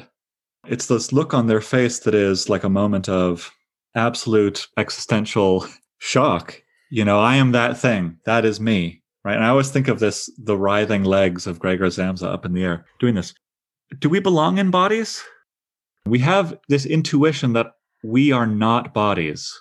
It's 0.68 0.88
this 0.88 1.12
look 1.12 1.34
on 1.34 1.48
their 1.48 1.62
face 1.62 2.00
that 2.00 2.16
is 2.16 2.50
like 2.50 2.64
a 2.64 2.70
moment 2.70 3.10
of 3.10 3.52
absolute 3.96 4.68
existential 4.78 5.68
shock. 6.00 6.62
You 6.90 7.06
know, 7.06 7.20
I 7.20 7.36
am 7.36 7.52
that 7.52 7.78
thing. 7.78 8.18
That 8.26 8.46
is 8.46 8.60
me. 8.60 9.04
Right. 9.24 9.36
And 9.36 9.46
I 9.46 9.50
always 9.50 9.70
think 9.70 9.88
of 9.88 10.00
this 10.00 10.32
the 10.44 10.58
writhing 10.58 11.04
legs 11.04 11.46
of 11.46 11.60
Gregor 11.60 11.86
Samsa 11.88 12.28
up 12.28 12.44
in 12.44 12.54
the 12.54 12.64
air 12.64 12.86
doing 13.00 13.14
this. 13.14 13.36
Do 14.00 14.10
we 14.10 14.20
belong 14.20 14.58
in 14.58 14.72
bodies? 14.72 15.24
We 16.08 16.20
have 16.20 16.58
this 16.70 16.88
intuition 16.88 17.54
that 17.54 17.74
we 18.04 18.32
are 18.32 18.48
not 18.48 18.96
bodies, 18.96 19.54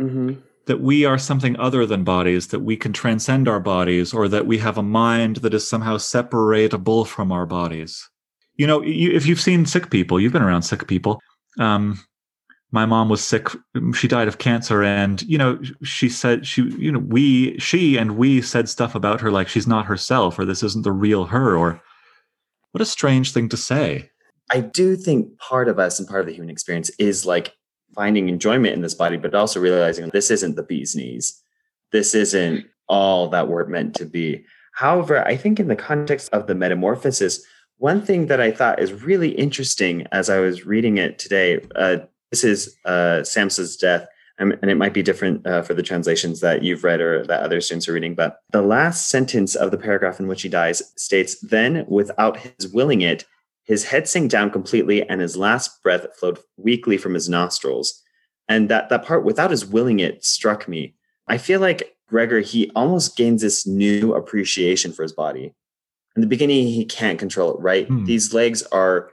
mm-hmm. 0.00 0.34
That 0.66 0.80
we 0.80 1.04
are 1.04 1.18
something 1.18 1.58
other 1.58 1.86
than 1.86 2.04
bodies, 2.04 2.48
that 2.48 2.60
we 2.60 2.76
can 2.76 2.92
transcend 2.92 3.48
our 3.48 3.60
bodies, 3.60 4.12
or 4.12 4.28
that 4.28 4.46
we 4.46 4.58
have 4.58 4.78
a 4.78 4.82
mind 4.82 5.36
that 5.36 5.54
is 5.54 5.68
somehow 5.68 5.96
separatable 5.96 7.06
from 7.06 7.32
our 7.32 7.46
bodies. 7.46 8.08
You 8.56 8.66
know, 8.66 8.82
you, 8.82 9.10
if 9.10 9.26
you've 9.26 9.40
seen 9.40 9.66
sick 9.66 9.90
people, 9.90 10.20
you've 10.20 10.32
been 10.32 10.42
around 10.42 10.62
sick 10.62 10.86
people. 10.86 11.20
Um, 11.58 11.98
my 12.72 12.86
mom 12.86 13.08
was 13.08 13.22
sick 13.22 13.48
she 13.94 14.08
died 14.08 14.26
of 14.26 14.38
cancer 14.38 14.82
and 14.82 15.22
you 15.22 15.38
know 15.38 15.60
she 15.84 16.08
said 16.08 16.46
she 16.46 16.62
you 16.78 16.90
know 16.90 16.98
we 16.98 17.56
she 17.58 17.96
and 17.96 18.16
we 18.16 18.42
said 18.42 18.68
stuff 18.68 18.94
about 18.94 19.20
her 19.20 19.30
like 19.30 19.46
she's 19.46 19.66
not 19.66 19.86
herself 19.86 20.38
or 20.38 20.44
this 20.44 20.62
isn't 20.62 20.82
the 20.82 20.90
real 20.90 21.26
her 21.26 21.56
or 21.56 21.80
what 22.72 22.80
a 22.80 22.86
strange 22.86 23.32
thing 23.32 23.48
to 23.48 23.56
say 23.56 24.10
i 24.50 24.60
do 24.60 24.96
think 24.96 25.38
part 25.38 25.68
of 25.68 25.78
us 25.78 26.00
and 26.00 26.08
part 26.08 26.20
of 26.20 26.26
the 26.26 26.32
human 26.32 26.50
experience 26.50 26.90
is 26.98 27.24
like 27.24 27.54
finding 27.94 28.28
enjoyment 28.28 28.74
in 28.74 28.82
this 28.82 28.94
body 28.94 29.16
but 29.16 29.34
also 29.34 29.60
realizing 29.60 30.08
this 30.08 30.30
isn't 30.30 30.56
the 30.56 30.62
bee's 30.62 30.94
knees 30.94 31.42
this 31.92 32.14
isn't 32.14 32.66
all 32.88 33.28
that 33.28 33.48
we're 33.48 33.66
meant 33.66 33.94
to 33.94 34.04
be 34.04 34.44
however 34.74 35.26
i 35.26 35.36
think 35.36 35.60
in 35.60 35.68
the 35.68 35.76
context 35.76 36.28
of 36.32 36.46
the 36.46 36.54
metamorphosis 36.54 37.44
one 37.78 38.00
thing 38.00 38.26
that 38.26 38.40
i 38.40 38.50
thought 38.50 38.80
is 38.80 39.04
really 39.04 39.30
interesting 39.30 40.06
as 40.12 40.28
i 40.30 40.38
was 40.38 40.66
reading 40.66 40.98
it 40.98 41.18
today 41.18 41.60
uh, 41.74 41.98
this 42.32 42.42
is 42.42 42.76
uh, 42.86 43.20
Samsa's 43.22 43.76
death, 43.76 44.06
and, 44.38 44.58
and, 44.62 44.70
it 44.70 44.76
might 44.76 44.94
be 44.94 45.02
different 45.02 45.46
uh, 45.46 45.60
for 45.60 45.74
the 45.74 45.82
translations 45.82 46.40
that 46.40 46.62
you've 46.62 46.82
read 46.82 47.00
or 47.00 47.24
that 47.26 47.42
other 47.42 47.60
students 47.60 47.86
are 47.88 47.92
reading. 47.92 48.14
But 48.14 48.38
the 48.50 48.62
last 48.62 49.10
sentence 49.10 49.54
of 49.54 49.70
the 49.70 49.76
paragraph 49.76 50.18
in 50.18 50.26
which 50.26 50.42
he 50.42 50.48
dies 50.48 50.82
states, 50.96 51.38
"Then, 51.40 51.84
without 51.86 52.38
his 52.38 52.72
willing 52.72 53.02
it, 53.02 53.26
his 53.64 53.84
head 53.84 54.08
sank 54.08 54.30
down 54.30 54.50
completely, 54.50 55.08
and 55.08 55.20
his 55.20 55.36
last 55.36 55.82
breath 55.82 56.06
flowed 56.18 56.38
weakly 56.56 56.96
from 56.96 57.14
his 57.14 57.28
nostrils." 57.28 58.02
And 58.48 58.68
that 58.68 58.88
that 58.88 59.04
part, 59.04 59.24
without 59.24 59.50
his 59.50 59.66
willing 59.66 60.00
it, 60.00 60.24
struck 60.24 60.68
me. 60.68 60.94
I 61.28 61.38
feel 61.38 61.60
like 61.60 61.96
Gregor 62.08 62.40
he 62.40 62.70
almost 62.74 63.16
gains 63.16 63.42
this 63.42 63.66
new 63.66 64.14
appreciation 64.14 64.92
for 64.92 65.02
his 65.02 65.12
body. 65.12 65.54
In 66.14 66.20
the 66.20 66.28
beginning, 66.28 66.66
he 66.66 66.84
can't 66.84 67.18
control 67.18 67.54
it. 67.54 67.60
Right, 67.60 67.86
hmm. 67.86 68.04
these 68.04 68.34
legs 68.34 68.62
are 68.72 69.10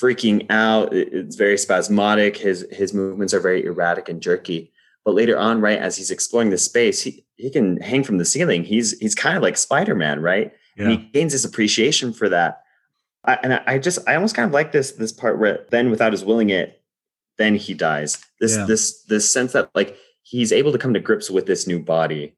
freaking 0.00 0.46
out. 0.50 0.92
It's 0.92 1.36
very 1.36 1.56
spasmodic. 1.56 2.36
His 2.36 2.66
his 2.70 2.92
movements 2.92 3.32
are 3.32 3.40
very 3.40 3.64
erratic 3.64 4.08
and 4.08 4.20
jerky. 4.20 4.72
But 5.04 5.14
later 5.14 5.38
on, 5.38 5.60
right 5.60 5.78
as 5.78 5.96
he's 5.96 6.10
exploring 6.10 6.50
the 6.50 6.58
space, 6.58 7.02
he 7.02 7.24
he 7.36 7.50
can 7.50 7.80
hang 7.80 8.04
from 8.04 8.18
the 8.18 8.24
ceiling. 8.24 8.64
He's 8.64 8.98
he's 8.98 9.14
kind 9.14 9.36
of 9.36 9.42
like 9.42 9.56
Spider 9.56 9.94
Man, 9.94 10.20
right? 10.20 10.52
Yeah. 10.76 10.84
And 10.84 10.92
he 10.92 11.08
gains 11.12 11.32
this 11.32 11.44
appreciation 11.44 12.12
for 12.12 12.28
that. 12.30 12.63
I, 13.24 13.38
and 13.42 13.54
I, 13.66 13.78
just 13.78 13.98
I 14.06 14.14
almost 14.14 14.34
kind 14.34 14.46
of 14.46 14.52
like 14.52 14.72
this 14.72 14.92
this 14.92 15.12
part 15.12 15.38
where 15.38 15.66
then 15.70 15.90
without 15.90 16.12
his 16.12 16.24
willing 16.24 16.50
it, 16.50 16.82
then 17.38 17.54
he 17.54 17.74
dies. 17.74 18.22
This 18.40 18.56
yeah. 18.56 18.66
this 18.66 19.02
this 19.04 19.30
sense 19.30 19.52
that 19.52 19.70
like 19.74 19.96
he's 20.22 20.52
able 20.52 20.72
to 20.72 20.78
come 20.78 20.94
to 20.94 21.00
grips 21.00 21.30
with 21.30 21.46
this 21.46 21.66
new 21.66 21.78
body. 21.78 22.36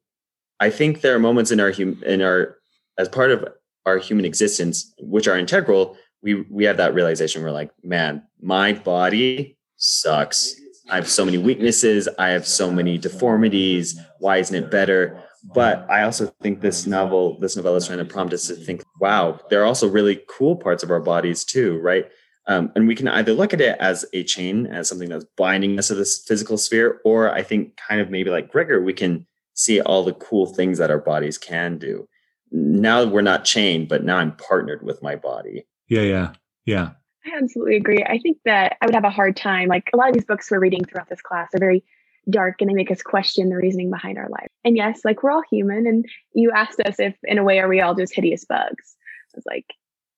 I 0.61 0.71
think 0.71 1.01
there 1.01 1.15
are 1.15 1.19
moments 1.19 1.51
in 1.51 1.61
our 1.61 1.73
hum, 1.73 2.03
in 2.07 2.23
our 2.23 2.57
as 2.99 3.09
part 3.09 3.31
of 3.31 3.47
our 3.85 3.99
human 3.99 4.25
existence 4.25 4.93
which 4.99 5.29
are 5.29 5.39
integral 5.39 5.97
we 6.23 6.35
we 6.51 6.65
have 6.65 6.77
that 6.77 6.95
realization 6.95 7.43
we're 7.43 7.51
like 7.51 7.71
man 7.83 8.23
my 8.41 8.73
body 8.73 9.57
sucks 9.77 10.57
i 10.91 10.97
have 10.97 11.09
so 11.09 11.25
many 11.25 11.39
weaknesses 11.39 12.09
i 12.19 12.29
have 12.29 12.47
so 12.47 12.71
many 12.71 12.99
deformities 12.99 13.99
why 14.19 14.39
isn't 14.39 14.57
it 14.57 14.71
better 14.71 15.23
but 15.55 15.89
i 15.91 16.03
also 16.03 16.27
think 16.43 16.61
this 16.61 16.87
novel 16.87 17.39
this 17.41 17.57
novella 17.57 17.77
is 17.77 17.87
trying 17.87 17.99
to 17.99 18.05
prompt 18.05 18.33
us 18.33 18.47
to 18.47 18.55
think 18.55 18.83
wow 19.01 19.39
there 19.51 19.61
are 19.63 19.67
also 19.67 19.89
really 19.89 20.21
cool 20.29 20.57
parts 20.57 20.83
of 20.83 20.91
our 20.91 21.01
bodies 21.01 21.45
too 21.45 21.79
right 21.79 22.07
um, 22.49 22.71
and 22.77 22.87
we 22.87 22.95
can 22.95 23.09
either 23.09 23.33
look 23.33 23.53
at 23.53 23.61
it 23.61 23.77
as 23.81 24.05
a 24.13 24.23
chain 24.23 24.67
as 24.67 24.89
something 24.89 25.09
that's 25.09 25.27
binding 25.37 25.79
us 25.79 25.89
to 25.89 25.95
this 25.95 26.25
physical 26.27 26.59
sphere 26.59 27.01
or 27.05 27.33
i 27.33 27.43
think 27.43 27.77
kind 27.77 28.01
of 28.01 28.11
maybe 28.11 28.31
like 28.31 28.51
gregor 28.51 28.83
we 28.83 28.93
can 28.93 29.27
see 29.55 29.81
all 29.81 30.05
the 30.05 30.13
cool 30.15 30.47
things 30.47 30.79
that 30.79 30.91
our 30.91 31.01
bodies 31.01 31.39
can 31.39 31.79
do 31.79 32.09
now 32.53 33.05
we're 33.05 33.23
not 33.23 33.45
chained 33.45 33.89
but 33.89 34.05
now 34.05 34.17
i'm 34.17 34.37
partnered 34.37 34.83
with 34.83 35.03
my 35.03 35.17
body 35.17 35.67
yeah, 35.89 36.03
yeah, 36.03 36.33
yeah. 36.65 36.91
I 37.25 37.39
absolutely 37.39 37.77
agree. 37.77 38.05
I 38.05 38.19
think 38.19 38.39
that 38.45 38.77
I 38.81 38.87
would 38.87 38.95
have 38.95 39.05
a 39.05 39.11
hard 39.11 39.37
time. 39.37 39.69
Like 39.69 39.91
a 39.93 39.97
lot 39.97 40.09
of 40.09 40.15
these 40.15 40.25
books 40.25 40.51
we're 40.51 40.61
reading 40.61 40.85
throughout 40.85 41.09
this 41.09 41.23
class 41.23 41.49
are 41.55 41.59
very 41.59 41.85
dark 42.29 42.61
and 42.61 42.69
they 42.69 42.75
make 42.75 42.91
us 42.91 43.03
question 43.03 43.49
the 43.49 43.57
reasoning 43.57 43.91
behind 43.91 44.19
our 44.19 44.29
life. 44.29 44.49
And 44.65 44.77
yes, 44.77 45.05
like 45.05 45.23
we're 45.23 45.31
all 45.31 45.43
human. 45.51 45.87
And 45.87 46.07
you 46.35 46.51
asked 46.51 46.81
us 46.81 46.99
if, 46.99 47.15
in 47.25 47.39
a 47.39 47.45
way, 47.45 47.59
are 47.61 47.69
we 47.69 47.81
all 47.81 47.95
just 47.95 48.15
hideous 48.15 48.45
bugs? 48.45 48.97
I 49.35 49.37
was 49.37 49.45
like, 49.47 49.67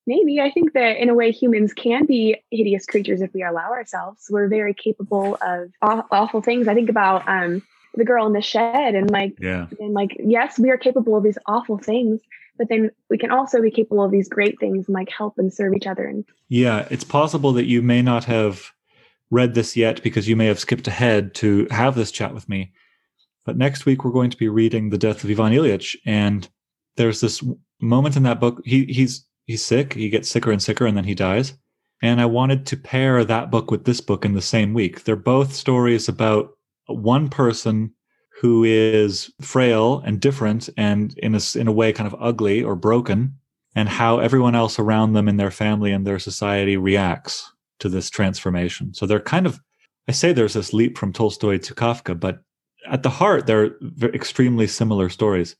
maybe. 0.07 0.41
I 0.41 0.51
think 0.51 0.73
that 0.73 0.97
in 0.97 1.09
a 1.09 1.15
way, 1.15 1.31
humans 1.31 1.73
can 1.73 2.07
be 2.07 2.37
hideous 2.51 2.87
creatures 2.87 3.21
if 3.21 3.33
we 3.35 3.43
allow 3.43 3.71
ourselves. 3.71 4.27
We're 4.31 4.49
very 4.49 4.75
capable 4.75 5.37
of 5.43 5.71
aw- 5.83 6.07
awful 6.11 6.41
things. 6.41 6.69
I 6.69 6.75
think 6.75 6.89
about 6.89 7.29
um, 7.29 7.63
the 7.95 8.05
girl 8.05 8.27
in 8.27 8.33
the 8.33 8.43
shed 8.43 8.95
and 8.95 9.11
like, 9.11 9.37
yeah. 9.41 9.67
and 9.79 9.93
like, 9.93 10.17
yes, 10.19 10.59
we 10.59 10.71
are 10.71 10.79
capable 10.79 11.17
of 11.17 11.25
these 11.25 11.39
awful 11.47 11.79
things 11.79 12.21
but 12.57 12.69
then 12.69 12.91
we 13.09 13.17
can 13.17 13.31
also 13.31 13.63
be 13.63 13.71
capable 13.71 14.05
of 14.05 14.11
these 14.11 14.29
great 14.29 14.59
things 14.59 14.89
and 14.89 14.95
like 14.95 15.09
help 15.11 15.39
and 15.39 15.55
serve 15.55 15.75
each 15.75 15.87
other 15.87 16.05
and 16.05 16.25
yeah 16.49 16.89
it's 16.91 17.05
possible 17.05 17.53
that 17.53 17.67
you 17.67 17.81
may 17.81 18.03
not 18.03 18.25
have 18.25 18.73
read 19.31 19.55
this 19.55 19.77
yet 19.77 20.03
because 20.03 20.29
you 20.29 20.37
may 20.37 20.47
have 20.47 20.59
skipped 20.59 20.89
ahead 20.89 21.35
to 21.35 21.67
have 21.71 21.95
this 21.95 22.11
chat 22.11 22.35
with 22.35 22.49
me. 22.49 22.73
But 23.45 23.57
next 23.57 23.87
week 23.87 24.05
we're 24.05 24.11
going 24.11 24.31
to 24.31 24.37
be 24.37 24.49
reading 24.49 24.91
the 24.91 24.99
death 24.99 25.25
of 25.25 25.31
ivan 25.31 25.53
ilyich 25.53 25.97
and 26.07 26.49
there's 26.97 27.21
this 27.21 27.43
moment 27.81 28.17
in 28.17 28.25
that 28.25 28.41
book 28.41 28.61
he 28.65 28.85
he's 28.87 29.25
he's 29.47 29.65
sick 29.65 29.95
he 29.95 30.11
gets 30.11 30.29
sicker 30.29 30.51
and 30.51 30.63
sicker 30.63 30.87
and 30.87 30.97
then 30.97 31.05
he 31.05 31.15
dies. 31.15 31.55
And 32.03 32.21
i 32.21 32.27
wanted 32.27 32.67
to 32.67 32.77
pair 32.77 33.25
that 33.25 33.51
book 33.51 33.71
with 33.71 33.85
this 33.85 34.01
book 34.01 34.25
in 34.25 34.35
the 34.35 34.43
same 34.43 34.75
week. 34.75 35.05
They're 35.05 35.17
both 35.17 35.55
stories 35.55 36.09
about 36.09 36.51
one 36.87 37.29
person 37.29 37.93
who 38.41 38.65
is 38.65 39.33
frail 39.41 40.01
and 40.07 40.21
different 40.21 40.69
and 40.77 41.17
in 41.19 41.35
a, 41.35 41.41
in 41.57 41.67
a 41.67 41.73
way 41.73 41.93
kind 41.93 42.07
of 42.07 42.21
ugly 42.21 42.63
or 42.63 42.77
broken 42.77 43.35
and 43.75 43.89
how 43.89 44.21
everyone 44.21 44.55
else 44.55 44.79
around 44.79 45.13
them 45.13 45.29
in 45.29 45.37
their 45.37 45.51
family 45.51 45.93
and 45.93 46.07
their 46.07 46.19
society 46.19 46.77
reacts 46.77 47.53
to 47.81 47.89
this 47.89 48.11
transformation. 48.11 48.95
So 48.95 49.07
they're 49.07 49.21
kind 49.21 49.47
of, 49.47 49.61
I 50.09 50.13
say 50.13 50.33
there's 50.33 50.55
this 50.55 50.73
leap 50.73 50.99
from 50.99 51.13
Tolstoy 51.13 51.59
to 51.59 51.75
Kafka, 51.75 52.19
but 52.19 52.41
at 52.89 53.03
the 53.03 53.11
heart, 53.11 53.47
they're 53.47 53.77
extremely 54.15 54.67
similar 54.67 55.09
stories. 55.09 55.57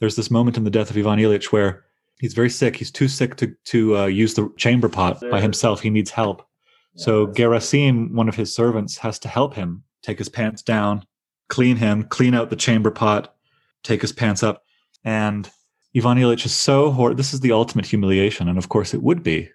There's 0.00 0.16
this 0.16 0.30
moment 0.30 0.56
in 0.56 0.64
the 0.64 0.70
death 0.70 0.90
of 0.90 0.96
Ivan 0.96 1.18
Ilyich 1.18 1.52
where 1.52 1.84
He's 2.22 2.34
very 2.34 2.50
sick. 2.50 2.76
He's 2.76 2.92
too 2.92 3.08
sick 3.08 3.34
to 3.38 3.52
to 3.64 3.96
uh, 3.98 4.06
use 4.06 4.34
the 4.34 4.48
chamber 4.56 4.88
pot 4.88 5.20
by 5.28 5.40
himself. 5.40 5.80
He 5.80 5.90
needs 5.90 6.12
help. 6.12 6.46
So 6.94 7.26
Gerasim, 7.26 8.12
one 8.12 8.28
of 8.28 8.36
his 8.36 8.54
servants, 8.54 8.96
has 8.98 9.18
to 9.20 9.28
help 9.28 9.54
him 9.54 9.82
take 10.04 10.18
his 10.18 10.28
pants 10.28 10.62
down, 10.62 11.04
clean 11.48 11.76
him, 11.76 12.04
clean 12.04 12.32
out 12.32 12.48
the 12.48 12.54
chamber 12.54 12.92
pot, 12.92 13.34
take 13.82 14.02
his 14.02 14.12
pants 14.12 14.44
up. 14.44 14.62
And 15.02 15.50
Ivan 15.96 16.16
Ilyich 16.16 16.46
is 16.46 16.54
so 16.54 16.92
horrible. 16.92 17.16
This 17.16 17.34
is 17.34 17.40
the 17.40 17.50
ultimate 17.50 17.86
humiliation. 17.86 18.48
And 18.48 18.56
of 18.56 18.68
course 18.68 18.94
it 18.94 19.02
would 19.02 19.24
be 19.24 19.50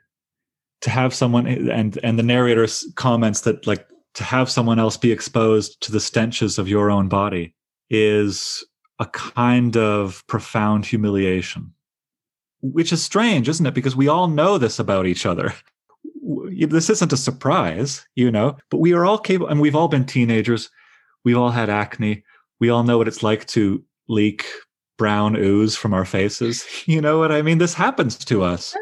to 0.82 0.90
have 0.90 1.14
someone 1.14 1.48
and 1.48 1.98
and 2.04 2.20
the 2.20 2.24
narrator 2.24 2.68
comments 2.96 3.42
that 3.42 3.66
like 3.66 3.88
to 4.14 4.24
have 4.24 4.50
someone 4.50 4.80
else 4.80 4.98
be 4.98 5.12
exposed 5.12 5.82
to 5.82 5.92
the 5.92 6.00
stenches 6.00 6.58
of 6.58 6.68
your 6.68 6.90
own 6.90 7.08
body 7.08 7.54
is 7.90 8.66
a 9.00 9.06
kind 9.06 9.78
of 9.78 10.24
profound 10.28 10.86
humiliation. 10.86 11.74
Which 12.62 12.92
is 12.92 13.04
strange 13.04 13.48
isn't 13.50 13.66
it? 13.66 13.74
Because 13.74 13.96
we 13.96 14.08
all 14.08 14.28
know 14.28 14.58
this 14.58 14.80
about 14.80 15.06
each 15.06 15.26
other. 15.26 15.54
This 16.52 16.90
isn't 16.90 17.14
a 17.14 17.18
surprise 17.18 18.06
you 18.16 18.32
know 18.32 18.58
but 18.70 18.78
we 18.80 18.94
are 18.94 19.06
all 19.06 19.18
capable 19.18 19.50
and 19.50 19.62
we've 19.62 19.76
all 19.76 19.88
been 19.88 20.06
teenagers. 20.06 20.70
We've 21.24 21.38
all 21.38 21.52
had 21.52 21.70
acne. 21.70 22.24
We 22.60 22.70
all 22.70 22.84
know 22.84 22.98
what 22.98 23.08
it's 23.08 23.24
like 23.24 23.46
to 23.48 23.84
leak 24.08 24.46
brown 24.98 25.36
ooze 25.36 25.76
from 25.76 25.94
our 25.94 26.06
faces. 26.06 26.66
You 26.86 27.02
know 27.02 27.20
what 27.20 27.32
i 27.32 27.42
mean? 27.42 27.58
This 27.58 27.74
happens 27.74 28.18
to 28.26 28.44
us. 28.44 28.76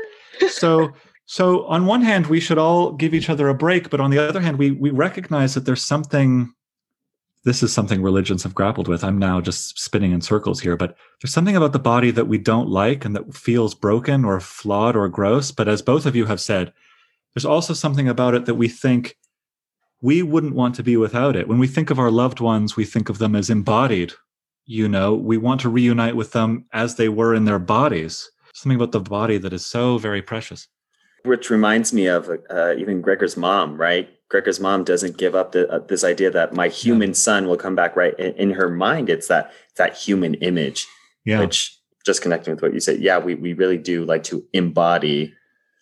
So 0.50 0.94
so 1.26 1.66
on 1.66 1.86
one 1.86 2.02
hand, 2.02 2.28
we 2.28 2.40
should 2.40 2.58
all 2.58 2.92
give 2.92 3.14
each 3.14 3.30
other 3.30 3.50
a 3.50 3.56
break, 3.56 3.90
but 3.90 4.00
on 4.00 4.12
the 4.12 4.20
other 4.20 4.42
hand, 4.42 4.58
we 4.58 4.72
we 4.72 4.92
recognize 4.92 5.54
that 5.56 5.66
there's 5.66 5.84
something. 5.84 6.54
This 7.44 7.62
is 7.62 7.72
something 7.72 8.02
religions 8.02 8.42
have 8.42 8.56
grappled 8.56 8.88
with. 8.88 9.04
I'm 9.04 9.20
now 9.20 9.40
just 9.40 9.78
spinning 9.78 10.12
in 10.12 10.22
circles 10.22 10.60
here, 10.60 10.76
but 10.76 10.98
there's 11.22 11.34
something 11.34 11.56
about 11.56 11.74
the 11.74 11.80
body 11.80 12.10
that 12.10 12.28
we 12.28 12.40
don't 12.40 12.70
like 12.70 13.06
and 13.06 13.16
that 13.16 13.36
feels 13.36 13.76
broken 13.76 14.26
or 14.26 14.40
flawed 14.40 14.96
or 14.96 15.08
gross. 15.10 15.52
But 15.52 15.68
as 15.68 15.84
both 15.84 16.08
of 16.08 16.16
you 16.16 16.26
have 16.26 16.42
said, 16.42 16.74
there's 17.34 17.46
also 17.46 17.76
something 17.76 18.10
about 18.10 18.34
it 18.34 18.46
that 18.46 18.56
we 18.56 18.68
think 18.68 19.16
we 20.02 20.24
wouldn't 20.24 20.56
want 20.56 20.74
to 20.76 20.84
be 20.84 20.98
without 20.98 21.36
it. 21.36 21.48
When 21.48 21.60
we 21.60 21.68
think 21.68 21.92
of 21.92 22.00
our 22.00 22.10
loved 22.10 22.40
ones, 22.40 22.76
we 22.76 22.84
think 22.84 23.10
of 23.10 23.20
them 23.20 23.36
as 23.36 23.52
embodied. 23.52 24.14
You 24.66 24.90
know, 24.90 25.14
we 25.14 25.38
want 25.38 25.62
to 25.62 25.70
reunite 25.70 26.16
with 26.16 26.32
them 26.32 26.66
as 26.74 26.96
they 26.96 27.10
were 27.10 27.36
in 27.36 27.46
their 27.46 27.60
bodies. 27.60 28.28
Something 28.56 28.78
about 28.78 28.92
the 28.92 29.02
body 29.02 29.38
that 29.38 29.54
is 29.54 29.68
so 29.68 30.00
very 30.00 30.24
precious 30.24 30.68
which 31.26 31.50
reminds 31.50 31.94
me 31.94 32.08
of 32.08 32.30
uh, 32.50 32.76
even 32.78 33.02
Gregor's 33.02 33.38
mom, 33.38 33.80
right? 33.80 34.10
Gregor's 34.30 34.60
mom 34.60 34.84
doesn't 34.84 35.18
give 35.18 35.36
up 35.36 35.52
the, 35.52 35.70
uh, 35.70 35.80
this 35.80 36.04
idea 36.04 36.32
that 36.32 36.54
my 36.54 36.68
human 36.68 37.10
yeah. 37.10 37.16
son 37.16 37.48
will 37.48 37.58
come 37.58 37.76
back, 37.76 37.96
right? 37.96 38.18
In, 38.20 38.34
in, 38.36 38.52
her 38.52 38.70
mind, 38.70 39.10
it's 39.10 39.28
that 39.28 39.52
that 39.78 39.96
human 39.96 40.34
image, 40.36 40.88
yeah. 41.26 41.40
which 41.40 41.78
just 42.06 42.22
connecting 42.22 42.54
with 42.54 42.62
what 42.62 42.74
you 42.74 42.80
said, 42.80 43.00
yeah, 43.02 43.18
we 43.18 43.36
we 43.36 43.54
really 43.54 43.78
do 43.78 44.04
like 44.06 44.24
to 44.24 44.44
embody, 44.54 45.34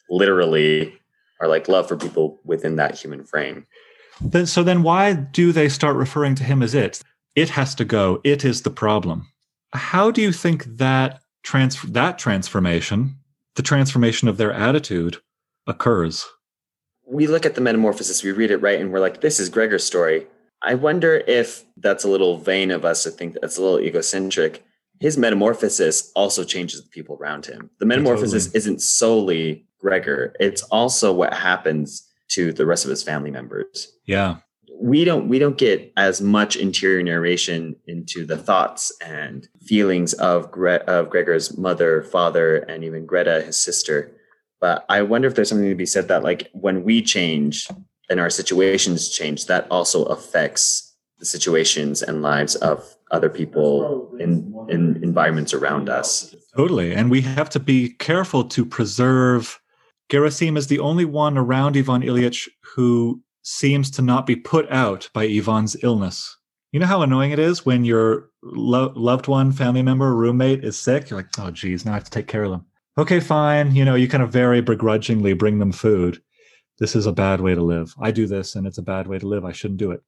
literally, 0.09 0.93
our 1.39 1.47
like 1.47 1.67
love 1.67 1.87
for 1.87 1.97
people 1.97 2.39
within 2.43 2.75
that 2.77 2.97
human 2.97 3.23
frame. 3.23 3.65
Then, 4.21 4.45
so 4.45 4.63
then, 4.63 4.83
why 4.83 5.13
do 5.13 5.51
they 5.51 5.69
start 5.69 5.95
referring 5.95 6.35
to 6.35 6.43
him 6.43 6.61
as 6.61 6.73
it? 6.73 7.01
It 7.35 7.49
has 7.49 7.73
to 7.75 7.85
go. 7.85 8.21
It 8.23 8.45
is 8.45 8.61
the 8.61 8.69
problem. 8.69 9.27
How 9.73 10.11
do 10.11 10.21
you 10.21 10.31
think 10.31 10.65
that 10.77 11.21
trans 11.43 11.81
that 11.81 12.17
transformation, 12.19 13.17
the 13.55 13.63
transformation 13.63 14.27
of 14.27 14.37
their 14.37 14.53
attitude, 14.53 15.17
occurs. 15.67 16.25
We 17.05 17.27
look 17.27 17.45
at 17.45 17.55
the 17.55 17.61
metamorphosis, 17.61 18.23
we 18.23 18.31
read 18.31 18.51
it 18.51 18.57
right, 18.57 18.79
and 18.79 18.91
we're 18.91 18.99
like, 18.99 19.21
this 19.21 19.39
is 19.39 19.49
Gregor's 19.49 19.83
story. 19.83 20.27
I 20.61 20.75
wonder 20.75 21.23
if 21.27 21.65
that's 21.77 22.05
a 22.05 22.07
little 22.07 22.37
vain 22.37 22.71
of 22.71 22.85
us 22.85 23.03
to 23.03 23.11
think 23.11 23.35
that's 23.39 23.57
a 23.57 23.61
little 23.61 23.81
egocentric. 23.81 24.63
His 24.99 25.17
metamorphosis 25.17 26.11
also 26.15 26.45
changes 26.45 26.81
the 26.81 26.89
people 26.89 27.17
around 27.19 27.45
him. 27.45 27.69
The 27.79 27.85
metamorphosis 27.85 28.45
totally. 28.45 28.57
isn't 28.57 28.81
solely 28.81 29.67
Gregor, 29.79 30.33
it's 30.39 30.63
also 30.63 31.11
what 31.11 31.33
happens 31.33 32.07
to 32.29 32.53
the 32.53 32.65
rest 32.65 32.85
of 32.85 32.89
his 32.89 33.03
family 33.03 33.31
members. 33.31 33.91
Yeah. 34.05 34.37
We 34.81 35.03
don't 35.03 35.27
we 35.27 35.39
don't 35.39 35.57
get 35.57 35.91
as 35.97 36.21
much 36.21 36.55
interior 36.55 37.03
narration 37.03 37.75
into 37.85 38.25
the 38.25 38.37
thoughts 38.37 38.91
and 39.05 39.47
feelings 39.61 40.13
of 40.13 40.51
Gre- 40.51 40.85
of 40.87 41.09
Gregor's 41.09 41.57
mother, 41.57 42.01
father, 42.01 42.57
and 42.57 42.83
even 42.83 43.05
Greta, 43.05 43.41
his 43.41 43.57
sister. 43.57 44.15
But 44.63 44.85
I 44.87 45.01
wonder 45.01 45.27
if 45.27 45.35
there's 45.35 45.49
something 45.49 45.67
to 45.67 45.75
be 45.75 45.85
said 45.85 46.07
that 46.07 46.23
like 46.23 46.49
when 46.53 46.85
we 46.85 47.01
change 47.01 47.67
and 48.09 48.17
our 48.17 48.29
situations 48.29 49.09
change, 49.09 49.47
that 49.47 49.67
also 49.69 50.05
affects 50.05 50.95
the 51.19 51.25
situations 51.25 52.01
and 52.01 52.21
lives 52.21 52.55
of 52.55 52.95
other 53.11 53.29
people 53.29 54.09
in 54.21 54.55
in 54.69 55.03
environments 55.03 55.53
around 55.53 55.89
us. 55.89 56.33
Totally. 56.55 56.95
And 56.95 57.11
we 57.11 57.19
have 57.19 57.49
to 57.49 57.59
be 57.59 57.89
careful 57.89 58.45
to 58.55 58.65
preserve 58.65 59.59
Gerasim 60.09 60.57
is 60.57 60.67
the 60.67 60.79
only 60.79 61.03
one 61.03 61.37
around 61.37 61.75
Ivan 61.75 62.01
Ilyich 62.01 62.47
who 62.73 63.21
seems 63.41 63.91
to 63.91 64.01
not 64.01 64.25
be 64.25 64.37
put 64.37 64.71
out 64.71 65.09
by 65.13 65.25
Ivan's 65.25 65.75
illness. 65.83 66.37
You 66.71 66.79
know 66.79 66.85
how 66.85 67.01
annoying 67.01 67.31
it 67.31 67.39
is 67.39 67.65
when 67.65 67.83
your 67.83 68.29
lo- 68.41 68.93
loved 68.95 69.27
one, 69.27 69.51
family 69.51 69.81
member, 69.81 70.15
roommate 70.15 70.63
is 70.63 70.79
sick? 70.79 71.09
You're 71.09 71.19
like, 71.19 71.37
oh, 71.37 71.51
geez, 71.51 71.83
now 71.83 71.91
I 71.91 71.95
have 71.95 72.05
to 72.05 72.11
take 72.11 72.29
care 72.29 72.45
of 72.45 72.51
them 72.51 72.65
okay, 72.97 73.19
fine. 73.19 73.75
You 73.75 73.85
know, 73.85 73.95
you 73.95 74.07
kind 74.07 74.23
of 74.23 74.31
very 74.31 74.61
begrudgingly 74.61 75.33
bring 75.33 75.59
them 75.59 75.71
food. 75.71 76.21
This 76.79 76.95
is 76.95 77.05
a 77.05 77.13
bad 77.13 77.41
way 77.41 77.55
to 77.55 77.61
live. 77.61 77.93
I 77.99 78.11
do 78.11 78.27
this 78.27 78.55
and 78.55 78.65
it's 78.65 78.77
a 78.77 78.83
bad 78.83 79.07
way 79.07 79.19
to 79.19 79.27
live. 79.27 79.45
I 79.45 79.51
shouldn't 79.51 79.79
do 79.79 79.91
it. 79.91 80.01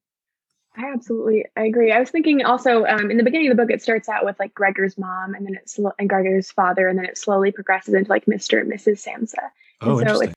I 0.78 0.92
absolutely 0.92 1.46
I 1.56 1.64
agree. 1.64 1.92
I 1.92 2.00
was 2.00 2.10
thinking 2.10 2.44
also 2.44 2.86
um, 2.86 3.10
in 3.10 3.18
the 3.18 3.24
beginning 3.24 3.50
of 3.50 3.56
the 3.56 3.64
book, 3.64 3.72
it 3.72 3.82
starts 3.82 4.10
out 4.10 4.26
with 4.26 4.38
like 4.40 4.54
Gregor's 4.54 4.98
mom 4.98 5.34
and 5.34 5.46
then 5.46 5.56
it's 5.56 5.80
and 6.00 6.10
Gregor's 6.10 6.52
father, 6.52 6.88
and 6.88 6.98
then 6.98 7.06
it 7.06 7.18
slowly 7.18 7.52
progresses 7.52 7.94
into 7.94 8.10
like 8.10 8.26
Mr. 8.26 8.60
and 8.60 8.72
Mrs. 8.72 9.06
Samsa. 9.06 9.52
Oh, 9.82 9.96
so 9.96 10.02
interesting. 10.02 10.34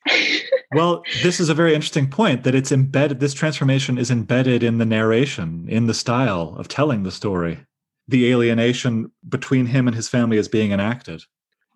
well, 0.75 1.03
this 1.23 1.41
is 1.41 1.49
a 1.49 1.55
very 1.55 1.75
interesting 1.75 2.09
point 2.09 2.45
that 2.45 2.55
it's 2.55 2.73
embedded. 2.73 3.21
This 3.21 3.35
transformation 3.35 3.99
is 3.99 4.11
embedded 4.11 4.63
in 4.63 4.79
the 4.79 4.87
narration, 4.87 5.67
in 5.69 5.87
the 5.87 5.95
style 5.95 6.55
of 6.59 6.69
telling 6.69 7.03
the 7.03 7.11
story. 7.11 7.59
The 8.07 8.31
alienation 8.31 9.13
between 9.29 9.67
him 9.67 9.87
and 9.87 9.95
his 9.95 10.09
family 10.09 10.39
is 10.39 10.49
being 10.49 10.73
enacted. 10.73 11.23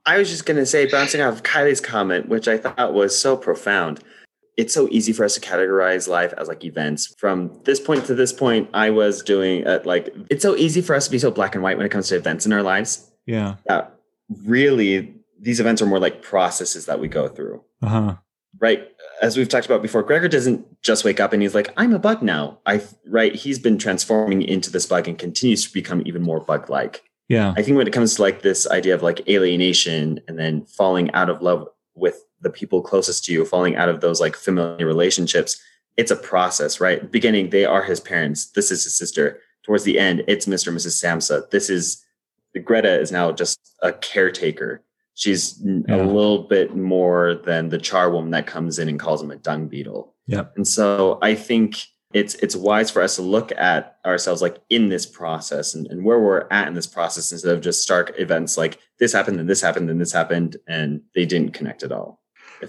I 0.05 0.18
was 0.18 0.30
just 0.30 0.46
going 0.46 0.57
to 0.57 0.66
say, 0.66 0.86
bouncing 0.86 1.20
off 1.20 1.42
Kylie's 1.42 1.80
comment, 1.80 2.28
which 2.28 2.48
I 2.48 2.59
thought 2.59 2.92
was 2.92 3.18
so 3.18 3.36
profound. 3.36 4.00
It's 4.57 4.74
so 4.74 4.88
easy 4.90 5.12
for 5.12 5.24
us 5.24 5.34
to 5.34 5.40
categorize 5.40 6.09
life 6.09 6.34
as 6.36 6.48
like 6.48 6.64
events. 6.64 7.14
From 7.18 7.59
this 7.64 7.80
point 7.80 8.05
to 8.07 8.14
this 8.14 8.32
point, 8.32 8.68
I 8.74 8.90
was 8.90 9.22
doing 9.22 9.66
uh, 9.66 9.80
like, 9.84 10.14
it's 10.28 10.42
so 10.42 10.57
easy 10.57 10.82
for 10.82 10.94
us 10.94 11.07
to 11.07 11.11
be 11.11 11.18
so 11.18 11.30
black 11.30 11.55
and 11.55 11.62
white 11.62 11.76
when 11.76 11.86
it 11.86 11.90
comes 11.90 12.09
to 12.09 12.16
events 12.16 12.44
in 12.44 12.53
our 12.53 12.62
lives. 12.62 13.11
Yeah. 13.26 13.57
Uh, 13.68 13.82
really, 14.44 15.14
these 15.40 15.61
events 15.61 15.80
are 15.80 15.86
more 15.86 16.00
like 16.00 16.20
processes 16.20 16.86
that 16.86 17.00
we 17.00 17.09
go 17.09 17.28
through. 17.28 17.62
Uh-huh. 17.80 18.16
Right. 18.61 18.88
As 19.22 19.36
we've 19.36 19.48
talked 19.48 19.66
about 19.66 19.82
before, 19.82 20.03
Gregor 20.03 20.28
doesn't 20.28 20.82
just 20.82 21.05
wake 21.05 21.20
up 21.20 21.32
and 21.32 21.40
he's 21.40 21.55
like, 21.55 21.72
I'm 21.76 21.94
a 21.94 21.98
bug 21.98 22.22
now. 22.22 22.59
I, 22.66 22.82
right. 23.07 23.34
He's 23.34 23.59
been 23.59 23.78
transforming 23.78 24.42
into 24.42 24.70
this 24.70 24.84
bug 24.84 25.09
and 25.09 25.18
continues 25.18 25.66
to 25.66 25.72
become 25.72 26.03
even 26.05 26.22
more 26.22 26.40
bug 26.40 26.68
like. 26.68 27.05
Yeah. 27.33 27.55
I 27.57 27.62
think 27.62 27.78
when 27.78 27.87
it 27.87 27.95
comes 27.95 28.16
to 28.16 28.22
like 28.22 28.43
this 28.43 28.68
idea 28.68 28.95
of 28.95 29.03
like 29.03 29.26
alienation 29.26 30.20
and 30.28 30.39
then 30.39 30.66
falling 30.66 31.11
out 31.12 31.30
of 31.30 31.41
love 31.41 31.66
with 31.95 32.22
the 32.43 32.51
people 32.51 32.83
closest 32.83 33.24
to 33.24 33.33
you, 33.33 33.47
falling 33.47 33.74
out 33.74 33.89
of 33.89 34.03
those 34.03 34.20
like 34.20 34.37
familiar 34.37 34.85
relationships, 34.85 35.59
it's 35.97 36.11
a 36.11 36.16
process, 36.16 36.78
right? 36.78 37.11
Beginning, 37.11 37.49
they 37.49 37.64
are 37.64 37.83
his 37.83 38.01
parents. 38.01 38.51
This 38.51 38.70
is 38.70 38.85
his 38.85 38.95
sister. 38.95 39.41
Towards 39.62 39.85
the 39.85 39.99
end, 39.99 40.24
it's 40.28 40.45
Mr. 40.45 40.68
and 40.68 40.76
Mrs. 40.76 41.03
Samsa. 41.03 41.49
This 41.51 41.70
is 41.70 42.05
Greta 42.64 43.01
is 43.01 43.11
now 43.11 43.33
just 43.33 43.59
a 43.80 43.95
caretaker. 43.95 44.83
She's 45.14 45.59
yeah. 45.64 45.97
a 45.97 46.05
little 46.05 46.43
bit 46.43 46.76
more 46.76 47.41
than 47.47 47.70
the 47.70 47.78
charwoman 47.78 48.33
that 48.33 48.47
comes 48.47 48.78
in 48.78 48.91
and 48.91 49.01
calls 49.01 49.22
him 49.22 49.30
a 49.30 49.37
dung 49.37 49.68
beetle. 49.68 50.12
Yeah. 50.26 50.45
And 50.57 50.68
so 50.68 51.18
I 51.22 51.35
think 51.35 51.83
it's 52.12 52.34
it's 52.36 52.54
wise 52.54 52.90
for 52.90 53.02
us 53.02 53.16
to 53.16 53.22
look 53.22 53.52
at 53.52 53.98
ourselves 54.04 54.42
like 54.42 54.58
in 54.68 54.88
this 54.88 55.06
process 55.06 55.74
and, 55.74 55.86
and 55.86 56.04
where 56.04 56.20
we're 56.20 56.46
at 56.50 56.68
in 56.68 56.74
this 56.74 56.86
process 56.86 57.32
instead 57.32 57.54
of 57.54 57.60
just 57.60 57.82
stark 57.82 58.12
events 58.18 58.56
like 58.56 58.78
this 58.98 59.12
happened 59.12 59.40
and 59.40 59.48
this 59.48 59.60
happened 59.60 59.90
and 59.90 60.00
this 60.00 60.12
happened 60.12 60.56
and 60.66 61.00
they 61.14 61.24
didn't 61.24 61.52
connect 61.52 61.82
at 61.82 61.92
all 61.92 62.20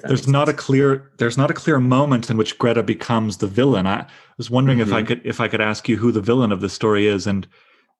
there's 0.03 0.27
not 0.27 0.47
sense. 0.47 0.59
a 0.59 0.63
clear 0.63 1.11
there's 1.17 1.37
not 1.37 1.51
a 1.51 1.53
clear 1.53 1.79
moment 1.79 2.29
in 2.29 2.37
which 2.37 2.57
greta 2.57 2.81
becomes 2.81 3.37
the 3.37 3.47
villain 3.47 3.85
i 3.85 4.05
was 4.37 4.49
wondering 4.49 4.79
mm-hmm. 4.79 4.89
if 4.89 4.93
i 4.93 4.99
mm-hmm. 4.99 5.07
could 5.07 5.21
if 5.25 5.39
i 5.39 5.47
could 5.47 5.61
ask 5.61 5.87
you 5.87 5.97
who 5.97 6.11
the 6.11 6.21
villain 6.21 6.51
of 6.51 6.61
the 6.61 6.69
story 6.69 7.07
is 7.07 7.27
and 7.27 7.47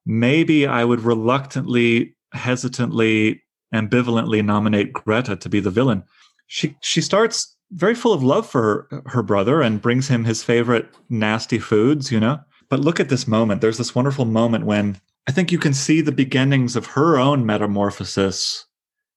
maybe 0.06 0.66
i 0.66 0.84
would 0.84 1.00
reluctantly 1.00 2.16
hesitantly 2.32 3.42
ambivalently 3.74 4.44
nominate 4.44 4.92
greta 4.92 5.36
to 5.36 5.48
be 5.48 5.60
the 5.60 5.70
villain 5.70 6.02
she 6.46 6.76
she 6.80 7.00
starts 7.00 7.53
very 7.74 7.94
full 7.94 8.12
of 8.12 8.22
love 8.22 8.48
for 8.48 8.88
her, 8.90 9.02
her 9.06 9.22
brother 9.22 9.60
and 9.60 9.82
brings 9.82 10.08
him 10.08 10.24
his 10.24 10.42
favorite 10.42 10.88
nasty 11.08 11.58
foods, 11.58 12.10
you 12.12 12.20
know? 12.20 12.40
But 12.68 12.80
look 12.80 13.00
at 13.00 13.08
this 13.08 13.28
moment. 13.28 13.60
There's 13.60 13.78
this 13.78 13.94
wonderful 13.94 14.24
moment 14.24 14.64
when 14.64 15.00
I 15.26 15.32
think 15.32 15.50
you 15.50 15.58
can 15.58 15.74
see 15.74 16.00
the 16.00 16.12
beginnings 16.12 16.76
of 16.76 16.86
her 16.86 17.18
own 17.18 17.44
metamorphosis 17.44 18.66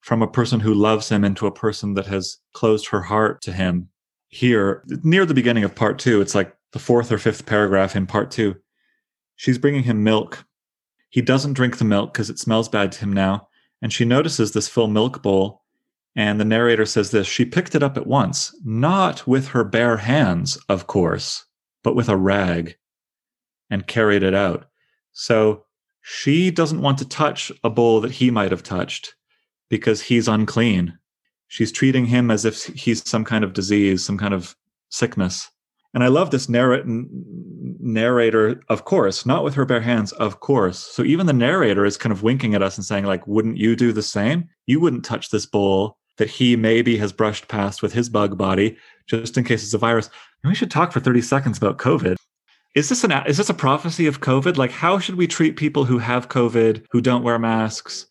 from 0.01 0.21
a 0.21 0.27
person 0.27 0.59
who 0.59 0.73
loves 0.73 1.09
him 1.09 1.23
into 1.23 1.47
a 1.47 1.51
person 1.51 1.93
that 1.93 2.07
has 2.07 2.37
closed 2.53 2.87
her 2.87 3.01
heart 3.01 3.41
to 3.43 3.51
him. 3.51 3.89
Here, 4.29 4.83
near 5.03 5.25
the 5.25 5.33
beginning 5.33 5.63
of 5.63 5.75
part 5.75 5.99
two, 5.99 6.19
it's 6.19 6.35
like 6.35 6.53
the 6.73 6.79
fourth 6.79 7.11
or 7.11 7.17
fifth 7.17 7.45
paragraph 7.45 7.95
in 7.95 8.07
part 8.07 8.31
two. 8.31 8.55
She's 9.35 9.57
bringing 9.57 9.83
him 9.83 10.03
milk. 10.03 10.45
He 11.09 11.21
doesn't 11.21 11.53
drink 11.53 11.77
the 11.77 11.85
milk 11.85 12.13
because 12.13 12.29
it 12.29 12.39
smells 12.39 12.67
bad 12.67 12.91
to 12.93 12.99
him 12.99 13.13
now. 13.13 13.47
And 13.81 13.93
she 13.93 14.05
notices 14.05 14.51
this 14.51 14.67
full 14.67 14.87
milk 14.87 15.21
bowl 15.21 15.63
And 16.17 16.39
the 16.39 16.45
narrator 16.45 16.87
says 16.87 17.11
this 17.11 17.27
She 17.27 17.45
picked 17.45 17.75
it 17.75 17.83
up 17.83 17.95
at 17.95 18.07
once, 18.07 18.53
not 18.65 19.25
with 19.27 19.49
her 19.49 19.63
bare 19.63 19.97
hands, 19.97 20.57
of 20.67 20.87
course, 20.87 21.45
but 21.83 21.95
with 21.95 22.09
a 22.09 22.17
rag, 22.17 22.75
and 23.69 23.85
carried 23.85 24.23
it 24.23 24.33
out. 24.33 24.65
So 25.13 25.63
she 26.01 26.49
doesn't 26.49 26.81
want 26.81 26.97
to 26.97 27.07
touch 27.07 27.51
a 27.63 27.69
bowl 27.69 28.01
that 28.01 28.11
he 28.11 28.31
might 28.31 28.49
have 28.49 28.63
touched 28.63 29.13
because 29.69 30.01
he's 30.01 30.27
unclean. 30.27 30.97
She's 31.49 31.71
treating 31.71 32.05
him 32.05 32.31
as 32.31 32.45
if 32.45 32.63
he's 32.65 33.07
some 33.07 33.23
kind 33.23 33.43
of 33.43 33.53
disease, 33.53 34.03
some 34.03 34.17
kind 34.17 34.33
of 34.33 34.55
sickness. 34.89 35.51
And 35.93 36.03
I 36.03 36.07
love 36.07 36.31
this 36.31 36.49
narr- 36.49 36.83
narrator, 36.85 38.61
of 38.69 38.85
course, 38.85 39.25
not 39.25 39.43
with 39.43 39.53
her 39.53 39.65
bare 39.65 39.81
hands, 39.81 40.13
of 40.13 40.39
course. 40.39 40.79
So 40.79 41.03
even 41.03 41.27
the 41.27 41.33
narrator 41.33 41.85
is 41.85 41.95
kind 41.95 42.11
of 42.11 42.23
winking 42.23 42.55
at 42.55 42.63
us 42.63 42.75
and 42.75 42.85
saying, 42.85 43.05
like, 43.05 43.25
wouldn't 43.27 43.57
you 43.57 43.75
do 43.75 43.91
the 43.91 44.01
same? 44.01 44.49
You 44.65 44.79
wouldn't 44.79 45.05
touch 45.05 45.29
this 45.29 45.45
bowl 45.45 45.97
that 46.17 46.29
he 46.29 46.55
maybe 46.55 46.97
has 46.97 47.11
brushed 47.11 47.47
past 47.47 47.81
with 47.81 47.93
his 47.93 48.09
bug 48.09 48.37
body 48.37 48.77
just 49.07 49.37
in 49.37 49.43
case 49.43 49.63
it's 49.63 49.73
a 49.73 49.77
virus. 49.77 50.09
And 50.43 50.49
we 50.49 50.55
should 50.55 50.71
talk 50.71 50.91
for 50.91 50.99
30 50.99 51.21
seconds 51.21 51.57
about 51.57 51.77
COVID. 51.77 52.15
Is 52.75 52.89
this 52.89 53.03
an 53.03 53.11
is 53.25 53.37
this 53.37 53.49
a 53.49 53.55
prophecy 53.55 54.05
of 54.05 54.21
COVID? 54.21 54.57
Like 54.57 54.71
how 54.71 54.99
should 54.99 55.15
we 55.15 55.27
treat 55.27 55.55
people 55.55 55.85
who 55.85 55.97
have 55.97 56.29
COVID, 56.29 56.85
who 56.91 57.01
don't 57.01 57.23
wear 57.23 57.39
masks, 57.39 58.05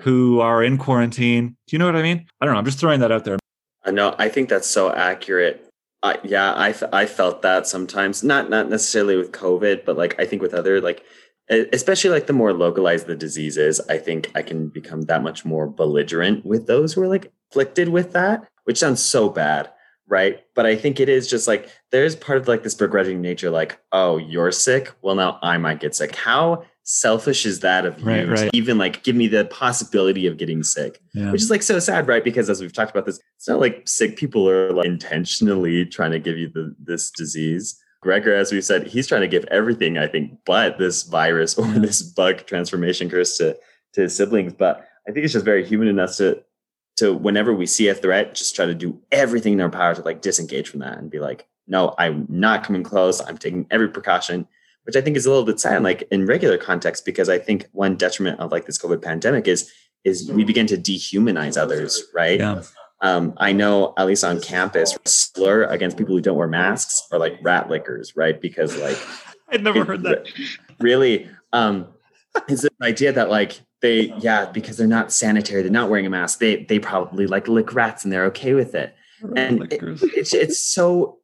who 0.00 0.40
are 0.40 0.62
in 0.62 0.78
quarantine? 0.78 1.56
Do 1.66 1.74
you 1.74 1.78
know 1.78 1.86
what 1.86 1.96
I 1.96 2.02
mean? 2.02 2.26
I 2.40 2.44
don't 2.44 2.54
know. 2.54 2.58
I'm 2.58 2.64
just 2.64 2.80
throwing 2.80 3.00
that 3.00 3.12
out 3.12 3.24
there. 3.24 3.38
I 3.84 3.90
know. 3.90 4.14
I 4.18 4.28
think 4.28 4.48
that's 4.48 4.66
so 4.66 4.92
accurate. 4.92 5.64
Uh, 6.02 6.16
yeah, 6.22 6.52
I, 6.52 6.74
I 6.92 7.06
felt 7.06 7.42
that 7.42 7.66
sometimes, 7.66 8.22
not 8.22 8.50
not 8.50 8.68
necessarily 8.68 9.16
with 9.16 9.32
COVID, 9.32 9.84
but 9.84 9.96
like 9.96 10.18
I 10.20 10.26
think 10.26 10.42
with 10.42 10.54
other 10.54 10.80
like, 10.80 11.04
especially 11.48 12.10
like 12.10 12.26
the 12.26 12.32
more 12.32 12.52
localized 12.52 13.06
the 13.06 13.16
disease 13.16 13.56
is, 13.56 13.80
I 13.88 13.98
think 13.98 14.30
I 14.34 14.42
can 14.42 14.68
become 14.68 15.02
that 15.02 15.22
much 15.22 15.44
more 15.44 15.66
belligerent 15.66 16.44
with 16.44 16.66
those 16.66 16.92
who 16.92 17.02
are 17.02 17.08
like 17.08 17.32
afflicted 17.50 17.88
with 17.88 18.12
that, 18.12 18.48
which 18.64 18.78
sounds 18.78 19.02
so 19.02 19.28
bad, 19.28 19.70
right? 20.06 20.44
But 20.54 20.66
I 20.66 20.76
think 20.76 21.00
it 21.00 21.08
is 21.08 21.28
just 21.28 21.48
like 21.48 21.68
there's 21.90 22.16
part 22.16 22.38
of 22.38 22.48
like 22.48 22.62
this 22.62 22.74
begrudging 22.74 23.20
nature, 23.20 23.50
like, 23.50 23.78
oh, 23.92 24.16
you're 24.18 24.52
sick, 24.52 24.92
well 25.02 25.14
now 25.14 25.38
I 25.42 25.58
might 25.58 25.80
get 25.80 25.94
sick. 25.94 26.14
How 26.14 26.64
selfish 26.90 27.44
is 27.44 27.60
that 27.60 27.84
of 27.84 27.98
you 28.00 28.06
right, 28.06 28.26
right. 28.26 28.50
even 28.54 28.78
like 28.78 29.02
give 29.02 29.14
me 29.14 29.26
the 29.28 29.44
possibility 29.44 30.26
of 30.26 30.38
getting 30.38 30.62
sick 30.62 31.02
yeah. 31.12 31.30
which 31.30 31.42
is 31.42 31.50
like 31.50 31.62
so 31.62 31.78
sad 31.78 32.08
right 32.08 32.24
because 32.24 32.48
as 32.48 32.62
we've 32.62 32.72
talked 32.72 32.90
about 32.90 33.04
this 33.04 33.20
it's 33.36 33.46
not 33.46 33.60
like 33.60 33.86
sick 33.86 34.16
people 34.16 34.48
are 34.48 34.72
like 34.72 34.86
intentionally 34.86 35.84
trying 35.84 36.10
to 36.10 36.18
give 36.18 36.38
you 36.38 36.48
the, 36.48 36.74
this 36.82 37.10
disease 37.10 37.78
gregor 38.00 38.34
as 38.34 38.50
we 38.50 38.62
said 38.62 38.86
he's 38.86 39.06
trying 39.06 39.20
to 39.20 39.28
give 39.28 39.44
everything 39.50 39.98
i 39.98 40.06
think 40.06 40.32
but 40.46 40.78
this 40.78 41.02
virus 41.02 41.58
or 41.58 41.66
yeah. 41.66 41.78
this 41.78 42.00
bug 42.00 42.46
transformation 42.46 43.10
curse 43.10 43.36
to 43.36 43.54
to 43.92 44.00
his 44.00 44.16
siblings 44.16 44.54
but 44.54 44.88
i 45.06 45.12
think 45.12 45.24
it's 45.24 45.34
just 45.34 45.44
very 45.44 45.66
human 45.66 45.88
in 45.88 45.98
us 45.98 46.16
to 46.16 46.42
to 46.98 47.14
whenever 47.14 47.52
we 47.54 47.66
see 47.66 47.88
a 47.88 47.94
threat 47.94 48.34
just 48.34 48.54
try 48.54 48.66
to 48.66 48.74
do 48.74 49.00
everything 49.10 49.52
in 49.54 49.60
our 49.60 49.70
power 49.70 49.94
to 49.94 50.02
like 50.02 50.20
disengage 50.20 50.68
from 50.68 50.80
that 50.80 50.98
and 50.98 51.10
be 51.10 51.18
like 51.18 51.46
no 51.66 51.94
i'm 51.98 52.26
not 52.28 52.64
coming 52.64 52.82
close 52.82 53.20
i'm 53.22 53.38
taking 53.38 53.66
every 53.70 53.88
precaution 53.88 54.46
which 54.88 54.96
I 54.96 55.02
think 55.02 55.18
is 55.18 55.26
a 55.26 55.28
little 55.28 55.44
bit 55.44 55.60
sad, 55.60 55.82
like 55.82 56.08
in 56.10 56.24
regular 56.24 56.56
context, 56.56 57.04
because 57.04 57.28
I 57.28 57.38
think 57.38 57.68
one 57.72 57.96
detriment 57.96 58.40
of 58.40 58.50
like 58.50 58.64
this 58.64 58.78
COVID 58.78 59.02
pandemic 59.02 59.46
is 59.46 59.70
is 60.02 60.32
we 60.32 60.44
begin 60.44 60.66
to 60.66 60.78
dehumanize 60.78 61.60
others, 61.60 62.02
right? 62.14 62.40
Yeah. 62.40 62.62
Um, 63.02 63.34
I 63.36 63.52
know 63.52 63.92
at 63.98 64.06
least 64.06 64.24
on 64.24 64.40
campus, 64.40 64.96
slur 65.04 65.64
against 65.64 65.98
people 65.98 66.14
who 66.14 66.22
don't 66.22 66.38
wear 66.38 66.48
masks 66.48 67.06
are 67.12 67.18
like 67.18 67.38
rat 67.42 67.68
lickers, 67.68 68.16
right? 68.16 68.40
Because 68.40 68.78
like 68.78 68.96
I'd 69.50 69.62
never 69.62 69.84
heard 69.84 70.04
that. 70.04 70.26
Really, 70.80 71.28
um, 71.52 71.88
is 72.48 72.62
the 72.62 72.70
idea 72.82 73.12
that 73.12 73.28
like 73.28 73.60
they, 73.80 74.12
yeah, 74.18 74.46
because 74.46 74.76
they're 74.76 74.86
not 74.86 75.12
sanitary, 75.12 75.62
they're 75.62 75.70
not 75.70 75.90
wearing 75.90 76.06
a 76.06 76.10
mask, 76.10 76.40
they 76.40 76.64
they 76.64 76.78
probably 76.78 77.26
like 77.26 77.48
lick 77.48 77.74
rats 77.74 78.04
and 78.04 78.12
they're 78.12 78.26
okay 78.26 78.54
with 78.54 78.74
it. 78.74 78.94
And 79.36 79.72
it, 79.72 79.80
it's 80.02 80.34
it's 80.34 80.60
so 80.60 81.18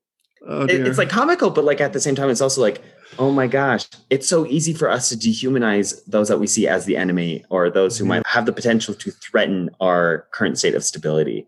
oh, 0.46 0.64
it, 0.64 0.86
it's 0.86 0.98
like 0.98 1.08
comical, 1.08 1.50
but 1.50 1.64
like 1.64 1.80
at 1.80 1.92
the 1.92 2.00
same 2.00 2.14
time, 2.14 2.30
it's 2.30 2.40
also 2.40 2.60
like 2.60 2.82
Oh 3.18 3.30
my 3.30 3.46
gosh. 3.46 3.86
It's 4.10 4.28
so 4.28 4.46
easy 4.46 4.72
for 4.72 4.90
us 4.90 5.08
to 5.08 5.16
dehumanize 5.16 6.04
those 6.06 6.28
that 6.28 6.40
we 6.40 6.46
see 6.46 6.66
as 6.66 6.84
the 6.84 6.96
enemy 6.96 7.44
or 7.48 7.70
those 7.70 7.96
who 7.96 8.04
mm-hmm. 8.04 8.10
might 8.10 8.26
have 8.26 8.46
the 8.46 8.52
potential 8.52 8.94
to 8.94 9.10
threaten 9.10 9.70
our 9.80 10.26
current 10.32 10.58
state 10.58 10.74
of 10.74 10.84
stability, 10.84 11.46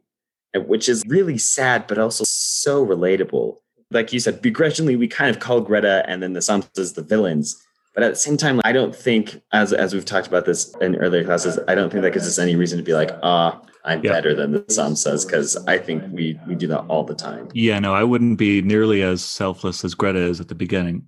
which 0.54 0.88
is 0.88 1.02
really 1.06 1.38
sad, 1.38 1.86
but 1.86 1.98
also 1.98 2.24
so 2.26 2.84
relatable. 2.84 3.56
Like 3.90 4.12
you 4.12 4.20
said, 4.20 4.42
begrudgingly, 4.42 4.96
we 4.96 5.08
kind 5.08 5.30
of 5.30 5.40
call 5.40 5.60
Greta 5.60 6.04
and 6.08 6.22
then 6.22 6.32
the 6.32 6.40
Samsas 6.40 6.94
the 6.94 7.02
villains. 7.02 7.56
But 7.96 8.04
at 8.04 8.10
the 8.10 8.16
same 8.16 8.36
time, 8.36 8.60
I 8.62 8.72
don't 8.72 8.94
think, 8.94 9.40
as, 9.52 9.72
as 9.72 9.94
we've 9.94 10.04
talked 10.04 10.26
about 10.26 10.44
this 10.44 10.76
in 10.82 10.96
earlier 10.96 11.24
classes, 11.24 11.58
I 11.66 11.74
don't 11.74 11.90
think 11.90 12.02
that 12.02 12.12
gives 12.12 12.26
us 12.26 12.38
any 12.38 12.54
reason 12.54 12.76
to 12.76 12.84
be 12.84 12.92
like, 12.92 13.10
ah, 13.22 13.58
oh, 13.58 13.68
I'm 13.86 14.04
yeah. 14.04 14.12
better 14.12 14.34
than 14.34 14.52
the 14.52 14.60
Samsas, 14.60 15.26
because 15.26 15.56
I 15.66 15.78
think 15.78 16.04
we 16.12 16.38
we 16.46 16.54
do 16.54 16.66
that 16.66 16.80
all 16.88 17.04
the 17.04 17.14
time. 17.14 17.48
Yeah, 17.54 17.78
no, 17.78 17.94
I 17.94 18.04
wouldn't 18.04 18.36
be 18.36 18.60
nearly 18.60 19.02
as 19.02 19.24
selfless 19.24 19.82
as 19.82 19.94
Greta 19.94 20.18
is 20.18 20.40
at 20.40 20.48
the 20.48 20.54
beginning. 20.54 21.06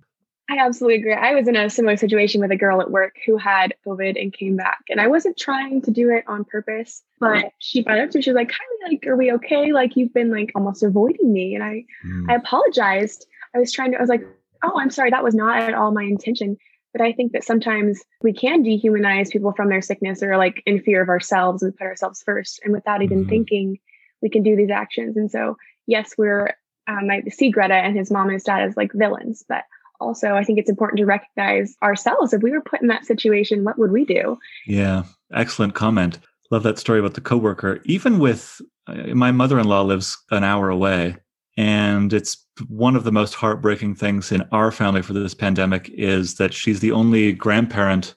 I 0.49 0.57
absolutely 0.57 0.95
agree. 0.95 1.13
I 1.13 1.35
was 1.35 1.47
in 1.47 1.55
a 1.55 1.69
similar 1.69 1.95
situation 1.95 2.41
with 2.41 2.49
a 2.49 2.55
girl 2.55 2.81
at 2.81 2.89
work 2.89 3.17
who 3.23 3.37
had 3.37 3.75
COVID 3.85 4.19
and 4.19 4.33
came 4.33 4.55
back. 4.55 4.79
And 4.89 4.99
I 4.99 5.05
wasn't 5.05 5.37
trying 5.37 5.83
to 5.83 5.91
do 5.91 6.09
it 6.09 6.23
on 6.27 6.43
purpose, 6.43 7.03
but 7.19 7.51
she 7.59 7.83
brought 7.83 7.99
up 7.99 8.09
to 8.09 8.17
me, 8.17 8.23
she 8.23 8.31
was 8.31 8.35
like, 8.35 8.49
Kylie, 8.49 8.91
like, 8.91 9.05
are 9.05 9.15
we 9.15 9.31
okay? 9.33 9.71
Like 9.73 9.95
you've 9.95 10.13
been 10.13 10.31
like 10.31 10.51
almost 10.55 10.81
avoiding 10.81 11.31
me. 11.31 11.53
And 11.53 11.63
I 11.63 11.85
mm. 12.03 12.31
I 12.31 12.35
apologized. 12.35 13.27
I 13.53 13.59
was 13.59 13.71
trying 13.71 13.91
to, 13.91 13.99
I 13.99 14.01
was 14.01 14.09
like, 14.09 14.25
oh, 14.63 14.79
I'm 14.79 14.89
sorry, 14.89 15.11
that 15.11 15.23
was 15.23 15.35
not 15.35 15.61
at 15.61 15.75
all 15.75 15.91
my 15.91 16.03
intention. 16.03 16.57
But 16.91 17.01
I 17.01 17.11
think 17.11 17.33
that 17.33 17.43
sometimes 17.43 18.01
we 18.23 18.33
can 18.33 18.63
dehumanize 18.63 19.31
people 19.31 19.53
from 19.53 19.69
their 19.69 19.81
sickness 19.81 20.23
or 20.23 20.37
like 20.37 20.63
in 20.65 20.81
fear 20.81 21.01
of 21.01 21.09
ourselves 21.09 21.61
and 21.61 21.75
put 21.75 21.85
ourselves 21.85 22.23
first. 22.23 22.59
And 22.63 22.73
without 22.73 23.03
even 23.03 23.25
mm. 23.25 23.29
thinking, 23.29 23.77
we 24.21 24.29
can 24.29 24.43
do 24.43 24.55
these 24.55 24.71
actions. 24.71 25.15
And 25.15 25.29
so, 25.29 25.55
yes, 25.87 26.13
we're 26.17 26.55
um, 26.87 27.09
I 27.11 27.21
see 27.29 27.51
Greta 27.51 27.75
and 27.75 27.95
his 27.95 28.09
mom 28.09 28.27
and 28.27 28.33
his 28.33 28.43
dad 28.43 28.63
as 28.63 28.75
like 28.75 28.91
villains, 28.93 29.43
but 29.47 29.63
also 29.99 30.35
i 30.35 30.43
think 30.43 30.57
it's 30.57 30.69
important 30.69 30.97
to 30.97 31.05
recognize 31.05 31.75
ourselves. 31.83 32.33
If 32.33 32.41
we 32.41 32.51
were 32.51 32.61
put 32.61 32.81
in 32.81 32.87
that 32.87 33.05
situation 33.05 33.63
what 33.63 33.77
would 33.77 33.91
we 33.91 34.05
do? 34.05 34.37
Yeah. 34.65 35.03
Excellent 35.33 35.75
comment. 35.75 36.19
Love 36.51 36.63
that 36.63 36.79
story 36.79 36.99
about 36.99 37.13
the 37.13 37.21
coworker. 37.21 37.79
Even 37.85 38.17
with 38.17 38.61
uh, 38.87 39.13
my 39.13 39.31
mother-in-law 39.31 39.81
lives 39.83 40.17
an 40.31 40.43
hour 40.43 40.69
away 40.69 41.17
and 41.59 42.13
it's 42.13 42.47
one 42.69 42.95
of 42.95 43.03
the 43.03 43.11
most 43.11 43.33
heartbreaking 43.33 43.93
things 43.93 44.31
in 44.31 44.47
our 44.53 44.71
family 44.71 45.01
for 45.01 45.11
this 45.11 45.33
pandemic 45.33 45.89
is 45.93 46.35
that 46.35 46.53
she's 46.53 46.79
the 46.79 46.93
only 46.93 47.33
grandparent 47.33 48.15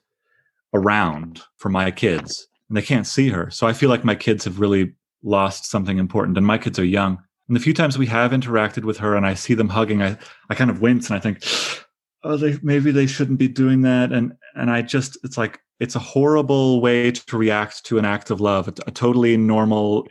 around 0.73 1.41
for 1.57 1.67
my 1.67 1.91
kids 1.91 2.47
and 2.69 2.77
they 2.77 2.81
can't 2.81 3.05
see 3.05 3.27
her. 3.27 3.51
So 3.51 3.67
i 3.67 3.73
feel 3.73 3.89
like 3.89 4.05
my 4.05 4.15
kids 4.15 4.45
have 4.45 4.61
really 4.61 4.93
lost 5.23 5.69
something 5.69 5.97
important 5.97 6.37
and 6.37 6.47
my 6.47 6.57
kids 6.57 6.79
are 6.79 6.85
young. 6.85 7.17
And 7.49 7.57
the 7.57 7.59
few 7.59 7.73
times 7.73 7.97
we 7.97 8.05
have 8.05 8.31
interacted 8.31 8.85
with 8.85 8.97
her 8.99 9.17
and 9.17 9.25
I 9.25 9.33
see 9.33 9.55
them 9.55 9.67
hugging, 9.67 10.01
I, 10.01 10.17
I 10.49 10.55
kind 10.55 10.69
of 10.69 10.79
wince 10.79 11.09
and 11.09 11.17
I 11.17 11.19
think, 11.19 11.43
oh, 12.23 12.37
they, 12.37 12.57
maybe 12.63 12.91
they 12.91 13.07
shouldn't 13.07 13.39
be 13.39 13.49
doing 13.49 13.81
that. 13.81 14.13
And, 14.13 14.37
and 14.55 14.71
I 14.71 14.83
just, 14.83 15.17
it's 15.25 15.37
like, 15.37 15.59
it's 15.81 15.97
a 15.97 15.99
horrible 15.99 16.79
way 16.79 17.11
to 17.11 17.37
react 17.37 17.83
to 17.87 17.97
an 17.97 18.05
act 18.05 18.29
of 18.29 18.39
love, 18.39 18.69
a, 18.69 18.73
a 18.87 18.91
totally 18.91 19.35
normal, 19.35 20.07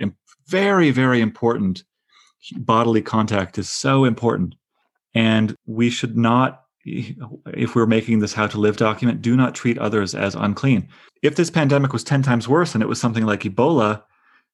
very, 0.48 0.90
very 0.90 1.22
important 1.22 1.82
bodily 2.56 3.02
contact 3.02 3.58
is 3.58 3.68
so 3.68 4.04
important. 4.04 4.54
And 5.14 5.54
we 5.66 5.90
should 5.90 6.16
not, 6.16 6.64
if 6.84 7.74
we're 7.74 7.86
making 7.86 8.18
this 8.18 8.32
how 8.32 8.46
to 8.48 8.58
live 8.58 8.76
document, 8.76 9.22
do 9.22 9.36
not 9.36 9.54
treat 9.54 9.78
others 9.78 10.14
as 10.14 10.34
unclean. 10.34 10.88
If 11.22 11.36
this 11.36 11.50
pandemic 11.50 11.92
was 11.92 12.02
10 12.02 12.22
times 12.22 12.48
worse 12.48 12.74
and 12.74 12.82
it 12.82 12.88
was 12.88 13.00
something 13.00 13.24
like 13.24 13.42
Ebola, 13.42 14.02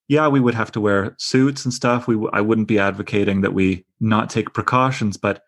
yeah, 0.08 0.26
we 0.26 0.40
would 0.40 0.54
have 0.54 0.72
to 0.72 0.80
wear 0.80 1.14
suits 1.18 1.64
and 1.64 1.72
stuff. 1.72 2.08
We 2.08 2.18
I 2.32 2.40
wouldn't 2.40 2.68
be 2.68 2.78
advocating 2.78 3.42
that 3.42 3.54
we 3.54 3.84
not 4.00 4.30
take 4.30 4.54
precautions, 4.54 5.16
but 5.16 5.42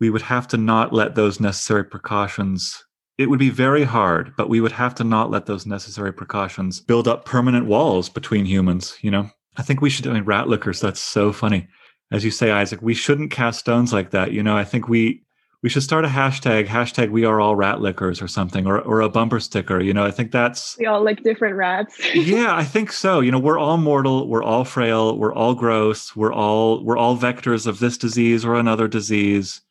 we 0.00 0.10
would 0.10 0.22
have 0.22 0.46
to 0.48 0.56
not 0.56 0.92
let 0.92 1.14
those 1.14 1.40
necessary 1.40 1.84
precautions. 1.84 2.84
It 3.18 3.30
would 3.30 3.38
be 3.38 3.50
very 3.50 3.84
hard, 3.84 4.34
but 4.36 4.48
we 4.48 4.60
would 4.60 4.72
have 4.72 4.94
to 4.96 5.04
not 5.04 5.30
let 5.30 5.46
those 5.46 5.64
necessary 5.64 6.12
precautions 6.12 6.80
build 6.80 7.08
up 7.08 7.24
permanent 7.24 7.66
walls 7.66 8.08
between 8.08 8.44
humans. 8.44 8.96
You 9.00 9.10
know, 9.10 9.30
I 9.56 9.62
think 9.62 9.80
we 9.80 9.90
should. 9.90 10.06
I 10.06 10.12
mean, 10.12 10.24
rat 10.24 10.48
lickers. 10.48 10.80
That's 10.80 11.00
so 11.00 11.32
funny, 11.32 11.68
as 12.12 12.24
you 12.24 12.30
say, 12.30 12.50
Isaac. 12.50 12.80
We 12.82 12.94
shouldn't 12.94 13.30
cast 13.30 13.60
stones 13.60 13.92
like 13.92 14.10
that. 14.10 14.32
You 14.32 14.42
know, 14.42 14.56
I 14.56 14.64
think 14.64 14.88
we 14.88 15.22
we 15.62 15.68
should 15.68 15.82
start 15.82 16.04
a 16.04 16.08
hashtag 16.08 16.66
hashtag 16.66 17.10
we 17.10 17.24
are 17.24 17.40
all 17.40 17.54
rat 17.56 17.80
lickers 17.80 18.20
or 18.20 18.28
something 18.28 18.66
or, 18.66 18.80
or 18.80 19.00
a 19.00 19.08
bumper 19.08 19.40
sticker. 19.40 19.80
You 19.80 19.94
know 19.94 20.04
i 20.04 20.10
think 20.10 20.30
that's 20.30 20.76
we 20.78 20.86
all 20.86 21.02
like 21.02 21.22
different 21.22 21.56
rats. 21.56 21.98
Yeah 22.14 22.54
i 22.54 22.64
think 22.64 22.92
so. 22.92 23.20
You 23.20 23.30
know 23.32 23.38
we're 23.38 23.58
all 23.58 23.78
mortal 23.78 24.28
we're 24.28 24.42
all 24.42 24.64
frail 24.64 25.16
we're 25.16 25.34
all 25.34 25.54
gross 25.54 26.14
we're 26.14 26.32
all 26.32 26.84
we're 26.84 26.98
all 26.98 27.16
vectors 27.16 27.66
of 27.66 27.78
this 27.78 27.96
disease 27.96 28.44
or 28.44 28.54
another 28.56 28.88
disease. 28.88 29.62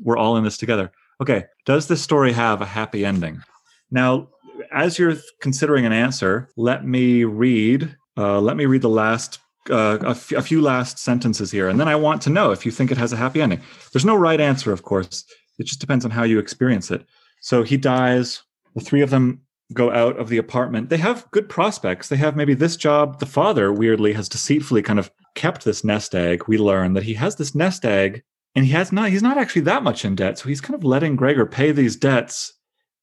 We're 0.00 0.18
all 0.18 0.36
in 0.36 0.44
this 0.44 0.56
together. 0.56 0.92
Okay 1.20 1.44
does 1.64 1.88
this 1.88 2.02
story 2.02 2.32
have 2.32 2.60
a 2.60 2.66
happy 2.66 3.04
ending? 3.04 3.42
Now 3.90 4.28
as 4.72 4.98
you're 4.98 5.16
considering 5.40 5.86
an 5.86 5.92
answer 5.92 6.50
let 6.56 6.84
me 6.84 7.24
read 7.24 7.96
uh, 8.16 8.40
let 8.40 8.56
me 8.56 8.66
read 8.66 8.82
the 8.82 8.88
last 8.88 9.38
uh, 9.70 9.98
a, 10.02 10.10
f- 10.10 10.32
a 10.32 10.42
few 10.42 10.60
last 10.60 10.98
sentences 10.98 11.50
here, 11.50 11.68
and 11.68 11.78
then 11.78 11.88
I 11.88 11.96
want 11.96 12.22
to 12.22 12.30
know 12.30 12.50
if 12.50 12.64
you 12.64 12.72
think 12.72 12.90
it 12.90 12.98
has 12.98 13.12
a 13.12 13.16
happy 13.16 13.40
ending. 13.40 13.60
There's 13.92 14.04
no 14.04 14.16
right 14.16 14.40
answer, 14.40 14.72
of 14.72 14.82
course. 14.82 15.24
It 15.58 15.66
just 15.66 15.80
depends 15.80 16.04
on 16.04 16.10
how 16.10 16.22
you 16.22 16.38
experience 16.38 16.90
it. 16.90 17.04
So 17.40 17.62
he 17.62 17.76
dies. 17.76 18.42
The 18.74 18.80
three 18.80 19.02
of 19.02 19.10
them 19.10 19.42
go 19.72 19.92
out 19.92 20.16
of 20.18 20.28
the 20.28 20.38
apartment. 20.38 20.88
They 20.88 20.96
have 20.98 21.30
good 21.30 21.48
prospects. 21.48 22.08
They 22.08 22.16
have 22.16 22.36
maybe 22.36 22.54
this 22.54 22.76
job. 22.76 23.20
The 23.20 23.26
father, 23.26 23.72
weirdly, 23.72 24.12
has 24.14 24.28
deceitfully 24.28 24.82
kind 24.82 24.98
of 24.98 25.10
kept 25.34 25.64
this 25.64 25.84
nest 25.84 26.14
egg. 26.14 26.44
We 26.46 26.58
learn 26.58 26.94
that 26.94 27.04
he 27.04 27.14
has 27.14 27.36
this 27.36 27.54
nest 27.54 27.84
egg 27.84 28.22
and 28.54 28.64
he 28.64 28.72
has 28.72 28.92
not, 28.92 29.10
he's 29.10 29.22
not 29.22 29.38
actually 29.38 29.62
that 29.62 29.82
much 29.82 30.04
in 30.04 30.14
debt. 30.14 30.38
So 30.38 30.48
he's 30.48 30.60
kind 30.60 30.74
of 30.74 30.84
letting 30.84 31.16
Gregor 31.16 31.46
pay 31.46 31.70
these 31.72 31.96
debts 31.96 32.52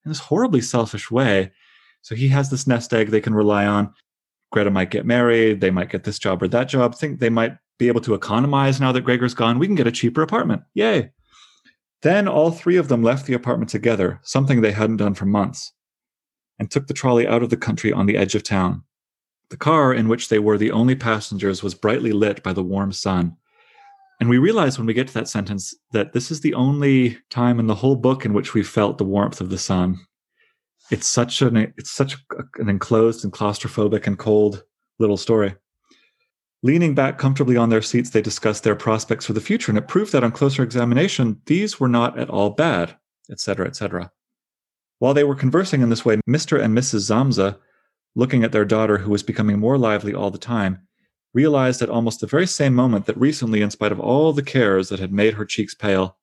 in 0.03 0.09
this 0.09 0.19
horribly 0.19 0.61
selfish 0.61 1.11
way. 1.11 1.51
So 2.01 2.15
he 2.15 2.27
has 2.29 2.49
this 2.49 2.67
nest 2.67 2.93
egg 2.93 3.09
they 3.09 3.21
can 3.21 3.35
rely 3.35 3.65
on. 3.65 3.93
Greta 4.55 4.71
might 4.71 4.89
get 4.89 5.05
married. 5.05 5.59
They 5.59 5.69
might 5.69 5.89
get 5.89 6.05
this 6.05 6.17
job 6.17 6.41
or 6.41 6.47
that 6.47 6.69
job. 6.69 6.95
Think 6.95 7.19
they 7.19 7.29
might 7.29 7.57
be 7.77 7.89
able 7.89 7.99
to 7.99 8.13
economize 8.13 8.79
now 8.79 8.93
that 8.93 9.03
Gregor's 9.03 9.33
gone. 9.33 9.59
We 9.59 9.67
can 9.67 9.75
get 9.75 9.85
a 9.85 9.91
cheaper 9.91 10.21
apartment. 10.21 10.61
Yay. 10.73 11.11
Then 12.03 12.29
all 12.29 12.51
three 12.51 12.77
of 12.77 12.87
them 12.87 13.03
left 13.03 13.25
the 13.25 13.33
apartment 13.33 13.69
together, 13.69 14.21
something 14.23 14.61
they 14.61 14.71
hadn't 14.71 14.95
done 14.95 15.13
for 15.13 15.25
months, 15.25 15.73
and 16.57 16.71
took 16.71 16.87
the 16.87 16.93
trolley 16.93 17.27
out 17.27 17.43
of 17.43 17.49
the 17.49 17.57
country 17.57 17.91
on 17.91 18.05
the 18.05 18.15
edge 18.15 18.33
of 18.33 18.43
town. 18.43 18.85
The 19.49 19.57
car 19.57 19.93
in 19.93 20.07
which 20.07 20.29
they 20.29 20.39
were 20.39 20.57
the 20.57 20.71
only 20.71 20.95
passengers 20.95 21.61
was 21.61 21.75
brightly 21.75 22.13
lit 22.13 22.41
by 22.41 22.53
the 22.53 22.63
warm 22.63 22.93
sun. 22.93 23.35
And 24.21 24.29
we 24.29 24.37
realize 24.37 24.77
when 24.77 24.87
we 24.87 24.93
get 24.93 25.09
to 25.09 25.13
that 25.15 25.27
sentence 25.27 25.75
that 25.91 26.13
this 26.13 26.31
is 26.31 26.39
the 26.39 26.53
only 26.53 27.17
time 27.29 27.59
in 27.59 27.67
the 27.67 27.75
whole 27.75 27.97
book 27.97 28.23
in 28.23 28.31
which 28.31 28.53
we 28.53 28.63
felt 28.63 28.99
the 28.99 29.03
warmth 29.03 29.41
of 29.41 29.49
the 29.49 29.57
sun. 29.57 29.99
It's 30.91 31.07
such 31.07 31.41
an 31.41 31.57
it's 31.57 31.91
such 31.91 32.17
an 32.57 32.69
enclosed 32.69 33.23
and 33.23 33.33
claustrophobic 33.33 34.05
and 34.05 34.17
cold 34.17 34.63
little 34.99 35.17
story. 35.17 35.55
Leaning 36.63 36.95
back 36.95 37.17
comfortably 37.17 37.57
on 37.57 37.69
their 37.69 37.81
seats, 37.81 38.09
they 38.09 38.21
discussed 38.21 38.63
their 38.63 38.75
prospects 38.75 39.25
for 39.25 39.33
the 39.33 39.41
future, 39.41 39.71
and 39.71 39.77
it 39.77 39.87
proved 39.87 40.11
that 40.11 40.23
on 40.23 40.31
closer 40.31 40.63
examination, 40.63 41.39
these 41.45 41.79
were 41.79 41.87
not 41.87 42.17
at 42.17 42.29
all 42.29 42.49
bad, 42.49 42.95
etc., 43.29 43.67
etc. 43.67 44.11
While 44.99 45.13
they 45.13 45.23
were 45.23 45.35
conversing 45.35 45.81
in 45.81 45.89
this 45.89 46.05
way, 46.05 46.17
Mr. 46.27 46.59
and 46.59 46.75
Mrs. 46.75 47.01
Samsa, 47.01 47.59
looking 48.15 48.43
at 48.43 48.51
their 48.51 48.65
daughter, 48.65 48.97
who 48.97 49.11
was 49.11 49.21
becoming 49.21 49.59
more 49.59 49.77
lively 49.77 50.13
all 50.13 50.31
the 50.31 50.39
time, 50.39 50.87
realized 51.35 51.81
at 51.81 51.89
almost 51.89 52.21
the 52.21 52.27
very 52.27 52.47
same 52.47 52.73
moment 52.73 53.05
that 53.05 53.17
recently, 53.17 53.61
in 53.61 53.69
spite 53.69 53.91
of 53.91 53.99
all 53.99 54.33
the 54.33 54.41
cares 54.41 54.89
that 54.89 54.99
had 54.99 55.11
made 55.11 55.35
her 55.35 55.45
cheeks 55.45 55.75
pale, 55.75 56.17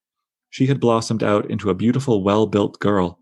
she 0.50 0.66
had 0.66 0.80
blossomed 0.80 1.22
out 1.22 1.48
into 1.50 1.70
a 1.70 1.74
beautiful, 1.74 2.24
well 2.24 2.46
built 2.46 2.80
girl. 2.80 3.21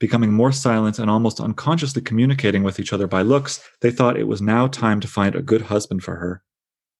Becoming 0.00 0.32
more 0.32 0.52
silent 0.52 0.98
and 0.98 1.08
almost 1.08 1.40
unconsciously 1.40 2.02
communicating 2.02 2.62
with 2.62 2.80
each 2.80 2.92
other 2.92 3.06
by 3.06 3.22
looks, 3.22 3.60
they 3.80 3.90
thought 3.90 4.18
it 4.18 4.28
was 4.28 4.42
now 4.42 4.66
time 4.66 5.00
to 5.00 5.08
find 5.08 5.34
a 5.34 5.42
good 5.42 5.62
husband 5.62 6.02
for 6.02 6.16
her 6.16 6.42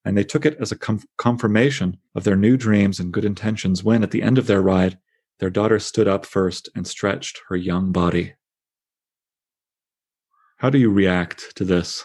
and 0.04 0.16
they 0.16 0.24
took 0.24 0.44
it 0.44 0.56
as 0.60 0.70
a 0.70 0.78
com- 0.78 1.02
confirmation 1.16 1.96
of 2.14 2.24
their 2.24 2.36
new 2.36 2.56
dreams 2.56 3.00
and 3.00 3.12
good 3.12 3.24
intentions 3.24 3.82
when, 3.82 4.02
at 4.02 4.10
the 4.10 4.22
end 4.22 4.38
of 4.38 4.46
their 4.46 4.60
ride, 4.60 4.98
their 5.40 5.50
daughter 5.50 5.78
stood 5.78 6.06
up 6.06 6.26
first 6.26 6.68
and 6.76 6.86
stretched 6.86 7.40
her 7.48 7.56
young 7.56 7.90
body. 7.90 8.34
How 10.58 10.70
do 10.70 10.78
you 10.78 10.90
react 10.90 11.56
to 11.56 11.64
this? 11.64 12.04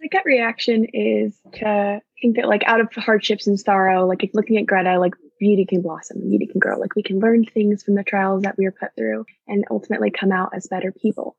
My 0.00 0.06
gut 0.06 0.24
reaction 0.24 0.86
is 0.92 1.36
to 1.54 2.00
think 2.22 2.36
that, 2.36 2.48
like, 2.48 2.62
out 2.64 2.80
of 2.80 2.88
hardships 2.94 3.46
and 3.46 3.58
sorrow, 3.58 4.06
like 4.06 4.28
looking 4.32 4.56
at 4.56 4.66
Greta, 4.66 4.98
like 4.98 5.14
beauty 5.40 5.64
can 5.64 5.82
blossom 5.82 6.18
and 6.18 6.30
beauty 6.30 6.46
can 6.46 6.60
grow. 6.60 6.78
Like, 6.78 6.94
we 6.94 7.02
can 7.02 7.18
learn 7.18 7.44
things 7.44 7.82
from 7.82 7.96
the 7.96 8.04
trials 8.04 8.42
that 8.42 8.56
we 8.56 8.66
are 8.66 8.72
put 8.72 8.94
through 8.96 9.26
and 9.48 9.64
ultimately 9.70 10.12
come 10.12 10.30
out 10.30 10.50
as 10.54 10.68
better 10.68 10.92
people. 10.92 11.36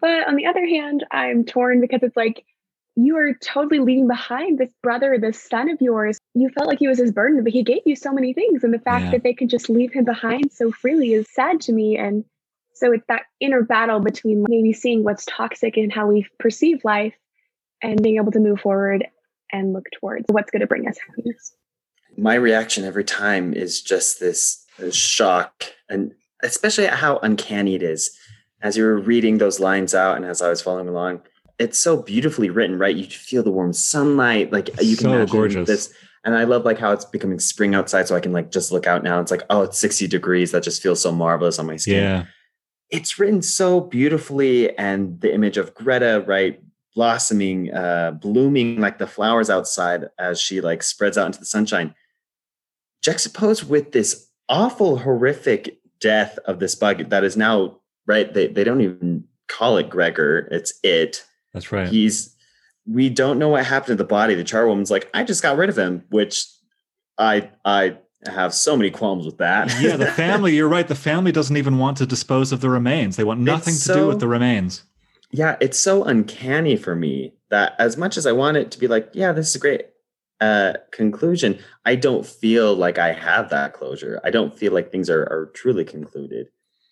But 0.00 0.28
on 0.28 0.36
the 0.36 0.46
other 0.46 0.66
hand, 0.66 1.06
I'm 1.10 1.44
torn 1.44 1.80
because 1.80 2.02
it's 2.02 2.16
like 2.16 2.44
you 2.96 3.16
are 3.16 3.32
totally 3.34 3.78
leaving 3.78 4.08
behind 4.08 4.58
this 4.58 4.70
brother, 4.82 5.18
this 5.18 5.40
son 5.40 5.70
of 5.70 5.80
yours. 5.80 6.18
You 6.34 6.50
felt 6.50 6.66
like 6.66 6.80
he 6.80 6.88
was 6.88 6.98
his 6.98 7.12
burden, 7.12 7.44
but 7.44 7.52
he 7.52 7.62
gave 7.62 7.82
you 7.86 7.94
so 7.94 8.12
many 8.12 8.32
things. 8.32 8.64
And 8.64 8.74
the 8.74 8.80
fact 8.80 9.06
yeah. 9.06 9.10
that 9.12 9.22
they 9.22 9.34
could 9.34 9.48
just 9.48 9.70
leave 9.70 9.92
him 9.92 10.04
behind 10.04 10.52
so 10.52 10.72
freely 10.72 11.12
is 11.12 11.26
sad 11.32 11.60
to 11.62 11.72
me. 11.72 11.96
And 11.96 12.24
so 12.74 12.92
it's 12.92 13.06
that 13.06 13.22
inner 13.40 13.62
battle 13.62 14.00
between 14.00 14.44
maybe 14.48 14.72
seeing 14.72 15.04
what's 15.04 15.24
toxic 15.26 15.76
and 15.76 15.92
how 15.92 16.08
we 16.08 16.26
perceive 16.38 16.84
life 16.84 17.14
and 17.82 18.02
being 18.02 18.16
able 18.16 18.32
to 18.32 18.40
move 18.40 18.60
forward 18.60 19.06
and 19.52 19.72
look 19.72 19.86
towards 20.00 20.26
what's 20.28 20.50
going 20.50 20.60
to 20.60 20.66
bring 20.66 20.88
us 20.88 20.98
happiness. 21.06 21.54
My 22.16 22.34
reaction 22.34 22.84
every 22.84 23.04
time 23.04 23.54
is 23.54 23.80
just 23.80 24.20
this, 24.20 24.64
this 24.78 24.94
shock, 24.94 25.64
and 25.88 26.14
especially 26.42 26.86
how 26.86 27.18
uncanny 27.18 27.74
it 27.74 27.82
is. 27.82 28.16
As 28.60 28.76
you 28.76 28.84
were 28.84 28.98
reading 28.98 29.38
those 29.38 29.60
lines 29.60 29.94
out 29.94 30.16
and 30.16 30.24
as 30.24 30.42
I 30.42 30.50
was 30.50 30.60
following 30.60 30.88
along, 30.88 31.22
it's 31.58 31.78
so 31.78 32.02
beautifully 32.02 32.50
written, 32.50 32.78
right? 32.78 32.94
You 32.94 33.04
feel 33.06 33.42
the 33.42 33.50
warm 33.50 33.72
sunlight, 33.72 34.52
like 34.52 34.68
you 34.80 34.96
can 34.96 35.06
so 35.06 35.26
gorgeous. 35.26 35.66
this. 35.66 35.92
And 36.24 36.34
I 36.36 36.44
love 36.44 36.64
like 36.64 36.78
how 36.78 36.92
it's 36.92 37.04
becoming 37.04 37.38
spring 37.38 37.74
outside, 37.74 38.08
so 38.08 38.16
I 38.16 38.20
can 38.20 38.32
like 38.32 38.50
just 38.50 38.72
look 38.72 38.86
out 38.86 39.02
now. 39.02 39.20
It's 39.20 39.30
like, 39.30 39.42
oh, 39.50 39.62
it's 39.62 39.78
60 39.78 40.08
degrees. 40.08 40.50
That 40.50 40.62
just 40.62 40.82
feels 40.82 41.00
so 41.00 41.12
marvelous 41.12 41.58
on 41.58 41.66
my 41.66 41.76
skin. 41.76 42.02
Yeah. 42.02 42.24
It's 42.90 43.18
written 43.18 43.42
so 43.42 43.80
beautifully, 43.80 44.76
and 44.76 45.20
the 45.20 45.32
image 45.32 45.56
of 45.56 45.74
Greta, 45.74 46.24
right, 46.26 46.60
blossoming, 46.98 47.72
uh, 47.72 48.10
blooming 48.10 48.80
like 48.80 48.98
the 48.98 49.06
flowers 49.06 49.48
outside 49.48 50.08
as 50.18 50.40
she 50.40 50.60
like 50.60 50.82
spreads 50.82 51.16
out 51.16 51.26
into 51.26 51.38
the 51.38 51.46
sunshine, 51.46 51.94
juxtaposed 53.04 53.70
with 53.70 53.92
this 53.92 54.28
awful, 54.48 54.98
horrific 54.98 55.78
death 56.00 56.40
of 56.44 56.58
this 56.58 56.74
bug 56.74 57.08
that 57.10 57.22
is 57.22 57.36
now 57.36 57.76
right. 58.08 58.34
They 58.34 58.48
they 58.48 58.64
don't 58.64 58.80
even 58.80 59.22
call 59.46 59.76
it 59.76 59.88
Gregor; 59.88 60.48
it's 60.50 60.74
it 60.82 61.24
that's 61.54 61.70
right. 61.70 61.86
He's 61.86 62.34
we 62.84 63.08
don't 63.08 63.38
know 63.38 63.50
what 63.50 63.64
happened 63.64 63.96
to 63.96 64.02
the 64.02 64.04
body. 64.04 64.34
The 64.34 64.42
charwoman's 64.42 64.90
like, 64.90 65.08
I 65.14 65.22
just 65.22 65.40
got 65.40 65.56
rid 65.56 65.70
of 65.70 65.78
him, 65.78 66.02
which 66.10 66.46
I 67.16 67.48
I 67.64 67.98
have 68.26 68.52
so 68.52 68.76
many 68.76 68.90
qualms 68.90 69.24
with 69.24 69.38
that. 69.38 69.72
yeah, 69.80 69.96
the 69.96 70.06
family, 70.10 70.56
you're 70.56 70.66
right. 70.66 70.88
The 70.88 70.96
family 70.96 71.30
doesn't 71.30 71.56
even 71.56 71.78
want 71.78 71.98
to 71.98 72.06
dispose 72.06 72.50
of 72.50 72.60
the 72.60 72.70
remains. 72.70 73.14
They 73.14 73.22
want 73.22 73.38
nothing 73.38 73.76
to 73.76 73.94
do 73.94 74.08
with 74.08 74.18
the 74.18 74.26
remains. 74.26 74.82
Yeah, 75.30 75.56
it's 75.60 75.78
so 75.78 76.04
uncanny 76.04 76.76
for 76.76 76.94
me 76.94 77.34
that 77.50 77.74
as 77.78 77.96
much 77.96 78.16
as 78.16 78.26
I 78.26 78.32
want 78.32 78.56
it 78.56 78.70
to 78.70 78.78
be 78.78 78.88
like, 78.88 79.10
yeah, 79.12 79.32
this 79.32 79.48
is 79.48 79.56
a 79.56 79.58
great 79.58 79.86
uh, 80.40 80.74
conclusion, 80.92 81.58
I 81.84 81.96
don't 81.96 82.24
feel 82.24 82.74
like 82.74 82.98
I 82.98 83.12
have 83.12 83.50
that 83.50 83.74
closure. 83.74 84.20
I 84.24 84.30
don't 84.30 84.56
feel 84.56 84.72
like 84.72 84.90
things 84.90 85.10
are, 85.10 85.22
are 85.22 85.50
truly 85.54 85.84
concluded. 85.84 86.48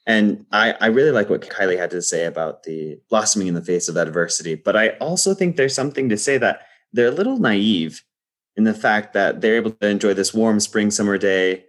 And 0.07 0.47
I, 0.53 0.73
I 0.81 0.87
really 0.87 1.11
like 1.11 1.31
what 1.31 1.41
Kylie 1.41 1.79
had 1.79 1.91
to 1.91 2.03
say 2.03 2.25
about 2.25 2.63
the 2.63 2.99
blossoming 3.11 3.49
in 3.49 3.55
the 3.55 3.63
face 3.63 3.89
of 3.89 3.97
adversity. 3.97 4.55
But 4.55 4.77
I 4.77 4.91
also 5.01 5.35
think 5.35 5.57
there's 5.57 5.75
something 5.75 6.09
to 6.09 6.17
say 6.17 6.39
that 6.39 6.61
they're 6.93 7.09
a 7.09 7.13
little 7.13 7.39
naive 7.39 8.05
in 8.57 8.65
the 8.65 8.75
fact 8.75 9.15
that 9.15 9.41
they're 9.41 9.57
able 9.57 9.73
to 9.73 9.89
enjoy 9.89 10.15
this 10.15 10.33
warm 10.33 10.61
spring 10.61 10.91
summer 10.91 11.19
day 11.19 11.65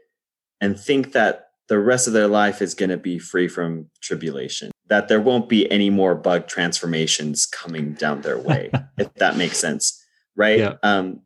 and 0.62 0.80
think 0.80 1.14
that 1.14 1.47
the 1.68 1.80
rest 1.80 2.08
of 2.08 2.14
their 2.14 2.28
life 2.28 2.62
is 2.62 2.74
going 2.74 2.90
to 2.90 2.98
be 2.98 3.20
free 3.20 3.48
from 3.48 3.90
tribulation, 4.02 4.72
that 4.88 5.08
there 5.08 5.22
won't 5.22 5.50
be 5.50 5.70
any 5.72 5.90
more 5.90 6.16
bug 6.16 6.48
transformations 6.48 7.46
coming 7.46 7.94
down 7.94 8.22
their 8.22 8.38
way, 8.38 8.72
if 8.98 9.14
that 9.16 9.38
makes 9.38 9.58
sense. 9.58 10.04
Right. 10.36 10.60
Yeah. 10.60 10.76
Um, 10.84 11.22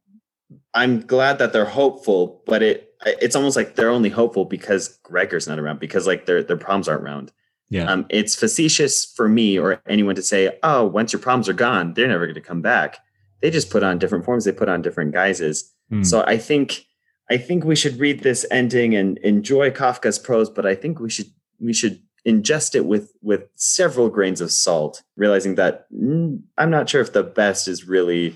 I'm 0.74 1.02
glad 1.02 1.38
that 1.40 1.54
they're 1.54 1.66
hopeful, 1.66 2.42
but 2.46 2.64
it 2.64 2.88
it's 3.06 3.36
almost 3.36 3.56
like 3.56 3.76
they're 3.76 3.90
only 3.90 4.10
hopeful 4.10 4.46
because 4.46 5.00
Gregor's 5.04 5.48
not 5.48 5.60
around 5.60 5.80
because 5.80 6.08
like 6.08 6.26
their 6.26 6.44
their 6.44 6.58
problems 6.58 6.88
aren't 6.88 7.04
around. 7.04 7.32
Yeah. 7.70 7.86
Um, 7.86 8.06
it's 8.10 8.36
facetious 8.36 9.06
for 9.06 9.30
me 9.30 9.58
or 9.58 9.82
anyone 9.88 10.16
to 10.16 10.22
say, 10.22 10.58
"Oh, 10.64 10.86
once 10.86 11.14
your 11.14 11.22
problems 11.22 11.50
are 11.50 11.54
gone, 11.54 11.94
they're 11.94 12.08
never 12.08 12.26
going 12.26 12.36
to 12.36 12.42
come 12.42 12.62
back." 12.62 12.98
They 13.42 13.50
just 13.50 13.70
put 13.70 13.84
on 13.84 13.98
different 13.98 14.26
forms. 14.26 14.46
They 14.46 14.52
put 14.52 14.70
on 14.70 14.82
different 14.82 15.14
guises. 15.14 15.74
Mm. 15.92 16.06
So 16.06 16.24
I 16.26 16.38
think 16.38 16.86
I 17.32 17.38
think 17.38 17.64
we 17.64 17.78
should 17.78 17.98
read 17.98 18.20
this 18.20 18.46
ending 18.52 18.94
and 18.94 19.18
enjoy 19.20 19.72
Kafka's 19.72 20.20
prose, 20.20 20.50
but 20.50 20.66
I 20.66 20.76
think 20.76 21.00
we 21.00 21.10
should 21.10 21.32
we 21.62 21.72
should 21.72 22.02
ingest 22.28 22.76
it 22.76 22.86
with 22.86 23.14
with 23.22 23.46
several 23.56 24.10
grains 24.10 24.42
of 24.42 24.52
salt, 24.52 25.02
realizing 25.16 25.56
that 25.56 25.86
mm, 25.94 26.42
I'm 26.58 26.70
not 26.70 26.90
sure 26.90 27.00
if 27.00 27.14
the 27.14 27.24
best 27.24 27.70
is 27.70 27.88
really 27.88 28.36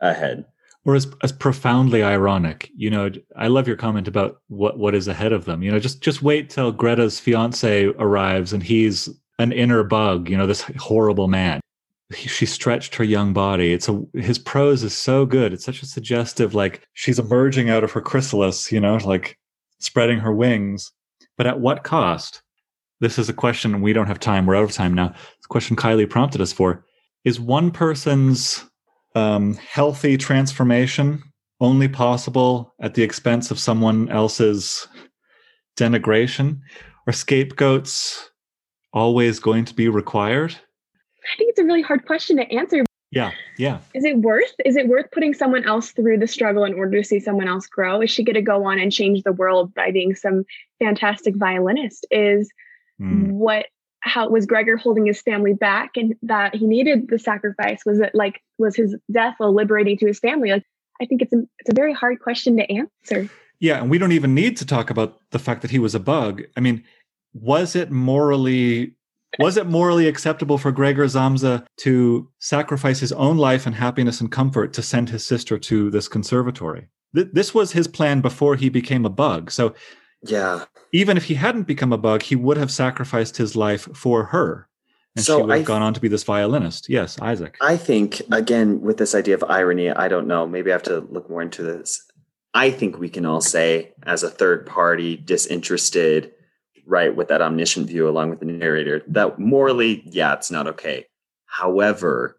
ahead 0.00 0.44
or 0.84 0.94
as, 0.94 1.08
as 1.24 1.32
profoundly 1.32 2.04
ironic. 2.04 2.70
You 2.76 2.90
know, 2.90 3.10
I 3.36 3.48
love 3.48 3.66
your 3.66 3.76
comment 3.76 4.06
about 4.06 4.40
what 4.46 4.78
what 4.78 4.94
is 4.94 5.08
ahead 5.08 5.32
of 5.32 5.44
them. 5.44 5.60
You 5.62 5.72
know, 5.72 5.80
just 5.80 6.00
just 6.00 6.22
wait 6.22 6.48
till 6.48 6.70
Greta's 6.70 7.18
fiance 7.18 7.86
arrives 7.98 8.52
and 8.52 8.62
he's 8.62 9.08
an 9.40 9.50
inner 9.50 9.82
bug. 9.82 10.28
You 10.28 10.36
know, 10.36 10.46
this 10.46 10.62
horrible 10.78 11.26
man. 11.26 11.59
He, 12.14 12.28
she 12.28 12.46
stretched 12.46 12.96
her 12.96 13.04
young 13.04 13.32
body. 13.32 13.72
It's 13.72 13.88
a 13.88 14.02
his 14.14 14.38
prose 14.38 14.82
is 14.82 14.96
so 14.96 15.26
good. 15.26 15.52
It's 15.52 15.64
such 15.64 15.82
a 15.82 15.86
suggestive, 15.86 16.54
like 16.54 16.86
she's 16.94 17.18
emerging 17.18 17.70
out 17.70 17.84
of 17.84 17.92
her 17.92 18.00
chrysalis. 18.00 18.72
You 18.72 18.80
know, 18.80 18.96
like 18.96 19.38
spreading 19.78 20.18
her 20.18 20.32
wings. 20.32 20.92
But 21.36 21.46
at 21.46 21.60
what 21.60 21.84
cost? 21.84 22.42
This 23.00 23.18
is 23.18 23.28
a 23.28 23.34
question 23.34 23.80
we 23.80 23.92
don't 23.92 24.08
have 24.08 24.20
time. 24.20 24.44
We're 24.44 24.56
out 24.56 24.64
of 24.64 24.72
time 24.72 24.94
now. 24.94 25.06
A 25.06 25.48
question 25.48 25.76
Kylie 25.76 26.08
prompted 26.08 26.40
us 26.40 26.52
for. 26.52 26.84
Is 27.24 27.40
one 27.40 27.70
person's 27.70 28.64
um, 29.14 29.54
healthy 29.54 30.16
transformation 30.16 31.22
only 31.60 31.88
possible 31.88 32.74
at 32.80 32.94
the 32.94 33.02
expense 33.02 33.50
of 33.50 33.58
someone 33.58 34.08
else's 34.10 34.86
denigration? 35.78 36.60
Are 37.06 37.12
scapegoats 37.12 38.30
always 38.92 39.38
going 39.38 39.64
to 39.66 39.74
be 39.74 39.88
required? 39.88 40.56
I 41.32 41.36
think 41.36 41.50
it's 41.50 41.58
a 41.58 41.64
really 41.64 41.82
hard 41.82 42.06
question 42.06 42.36
to 42.36 42.50
answer. 42.52 42.84
Yeah, 43.10 43.32
yeah. 43.58 43.80
Is 43.92 44.04
it 44.04 44.18
worth 44.18 44.54
is 44.64 44.76
it 44.76 44.88
worth 44.88 45.10
putting 45.10 45.34
someone 45.34 45.64
else 45.64 45.90
through 45.90 46.18
the 46.18 46.28
struggle 46.28 46.64
in 46.64 46.74
order 46.74 46.98
to 46.98 47.04
see 47.04 47.18
someone 47.18 47.48
else 47.48 47.66
grow? 47.66 48.00
Is 48.00 48.10
she 48.10 48.22
going 48.22 48.34
to 48.34 48.42
go 48.42 48.64
on 48.64 48.78
and 48.78 48.92
change 48.92 49.22
the 49.22 49.32
world 49.32 49.74
by 49.74 49.90
being 49.90 50.14
some 50.14 50.44
fantastic 50.78 51.34
violinist? 51.36 52.06
Is 52.10 52.50
mm. 53.00 53.32
what 53.32 53.66
how 54.00 54.28
was 54.28 54.46
Gregor 54.46 54.76
holding 54.76 55.06
his 55.06 55.20
family 55.20 55.54
back 55.54 55.96
and 55.96 56.14
that 56.22 56.54
he 56.54 56.66
needed 56.66 57.08
the 57.08 57.18
sacrifice? 57.18 57.84
Was 57.84 57.98
it 57.98 58.14
like 58.14 58.42
was 58.58 58.76
his 58.76 58.96
death 59.10 59.36
a 59.40 59.50
liberating 59.50 59.98
to 59.98 60.06
his 60.06 60.20
family? 60.20 60.50
Like 60.50 60.64
I 61.02 61.06
think 61.06 61.20
it's 61.20 61.32
a 61.32 61.42
it's 61.58 61.70
a 61.70 61.74
very 61.74 61.92
hard 61.92 62.20
question 62.20 62.56
to 62.58 62.70
answer. 62.70 63.28
Yeah, 63.58 63.80
and 63.80 63.90
we 63.90 63.98
don't 63.98 64.12
even 64.12 64.34
need 64.34 64.56
to 64.58 64.66
talk 64.66 64.88
about 64.88 65.18
the 65.32 65.38
fact 65.38 65.62
that 65.62 65.70
he 65.70 65.78
was 65.78 65.94
a 65.94 66.00
bug. 66.00 66.42
I 66.56 66.60
mean, 66.60 66.82
was 67.34 67.76
it 67.76 67.90
morally 67.90 68.94
was 69.38 69.56
it 69.56 69.66
morally 69.66 70.08
acceptable 70.08 70.58
for 70.58 70.72
Gregor 70.72 71.06
Samsa 71.06 71.64
to 71.78 72.28
sacrifice 72.38 73.00
his 73.00 73.12
own 73.12 73.36
life 73.36 73.66
and 73.66 73.74
happiness 73.74 74.20
and 74.20 74.30
comfort 74.30 74.72
to 74.74 74.82
send 74.82 75.08
his 75.08 75.26
sister 75.26 75.58
to 75.58 75.90
this 75.90 76.08
conservatory? 76.08 76.88
Th- 77.14 77.28
this 77.32 77.54
was 77.54 77.72
his 77.72 77.88
plan 77.88 78.20
before 78.20 78.56
he 78.56 78.68
became 78.68 79.04
a 79.04 79.10
bug. 79.10 79.50
So 79.50 79.74
yeah. 80.22 80.64
Even 80.92 81.16
if 81.16 81.24
he 81.24 81.34
hadn't 81.34 81.62
become 81.62 81.92
a 81.92 81.98
bug, 81.98 82.22
he 82.22 82.36
would 82.36 82.56
have 82.56 82.70
sacrificed 82.70 83.36
his 83.36 83.56
life 83.56 83.88
for 83.94 84.24
her. 84.24 84.68
And 85.16 85.24
so 85.24 85.38
she 85.38 85.42
would 85.42 85.50
have 85.50 85.58
th- 85.60 85.66
gone 85.66 85.82
on 85.82 85.94
to 85.94 86.00
be 86.00 86.08
this 86.08 86.24
violinist. 86.24 86.88
Yes, 86.88 87.18
Isaac. 87.20 87.56
I 87.60 87.76
think, 87.76 88.22
again, 88.30 88.80
with 88.80 88.98
this 88.98 89.14
idea 89.14 89.34
of 89.34 89.44
irony, 89.44 89.90
I 89.90 90.08
don't 90.08 90.26
know. 90.26 90.46
Maybe 90.46 90.70
I 90.70 90.74
have 90.74 90.82
to 90.84 91.00
look 91.00 91.28
more 91.28 91.42
into 91.42 91.62
this. 91.62 92.02
I 92.54 92.70
think 92.70 92.98
we 92.98 93.08
can 93.08 93.26
all 93.26 93.40
say, 93.40 93.92
as 94.04 94.22
a 94.22 94.30
third 94.30 94.66
party, 94.66 95.16
disinterested, 95.16 96.32
right, 96.90 97.14
with 97.14 97.28
that 97.28 97.40
omniscient 97.40 97.86
view 97.86 98.08
along 98.08 98.30
with 98.30 98.40
the 98.40 98.46
narrator, 98.46 99.02
that 99.06 99.38
morally, 99.38 100.02
yeah, 100.06 100.34
it's 100.34 100.50
not 100.50 100.66
okay. 100.66 101.06
However, 101.46 102.38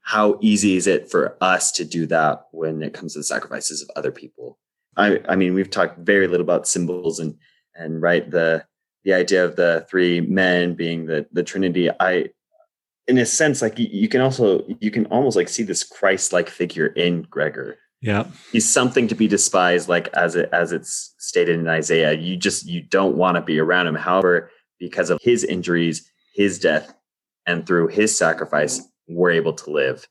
how 0.00 0.38
easy 0.40 0.76
is 0.76 0.86
it 0.86 1.10
for 1.10 1.36
us 1.40 1.70
to 1.72 1.84
do 1.84 2.06
that 2.06 2.46
when 2.52 2.82
it 2.82 2.94
comes 2.94 3.12
to 3.12 3.20
the 3.20 3.24
sacrifices 3.24 3.82
of 3.82 3.90
other 3.96 4.10
people? 4.10 4.58
I, 4.96 5.20
I 5.28 5.36
mean, 5.36 5.54
we've 5.54 5.70
talked 5.70 5.98
very 5.98 6.26
little 6.26 6.44
about 6.44 6.66
symbols 6.66 7.20
and 7.20 7.36
and 7.74 8.02
right 8.02 8.28
the 8.30 8.64
the 9.04 9.14
idea 9.14 9.44
of 9.44 9.56
the 9.56 9.86
three 9.88 10.20
men 10.20 10.74
being 10.74 11.06
the 11.06 11.26
the 11.32 11.42
Trinity. 11.42 11.90
I, 12.00 12.30
in 13.06 13.18
a 13.18 13.26
sense, 13.26 13.62
like 13.62 13.78
you, 13.78 13.88
you 13.90 14.08
can 14.08 14.20
also 14.20 14.64
you 14.80 14.90
can 14.90 15.06
almost 15.06 15.36
like 15.36 15.48
see 15.48 15.62
this 15.62 15.84
Christ-like 15.84 16.48
figure 16.48 16.88
in 16.88 17.22
Gregor. 17.22 17.78
Yeah, 18.02 18.24
he's 18.50 18.70
something 18.70 19.08
to 19.08 19.14
be 19.14 19.28
despised, 19.28 19.88
like 19.88 20.08
as 20.14 20.34
it 20.34 20.48
as 20.52 20.72
it's 20.72 21.14
stated 21.18 21.58
in 21.58 21.68
Isaiah. 21.68 22.12
You 22.12 22.36
just 22.36 22.66
you 22.66 22.82
don't 22.82 23.16
want 23.16 23.36
to 23.36 23.42
be 23.42 23.58
around 23.58 23.86
him. 23.86 23.94
However, 23.94 24.50
because 24.78 25.10
of 25.10 25.18
his 25.22 25.44
injuries, 25.44 26.10
his 26.34 26.58
death, 26.58 26.94
and 27.46 27.66
through 27.66 27.88
his 27.88 28.16
sacrifice, 28.16 28.80
we're 29.08 29.32
able 29.32 29.52
to 29.52 29.70
live. 29.70 30.08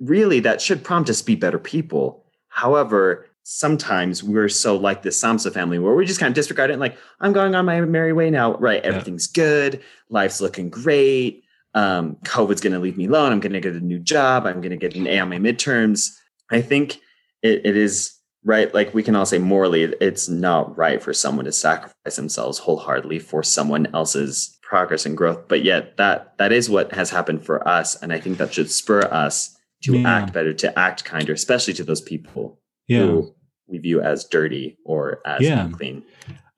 Really, 0.00 0.40
that 0.40 0.60
should 0.60 0.84
prompt 0.84 1.08
us 1.08 1.20
to 1.20 1.26
be 1.26 1.34
better 1.34 1.58
people. 1.58 2.26
However, 2.48 3.26
sometimes 3.44 4.22
we're 4.22 4.48
so 4.48 4.76
like 4.76 5.02
the 5.02 5.10
Samsa 5.10 5.52
family 5.52 5.78
where 5.78 5.94
we 5.94 6.06
just 6.06 6.18
kind 6.18 6.30
of 6.30 6.34
disregard 6.34 6.70
it 6.70 6.74
and 6.74 6.80
like, 6.80 6.96
I'm 7.20 7.32
going 7.32 7.54
on 7.54 7.64
my 7.66 7.80
merry 7.82 8.12
way 8.12 8.30
now. 8.30 8.54
Right. 8.54 8.82
Everything's 8.82 9.28
yeah. 9.34 9.42
good. 9.44 9.82
Life's 10.08 10.40
looking 10.40 10.70
great. 10.70 11.44
Um, 11.74 12.16
COVID's 12.24 12.60
going 12.60 12.72
to 12.72 12.78
leave 12.78 12.96
me 12.96 13.06
alone. 13.06 13.32
I'm 13.32 13.40
going 13.40 13.52
to 13.52 13.60
get 13.60 13.74
a 13.74 13.80
new 13.80 13.98
job. 13.98 14.46
I'm 14.46 14.60
going 14.60 14.70
to 14.70 14.76
get 14.76 14.96
an 14.96 15.06
A 15.06 15.18
on 15.18 15.28
my 15.28 15.38
midterms. 15.38 16.10
I 16.50 16.62
think 16.62 17.00
it, 17.44 17.64
it 17.64 17.76
is 17.76 18.18
right. 18.42 18.74
Like 18.74 18.94
we 18.94 19.02
can 19.02 19.14
all 19.14 19.26
say 19.26 19.38
morally, 19.38 19.84
it's 20.00 20.28
not 20.28 20.76
right 20.76 21.00
for 21.00 21.12
someone 21.12 21.44
to 21.44 21.52
sacrifice 21.52 22.16
themselves 22.16 22.58
wholeheartedly 22.58 23.20
for 23.20 23.42
someone 23.42 23.86
else's 23.94 24.58
progress 24.62 25.06
and 25.06 25.16
growth. 25.16 25.46
But 25.46 25.62
yet 25.62 25.96
that, 25.98 26.36
that 26.38 26.50
is 26.50 26.68
what 26.68 26.92
has 26.92 27.10
happened 27.10 27.44
for 27.44 27.66
us. 27.68 27.94
And 28.02 28.12
I 28.12 28.18
think 28.18 28.38
that 28.38 28.54
should 28.54 28.70
spur 28.70 29.02
us 29.02 29.56
to 29.84 29.98
yeah. 29.98 30.10
act 30.10 30.32
better, 30.32 30.54
to 30.54 30.78
act 30.78 31.04
kinder, 31.04 31.34
especially 31.34 31.74
to 31.74 31.84
those 31.84 32.00
people 32.00 32.58
yeah. 32.88 33.00
who 33.00 33.34
we 33.66 33.78
view 33.78 34.00
as 34.00 34.24
dirty 34.24 34.78
or 34.84 35.20
as 35.26 35.42
yeah. 35.42 35.64
unclean. 35.64 36.02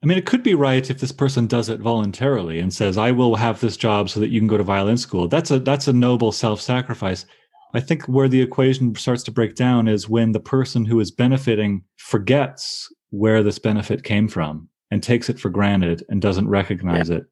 I 0.03 0.05
mean, 0.05 0.17
it 0.17 0.25
could 0.25 0.43
be 0.43 0.55
right 0.55 0.89
if 0.89 0.99
this 0.99 1.11
person 1.11 1.47
does 1.47 1.69
it 1.69 1.79
voluntarily 1.79 2.59
and 2.59 2.71
says, 2.71 2.97
"I 2.97 3.11
will 3.11 3.35
have 3.35 3.59
this 3.59 3.75
job 3.75 4.09
so 4.09 4.19
that 4.19 4.29
you 4.29 4.39
can 4.39 4.47
go 4.47 4.57
to 4.57 4.63
violin 4.63 4.97
school." 4.97 5.27
That's 5.27 5.49
a 5.49 5.59
that's 5.59 5.87
a 5.87 5.93
noble 5.93 6.31
self-sacrifice. 6.31 7.25
I 7.73 7.79
think 7.79 8.03
where 8.05 8.27
the 8.27 8.41
equation 8.41 8.95
starts 8.95 9.23
to 9.23 9.31
break 9.31 9.55
down 9.55 9.87
is 9.87 10.09
when 10.09 10.31
the 10.31 10.39
person 10.39 10.85
who 10.85 10.99
is 10.99 11.11
benefiting 11.11 11.83
forgets 11.97 12.91
where 13.09 13.43
this 13.43 13.59
benefit 13.59 14.03
came 14.03 14.27
from 14.27 14.69
and 14.91 15.03
takes 15.03 15.29
it 15.29 15.39
for 15.39 15.49
granted 15.49 16.03
and 16.09 16.21
doesn't 16.21 16.47
recognize 16.47 17.09
yeah. 17.09 17.17
it. 17.17 17.25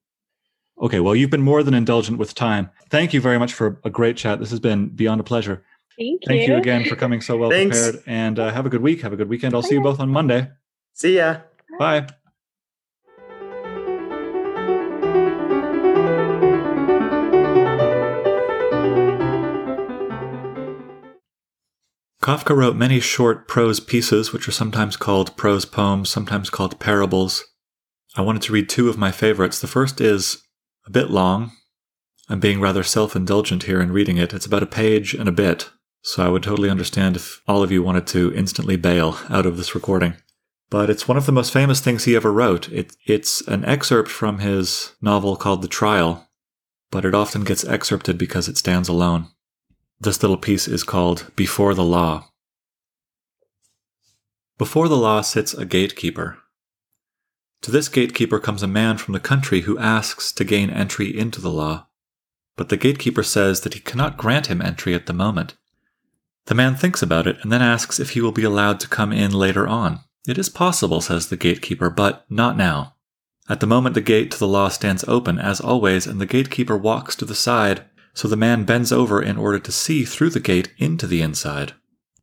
Okay, 0.81 0.99
well, 0.99 1.15
you've 1.15 1.29
been 1.29 1.41
more 1.41 1.63
than 1.63 1.73
indulgent 1.73 2.17
with 2.17 2.35
time. 2.35 2.69
Thank 2.89 3.13
you 3.13 3.21
very 3.21 3.39
much 3.39 3.53
for 3.53 3.79
a 3.85 3.89
great 3.89 4.17
chat. 4.17 4.39
This 4.39 4.49
has 4.49 4.59
been 4.59 4.89
beyond 4.89 5.21
a 5.21 5.23
pleasure. 5.23 5.63
Thank 5.97 6.23
you. 6.23 6.27
Thank 6.27 6.47
you 6.49 6.55
again 6.57 6.83
for 6.83 6.97
coming 6.97 7.21
so 7.21 7.37
well 7.37 7.49
prepared. 7.51 8.03
And 8.05 8.37
uh, 8.37 8.51
have 8.51 8.65
a 8.65 8.69
good 8.69 8.81
week. 8.81 9.01
Have 9.01 9.13
a 9.13 9.15
good 9.17 9.29
weekend. 9.29 9.55
I'll 9.55 9.61
see 9.61 9.75
you 9.75 9.81
both 9.81 10.01
on 10.01 10.09
Monday. 10.09 10.49
See 10.93 11.15
ya. 11.15 11.37
Bye. 11.79 12.07
Kafka 22.25 22.55
wrote 22.55 22.75
many 22.75 22.99
short 22.99 23.47
prose 23.47 23.79
pieces, 23.79 24.33
which 24.33 24.47
are 24.47 24.51
sometimes 24.51 24.97
called 24.97 25.37
prose 25.37 25.63
poems, 25.63 26.09
sometimes 26.09 26.49
called 26.49 26.79
parables. 26.79 27.45
I 28.15 28.21
wanted 28.21 28.41
to 28.41 28.51
read 28.51 28.67
two 28.67 28.89
of 28.89 28.97
my 28.97 29.11
favorites. 29.11 29.59
The 29.59 29.67
first 29.67 30.01
is 30.01 30.41
a 30.87 30.89
bit 30.89 31.11
long. 31.11 31.51
I'm 32.27 32.39
being 32.39 32.59
rather 32.59 32.81
self 32.81 33.15
indulgent 33.15 33.65
here 33.65 33.79
in 33.79 33.91
reading 33.91 34.17
it. 34.17 34.33
It's 34.33 34.47
about 34.47 34.63
a 34.63 34.65
page 34.65 35.13
and 35.13 35.29
a 35.29 35.31
bit, 35.31 35.69
so 36.01 36.25
I 36.25 36.29
would 36.29 36.41
totally 36.41 36.67
understand 36.67 37.15
if 37.15 37.43
all 37.47 37.61
of 37.61 37.71
you 37.71 37.83
wanted 37.83 38.07
to 38.07 38.33
instantly 38.33 38.75
bail 38.75 39.19
out 39.29 39.45
of 39.45 39.57
this 39.57 39.75
recording. 39.75 40.15
But 40.71 40.89
it's 40.89 41.07
one 41.07 41.17
of 41.17 41.27
the 41.27 41.31
most 41.31 41.53
famous 41.53 41.79
things 41.79 42.05
he 42.05 42.15
ever 42.15 42.33
wrote. 42.33 42.71
It, 42.71 42.95
it's 43.05 43.47
an 43.47 43.63
excerpt 43.65 44.09
from 44.09 44.39
his 44.39 44.95
novel 44.99 45.35
called 45.35 45.61
The 45.61 45.67
Trial, 45.67 46.27
but 46.89 47.05
it 47.05 47.13
often 47.13 47.43
gets 47.43 47.63
excerpted 47.63 48.17
because 48.17 48.47
it 48.47 48.57
stands 48.57 48.89
alone. 48.89 49.27
This 50.05 50.21
little 50.21 50.37
piece 50.37 50.67
is 50.67 50.83
called 50.83 51.31
Before 51.35 51.73
the 51.73 51.83
Law. 51.83 52.29
Before 54.57 54.87
the 54.87 54.95
law 54.95 55.21
sits 55.21 55.53
a 55.53 55.65
gatekeeper. 55.65 56.37
To 57.63 57.71
this 57.71 57.89
gatekeeper 57.89 58.39
comes 58.39 58.61
a 58.61 58.67
man 58.67 58.97
from 58.97 59.13
the 59.13 59.19
country 59.19 59.61
who 59.61 59.79
asks 59.79 60.31
to 60.33 60.43
gain 60.43 60.69
entry 60.69 61.17
into 61.17 61.41
the 61.41 61.51
law. 61.51 61.87
But 62.55 62.69
the 62.69 62.77
gatekeeper 62.77 63.23
says 63.23 63.61
that 63.61 63.73
he 63.73 63.79
cannot 63.79 64.15
grant 64.15 64.45
him 64.45 64.61
entry 64.61 64.93
at 64.93 65.07
the 65.07 65.13
moment 65.13 65.55
the 66.45 66.55
man 66.55 66.75
thinks 66.75 67.01
about 67.01 67.25
it 67.25 67.37
and 67.41 67.51
then 67.51 67.61
asks 67.61 67.99
if 67.99 68.11
he 68.11 68.21
will 68.21 68.31
be 68.31 68.43
allowed 68.43 68.79
to 68.81 68.87
come 68.87 69.11
in 69.11 69.31
later 69.31 69.67
on. 69.67 70.01
It 70.27 70.37
is 70.37 70.49
possible, 70.49 71.01
says 71.01 71.29
the 71.29 71.37
gatekeeper, 71.37 71.89
but 71.89 72.25
not 72.29 72.55
now. 72.55 72.93
At 73.49 73.59
the 73.59 73.67
moment 73.67 73.95
the 73.95 74.01
gate 74.01 74.31
to 74.31 74.39
the 74.39 74.47
law 74.47 74.69
stands 74.69 75.03
open, 75.07 75.39
as 75.39 75.59
always, 75.59 76.07
and 76.07 76.21
the 76.21 76.25
gatekeeper 76.25 76.77
walks 76.77 77.15
to 77.17 77.25
the 77.25 77.35
side, 77.35 77.85
so 78.15 78.27
the 78.27 78.35
man 78.35 78.63
bends 78.63 78.91
over 78.91 79.21
in 79.21 79.37
order 79.37 79.59
to 79.59 79.71
see 79.71 80.03
through 80.03 80.31
the 80.31 80.39
gate 80.39 80.71
into 80.79 81.05
the 81.05 81.21
inside. 81.21 81.73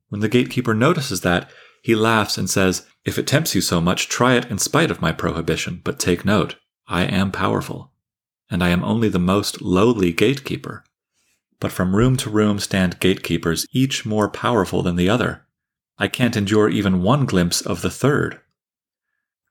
When 0.09 0.21
the 0.21 0.29
gatekeeper 0.29 0.75
notices 0.75 1.21
that, 1.21 1.49
he 1.85 1.95
laughs 1.95 2.37
and 2.37 2.51
says, 2.51 2.85
If 3.05 3.17
it 3.17 3.29
tempts 3.29 3.55
you 3.55 3.61
so 3.61 3.81
much, 3.81 4.09
try 4.09 4.35
it 4.35 4.51
in 4.51 4.59
spite 4.59 4.91
of 4.91 5.01
my 5.01 5.13
prohibition, 5.13 5.81
but 5.85 6.01
take 6.01 6.25
note, 6.25 6.57
I 6.89 7.05
am 7.05 7.31
powerful, 7.31 7.93
and 8.51 8.65
I 8.65 8.71
am 8.71 8.83
only 8.83 9.09
the 9.09 9.21
most 9.21 9.63
lowly 9.63 10.13
gatekeeper 10.13 10.83
but 11.63 11.71
from 11.71 11.95
room 11.95 12.17
to 12.17 12.29
room 12.29 12.59
stand 12.59 12.99
gatekeepers, 12.99 13.69
each 13.71 14.05
more 14.05 14.29
powerful 14.29 14.83
than 14.83 14.97
the 14.97 15.09
other. 15.09 15.47
I 15.97 16.09
can't 16.09 16.37
endure 16.37 16.69
even 16.69 17.03
one 17.03 17.25
glimpse 17.25 17.61
of 17.61 17.83
the 17.83 17.91
third. 17.91 18.41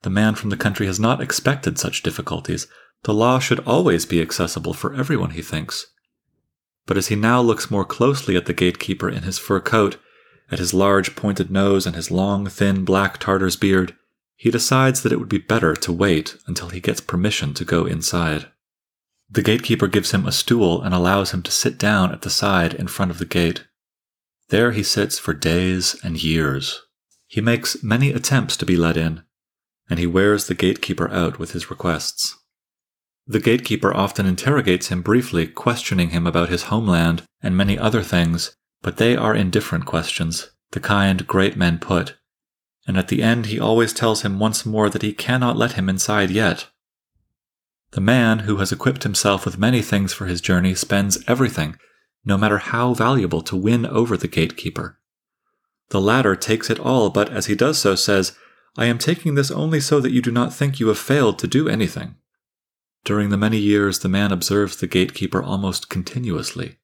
The 0.01 0.09
man 0.09 0.35
from 0.35 0.49
the 0.49 0.57
country 0.57 0.87
has 0.87 0.99
not 0.99 1.21
expected 1.21 1.79
such 1.79 2.03
difficulties. 2.03 2.67
The 3.03 3.13
law 3.13 3.39
should 3.39 3.59
always 3.59 4.05
be 4.05 4.21
accessible 4.21 4.73
for 4.73 4.93
everyone, 4.93 5.29
he 5.29 5.41
thinks. 5.41 5.87
But 6.85 6.97
as 6.97 7.07
he 7.07 7.15
now 7.15 7.41
looks 7.41 7.71
more 7.71 7.85
closely 7.85 8.35
at 8.35 8.45
the 8.45 8.53
gatekeeper 8.53 9.09
in 9.09 9.23
his 9.23 9.39
fur 9.39 9.59
coat, 9.59 9.97
at 10.51 10.59
his 10.59 10.73
large 10.73 11.15
pointed 11.15 11.49
nose 11.49 11.85
and 11.85 11.95
his 11.95 12.11
long, 12.11 12.47
thin 12.47 12.83
black 12.83 13.17
Tartar's 13.17 13.55
beard, 13.55 13.95
he 14.35 14.51
decides 14.51 15.03
that 15.03 15.11
it 15.11 15.19
would 15.19 15.29
be 15.29 15.37
better 15.37 15.75
to 15.75 15.93
wait 15.93 16.35
until 16.47 16.69
he 16.69 16.79
gets 16.79 16.99
permission 16.99 17.53
to 17.53 17.63
go 17.63 17.85
inside. 17.85 18.47
The 19.29 19.43
gatekeeper 19.43 19.87
gives 19.87 20.11
him 20.11 20.25
a 20.25 20.31
stool 20.31 20.81
and 20.81 20.93
allows 20.93 21.31
him 21.31 21.41
to 21.43 21.51
sit 21.51 21.77
down 21.77 22.11
at 22.11 22.23
the 22.23 22.29
side 22.29 22.73
in 22.73 22.87
front 22.87 23.11
of 23.11 23.19
the 23.19 23.25
gate. 23.25 23.65
There 24.49 24.71
he 24.71 24.83
sits 24.83 25.17
for 25.17 25.33
days 25.33 25.95
and 26.03 26.21
years. 26.21 26.81
He 27.27 27.39
makes 27.39 27.81
many 27.81 28.11
attempts 28.11 28.57
to 28.57 28.65
be 28.65 28.75
let 28.75 28.97
in, 28.97 29.23
and 29.89 29.99
he 29.99 30.07
wears 30.07 30.47
the 30.47 30.55
gatekeeper 30.55 31.09
out 31.09 31.39
with 31.39 31.53
his 31.53 31.69
requests. 31.69 32.35
The 33.27 33.39
gatekeeper 33.39 33.93
often 33.93 34.25
interrogates 34.25 34.87
him 34.87 35.01
briefly, 35.01 35.47
questioning 35.47 36.09
him 36.09 36.27
about 36.27 36.49
his 36.49 36.63
homeland 36.63 37.23
and 37.41 37.55
many 37.55 37.77
other 37.77 38.01
things, 38.01 38.55
but 38.81 38.97
they 38.97 39.15
are 39.15 39.35
indifferent 39.35 39.85
questions, 39.85 40.51
the 40.71 40.79
kind 40.79 41.25
great 41.27 41.55
men 41.55 41.79
put. 41.79 42.17
And 42.87 42.97
at 42.97 43.07
the 43.07 43.21
end, 43.21 43.47
he 43.47 43.59
always 43.59 43.93
tells 43.93 44.23
him 44.23 44.39
once 44.39 44.65
more 44.65 44.89
that 44.89 45.03
he 45.03 45.13
cannot 45.13 45.55
let 45.55 45.73
him 45.73 45.87
inside 45.87 46.31
yet, 46.31 46.67
the 47.91 48.01
man 48.01 48.39
who 48.39 48.57
has 48.57 48.71
equipped 48.71 49.03
himself 49.03 49.45
with 49.45 49.57
many 49.57 49.81
things 49.81 50.13
for 50.13 50.25
his 50.25 50.39
journey 50.39 50.73
spends 50.75 51.21
everything, 51.27 51.77
no 52.23 52.37
matter 52.37 52.57
how 52.57 52.93
valuable, 52.93 53.41
to 53.41 53.55
win 53.55 53.85
over 53.85 54.15
the 54.15 54.29
gatekeeper. 54.29 54.97
The 55.89 55.99
latter 55.99 56.37
takes 56.37 56.69
it 56.69 56.79
all, 56.79 57.09
but 57.09 57.29
as 57.29 57.47
he 57.47 57.55
does 57.55 57.77
so 57.77 57.95
says, 57.95 58.37
I 58.77 58.85
am 58.85 58.97
taking 58.97 59.35
this 59.35 59.51
only 59.51 59.81
so 59.81 59.99
that 59.99 60.13
you 60.13 60.21
do 60.21 60.31
not 60.31 60.53
think 60.53 60.79
you 60.79 60.87
have 60.87 60.97
failed 60.97 61.37
to 61.39 61.47
do 61.47 61.67
anything. 61.67 62.15
During 63.03 63.29
the 63.29 63.37
many 63.37 63.57
years, 63.57 63.99
the 63.99 64.09
man 64.09 64.31
observes 64.31 64.77
the 64.77 64.87
gatekeeper 64.87 65.41
almost 65.41 65.89
continuously. 65.89 66.77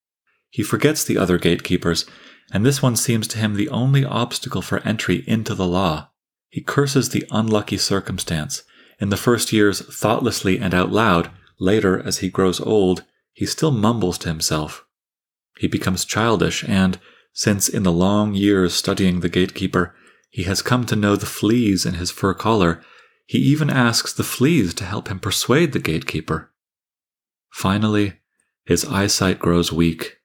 He 0.50 0.64
forgets 0.64 1.04
the 1.04 1.18
other 1.18 1.38
gatekeepers, 1.38 2.06
and 2.52 2.66
this 2.66 2.82
one 2.82 2.96
seems 2.96 3.28
to 3.30 3.38
him 3.38 3.54
the 3.54 3.70
only 3.70 4.04
obstacle 4.04 4.62
for 4.62 4.80
entry 4.80 5.24
into 5.28 5.54
the 5.54 5.68
law. 5.68 6.10
He 6.50 6.62
curses 6.62 7.10
the 7.10 7.26
unlucky 7.30 7.78
circumstance. 7.78 8.64
In 9.00 9.10
the 9.10 9.18
first 9.18 9.54
years, 9.54 9.82
thoughtlessly 9.82 10.58
and 10.58 10.74
out 10.74 10.92
loud, 10.92 11.30
later, 11.60 12.00
as 12.00 12.20
he 12.20 12.30
grows 12.30 12.60
old, 12.60 13.04
he 13.34 13.46
still 13.46 13.72
mumbles 13.72 14.18
to 14.20 14.30
himself. 14.30 14.86
He 15.60 15.68
becomes 15.68 16.06
childish, 16.06 16.64
and, 16.68 17.00
since 17.34 17.70
in 17.70 17.84
the 17.84 17.92
long 17.92 18.34
years 18.34 18.74
studying 18.74 19.20
the 19.20 19.30
gatekeeper, 19.30 19.94
he 20.30 20.44
has 20.44 20.62
come 20.62 20.86
to 20.86 20.96
know 20.96 21.16
the 21.16 21.26
fleas 21.26 21.86
in 21.86 21.96
his 21.96 22.10
fur 22.10 22.34
collar, 22.34 22.84
he 23.28 23.38
even 23.38 23.70
asks 23.70 24.14
the 24.14 24.24
fleas 24.24 24.74
to 24.74 24.86
help 24.86 25.10
him 25.10 25.20
persuade 25.20 25.74
the 25.74 25.80
gatekeeper. 25.80 26.52
Finally, 27.52 28.14
his 28.66 28.86
eyesight 28.86 29.38
grows 29.38 29.72
weak, 29.72 30.18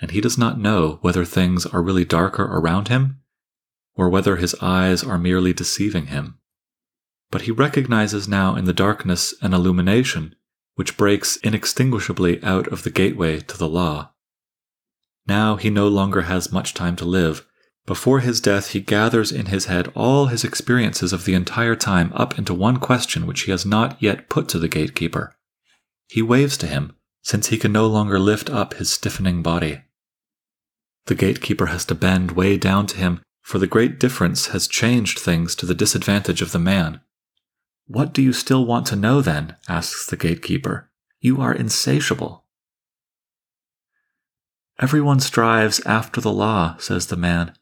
and 0.00 0.12
he 0.12 0.20
does 0.20 0.38
not 0.38 0.58
know 0.58 0.98
whether 1.02 1.24
things 1.24 1.66
are 1.66 1.82
really 1.82 2.04
darker 2.04 2.44
around 2.44 2.88
him 2.88 3.20
or 3.96 4.08
whether 4.08 4.36
his 4.36 4.54
eyes 4.60 5.04
are 5.04 5.18
merely 5.18 5.52
deceiving 5.52 6.06
him. 6.06 6.38
But 7.30 7.42
he 7.42 7.50
recognizes 7.50 8.28
now 8.28 8.56
in 8.56 8.64
the 8.64 8.72
darkness 8.72 9.34
an 9.40 9.54
illumination 9.54 10.34
which 10.74 10.96
breaks 10.96 11.36
inextinguishably 11.36 12.42
out 12.42 12.66
of 12.68 12.82
the 12.82 12.90
gateway 12.90 13.40
to 13.40 13.56
the 13.56 13.68
law. 13.68 14.12
Now 15.26 15.56
he 15.56 15.70
no 15.70 15.88
longer 15.88 16.22
has 16.22 16.52
much 16.52 16.74
time 16.74 16.96
to 16.96 17.04
live. 17.04 17.46
Before 17.86 18.20
his 18.20 18.40
death, 18.40 18.70
he 18.70 18.80
gathers 18.80 19.30
in 19.30 19.46
his 19.46 19.66
head 19.66 19.92
all 19.94 20.26
his 20.26 20.42
experiences 20.42 21.12
of 21.12 21.26
the 21.26 21.34
entire 21.34 21.76
time 21.76 22.12
up 22.14 22.38
into 22.38 22.54
one 22.54 22.78
question 22.78 23.26
which 23.26 23.42
he 23.42 23.50
has 23.50 23.66
not 23.66 24.02
yet 24.02 24.30
put 24.30 24.48
to 24.48 24.58
the 24.58 24.68
gatekeeper. 24.68 25.36
He 26.08 26.22
waves 26.22 26.56
to 26.58 26.66
him, 26.66 26.96
since 27.22 27.48
he 27.48 27.58
can 27.58 27.72
no 27.72 27.86
longer 27.86 28.18
lift 28.18 28.48
up 28.48 28.74
his 28.74 28.90
stiffening 28.90 29.42
body. 29.42 29.82
The 31.06 31.14
gatekeeper 31.14 31.66
has 31.66 31.84
to 31.86 31.94
bend 31.94 32.32
way 32.32 32.56
down 32.56 32.86
to 32.86 32.96
him, 32.96 33.20
for 33.42 33.58
the 33.58 33.66
great 33.66 34.00
difference 34.00 34.46
has 34.48 34.66
changed 34.66 35.18
things 35.18 35.54
to 35.56 35.66
the 35.66 35.74
disadvantage 35.74 36.40
of 36.40 36.52
the 36.52 36.58
man. 36.58 37.00
What 37.86 38.14
do 38.14 38.22
you 38.22 38.32
still 38.32 38.64
want 38.64 38.86
to 38.86 38.96
know 38.96 39.20
then? 39.20 39.56
asks 39.68 40.06
the 40.06 40.16
gatekeeper. 40.16 40.90
You 41.20 41.42
are 41.42 41.52
insatiable. 41.52 42.44
Everyone 44.78 45.20
strives 45.20 45.80
after 45.84 46.22
the 46.22 46.32
law, 46.32 46.76
says 46.78 47.08
the 47.08 47.16
man. 47.16 47.52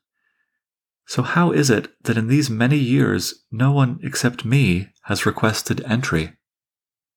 So 1.07 1.23
how 1.23 1.53
is 1.53 1.69
it 1.71 1.93
that 2.05 2.17
in 2.17 2.29
these 2.29 2.49
many 2.49 2.79
years 2.79 3.45
no 3.51 3.73
one 3.73 3.99
except 4.03 4.45
me 4.45 4.89
has 5.05 5.27
requested 5.27 5.83
entry? 5.85 6.35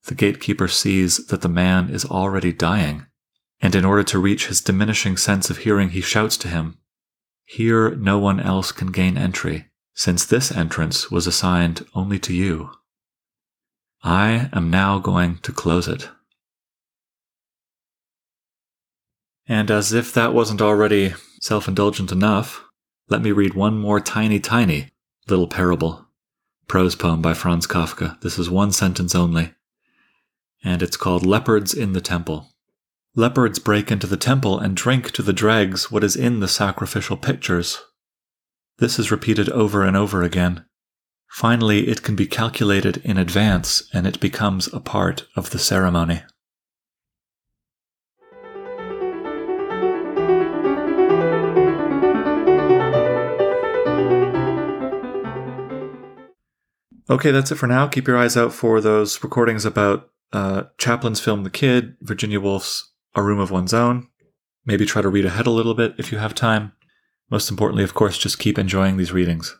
The 0.05 0.15
gatekeeper 0.15 0.67
sees 0.67 1.27
that 1.27 1.41
the 1.41 1.49
man 1.49 1.89
is 1.89 2.05
already 2.05 2.53
dying, 2.53 3.07
and 3.61 3.73
in 3.73 3.85
order 3.85 4.03
to 4.03 4.19
reach 4.19 4.47
his 4.47 4.61
diminishing 4.61 5.17
sense 5.17 5.49
of 5.49 5.59
hearing, 5.59 5.89
he 5.89 6.01
shouts 6.01 6.37
to 6.37 6.47
him, 6.47 6.77
Here 7.45 7.95
no 7.95 8.19
one 8.19 8.39
else 8.39 8.71
can 8.71 8.91
gain 8.91 9.17
entry, 9.17 9.67
since 9.93 10.25
this 10.25 10.51
entrance 10.51 11.09
was 11.09 11.25
assigned 11.25 11.85
only 11.95 12.19
to 12.19 12.33
you. 12.33 12.71
I 14.03 14.49
am 14.53 14.69
now 14.69 14.99
going 14.99 15.37
to 15.39 15.51
close 15.51 15.87
it. 15.87 16.09
And 19.47 19.71
as 19.71 19.93
if 19.93 20.13
that 20.13 20.33
wasn't 20.33 20.61
already 20.61 21.13
self 21.39 21.67
indulgent 21.67 22.11
enough, 22.11 22.64
let 23.07 23.21
me 23.21 23.31
read 23.31 23.53
one 23.53 23.77
more 23.77 23.99
tiny, 23.99 24.39
tiny 24.39 24.91
little 25.27 25.47
parable. 25.47 26.05
Prose 26.67 26.95
poem 26.95 27.21
by 27.21 27.33
Franz 27.33 27.67
Kafka. 27.67 28.19
This 28.21 28.39
is 28.39 28.49
one 28.49 28.71
sentence 28.71 29.13
only. 29.13 29.53
And 30.63 30.81
it's 30.81 30.97
called 30.97 31.25
Leopards 31.25 31.73
in 31.73 31.93
the 31.93 32.01
Temple. 32.01 32.49
Leopards 33.15 33.59
break 33.59 33.91
into 33.91 34.07
the 34.07 34.17
temple 34.17 34.59
and 34.59 34.75
drink 34.75 35.11
to 35.11 35.21
the 35.21 35.31
dregs 35.31 35.91
what 35.91 36.03
is 36.03 36.15
in 36.15 36.39
the 36.39 36.47
sacrificial 36.47 37.15
pictures. 37.15 37.79
This 38.79 38.99
is 38.99 39.11
repeated 39.11 39.49
over 39.49 39.83
and 39.83 39.95
over 39.95 40.21
again. 40.21 40.65
Finally, 41.29 41.87
it 41.87 42.01
can 42.01 42.15
be 42.15 42.25
calculated 42.25 42.97
in 43.05 43.17
advance 43.17 43.87
and 43.93 44.05
it 44.05 44.19
becomes 44.19 44.67
a 44.73 44.79
part 44.79 45.27
of 45.35 45.51
the 45.51 45.59
ceremony. 45.59 46.23
Okay, 57.09 57.31
that's 57.31 57.51
it 57.51 57.55
for 57.55 57.67
now. 57.67 57.87
Keep 57.87 58.07
your 58.07 58.17
eyes 58.17 58.35
out 58.35 58.51
for 58.51 58.81
those 58.81 59.23
recordings 59.23 59.63
about 59.63 60.09
uh, 60.33 60.63
Chaplin's 60.77 61.19
film 61.19 61.43
The 61.43 61.51
Kid, 61.51 61.95
Virginia 62.01 62.39
Woolf's 62.39 62.93
A 63.13 63.21
Room 63.21 63.39
of 63.39 63.51
One's 63.51 63.73
Own. 63.73 64.07
Maybe 64.65 64.85
try 64.85 65.03
to 65.03 65.09
read 65.09 65.25
ahead 65.25 65.45
a 65.45 65.51
little 65.51 65.75
bit 65.75 65.93
if 65.99 66.11
you 66.11 66.17
have 66.17 66.33
time. 66.33 66.73
Most 67.29 67.51
importantly, 67.51 67.83
of 67.83 67.93
course, 67.93 68.17
just 68.17 68.39
keep 68.39 68.57
enjoying 68.57 68.97
these 68.97 69.11
readings. 69.11 69.55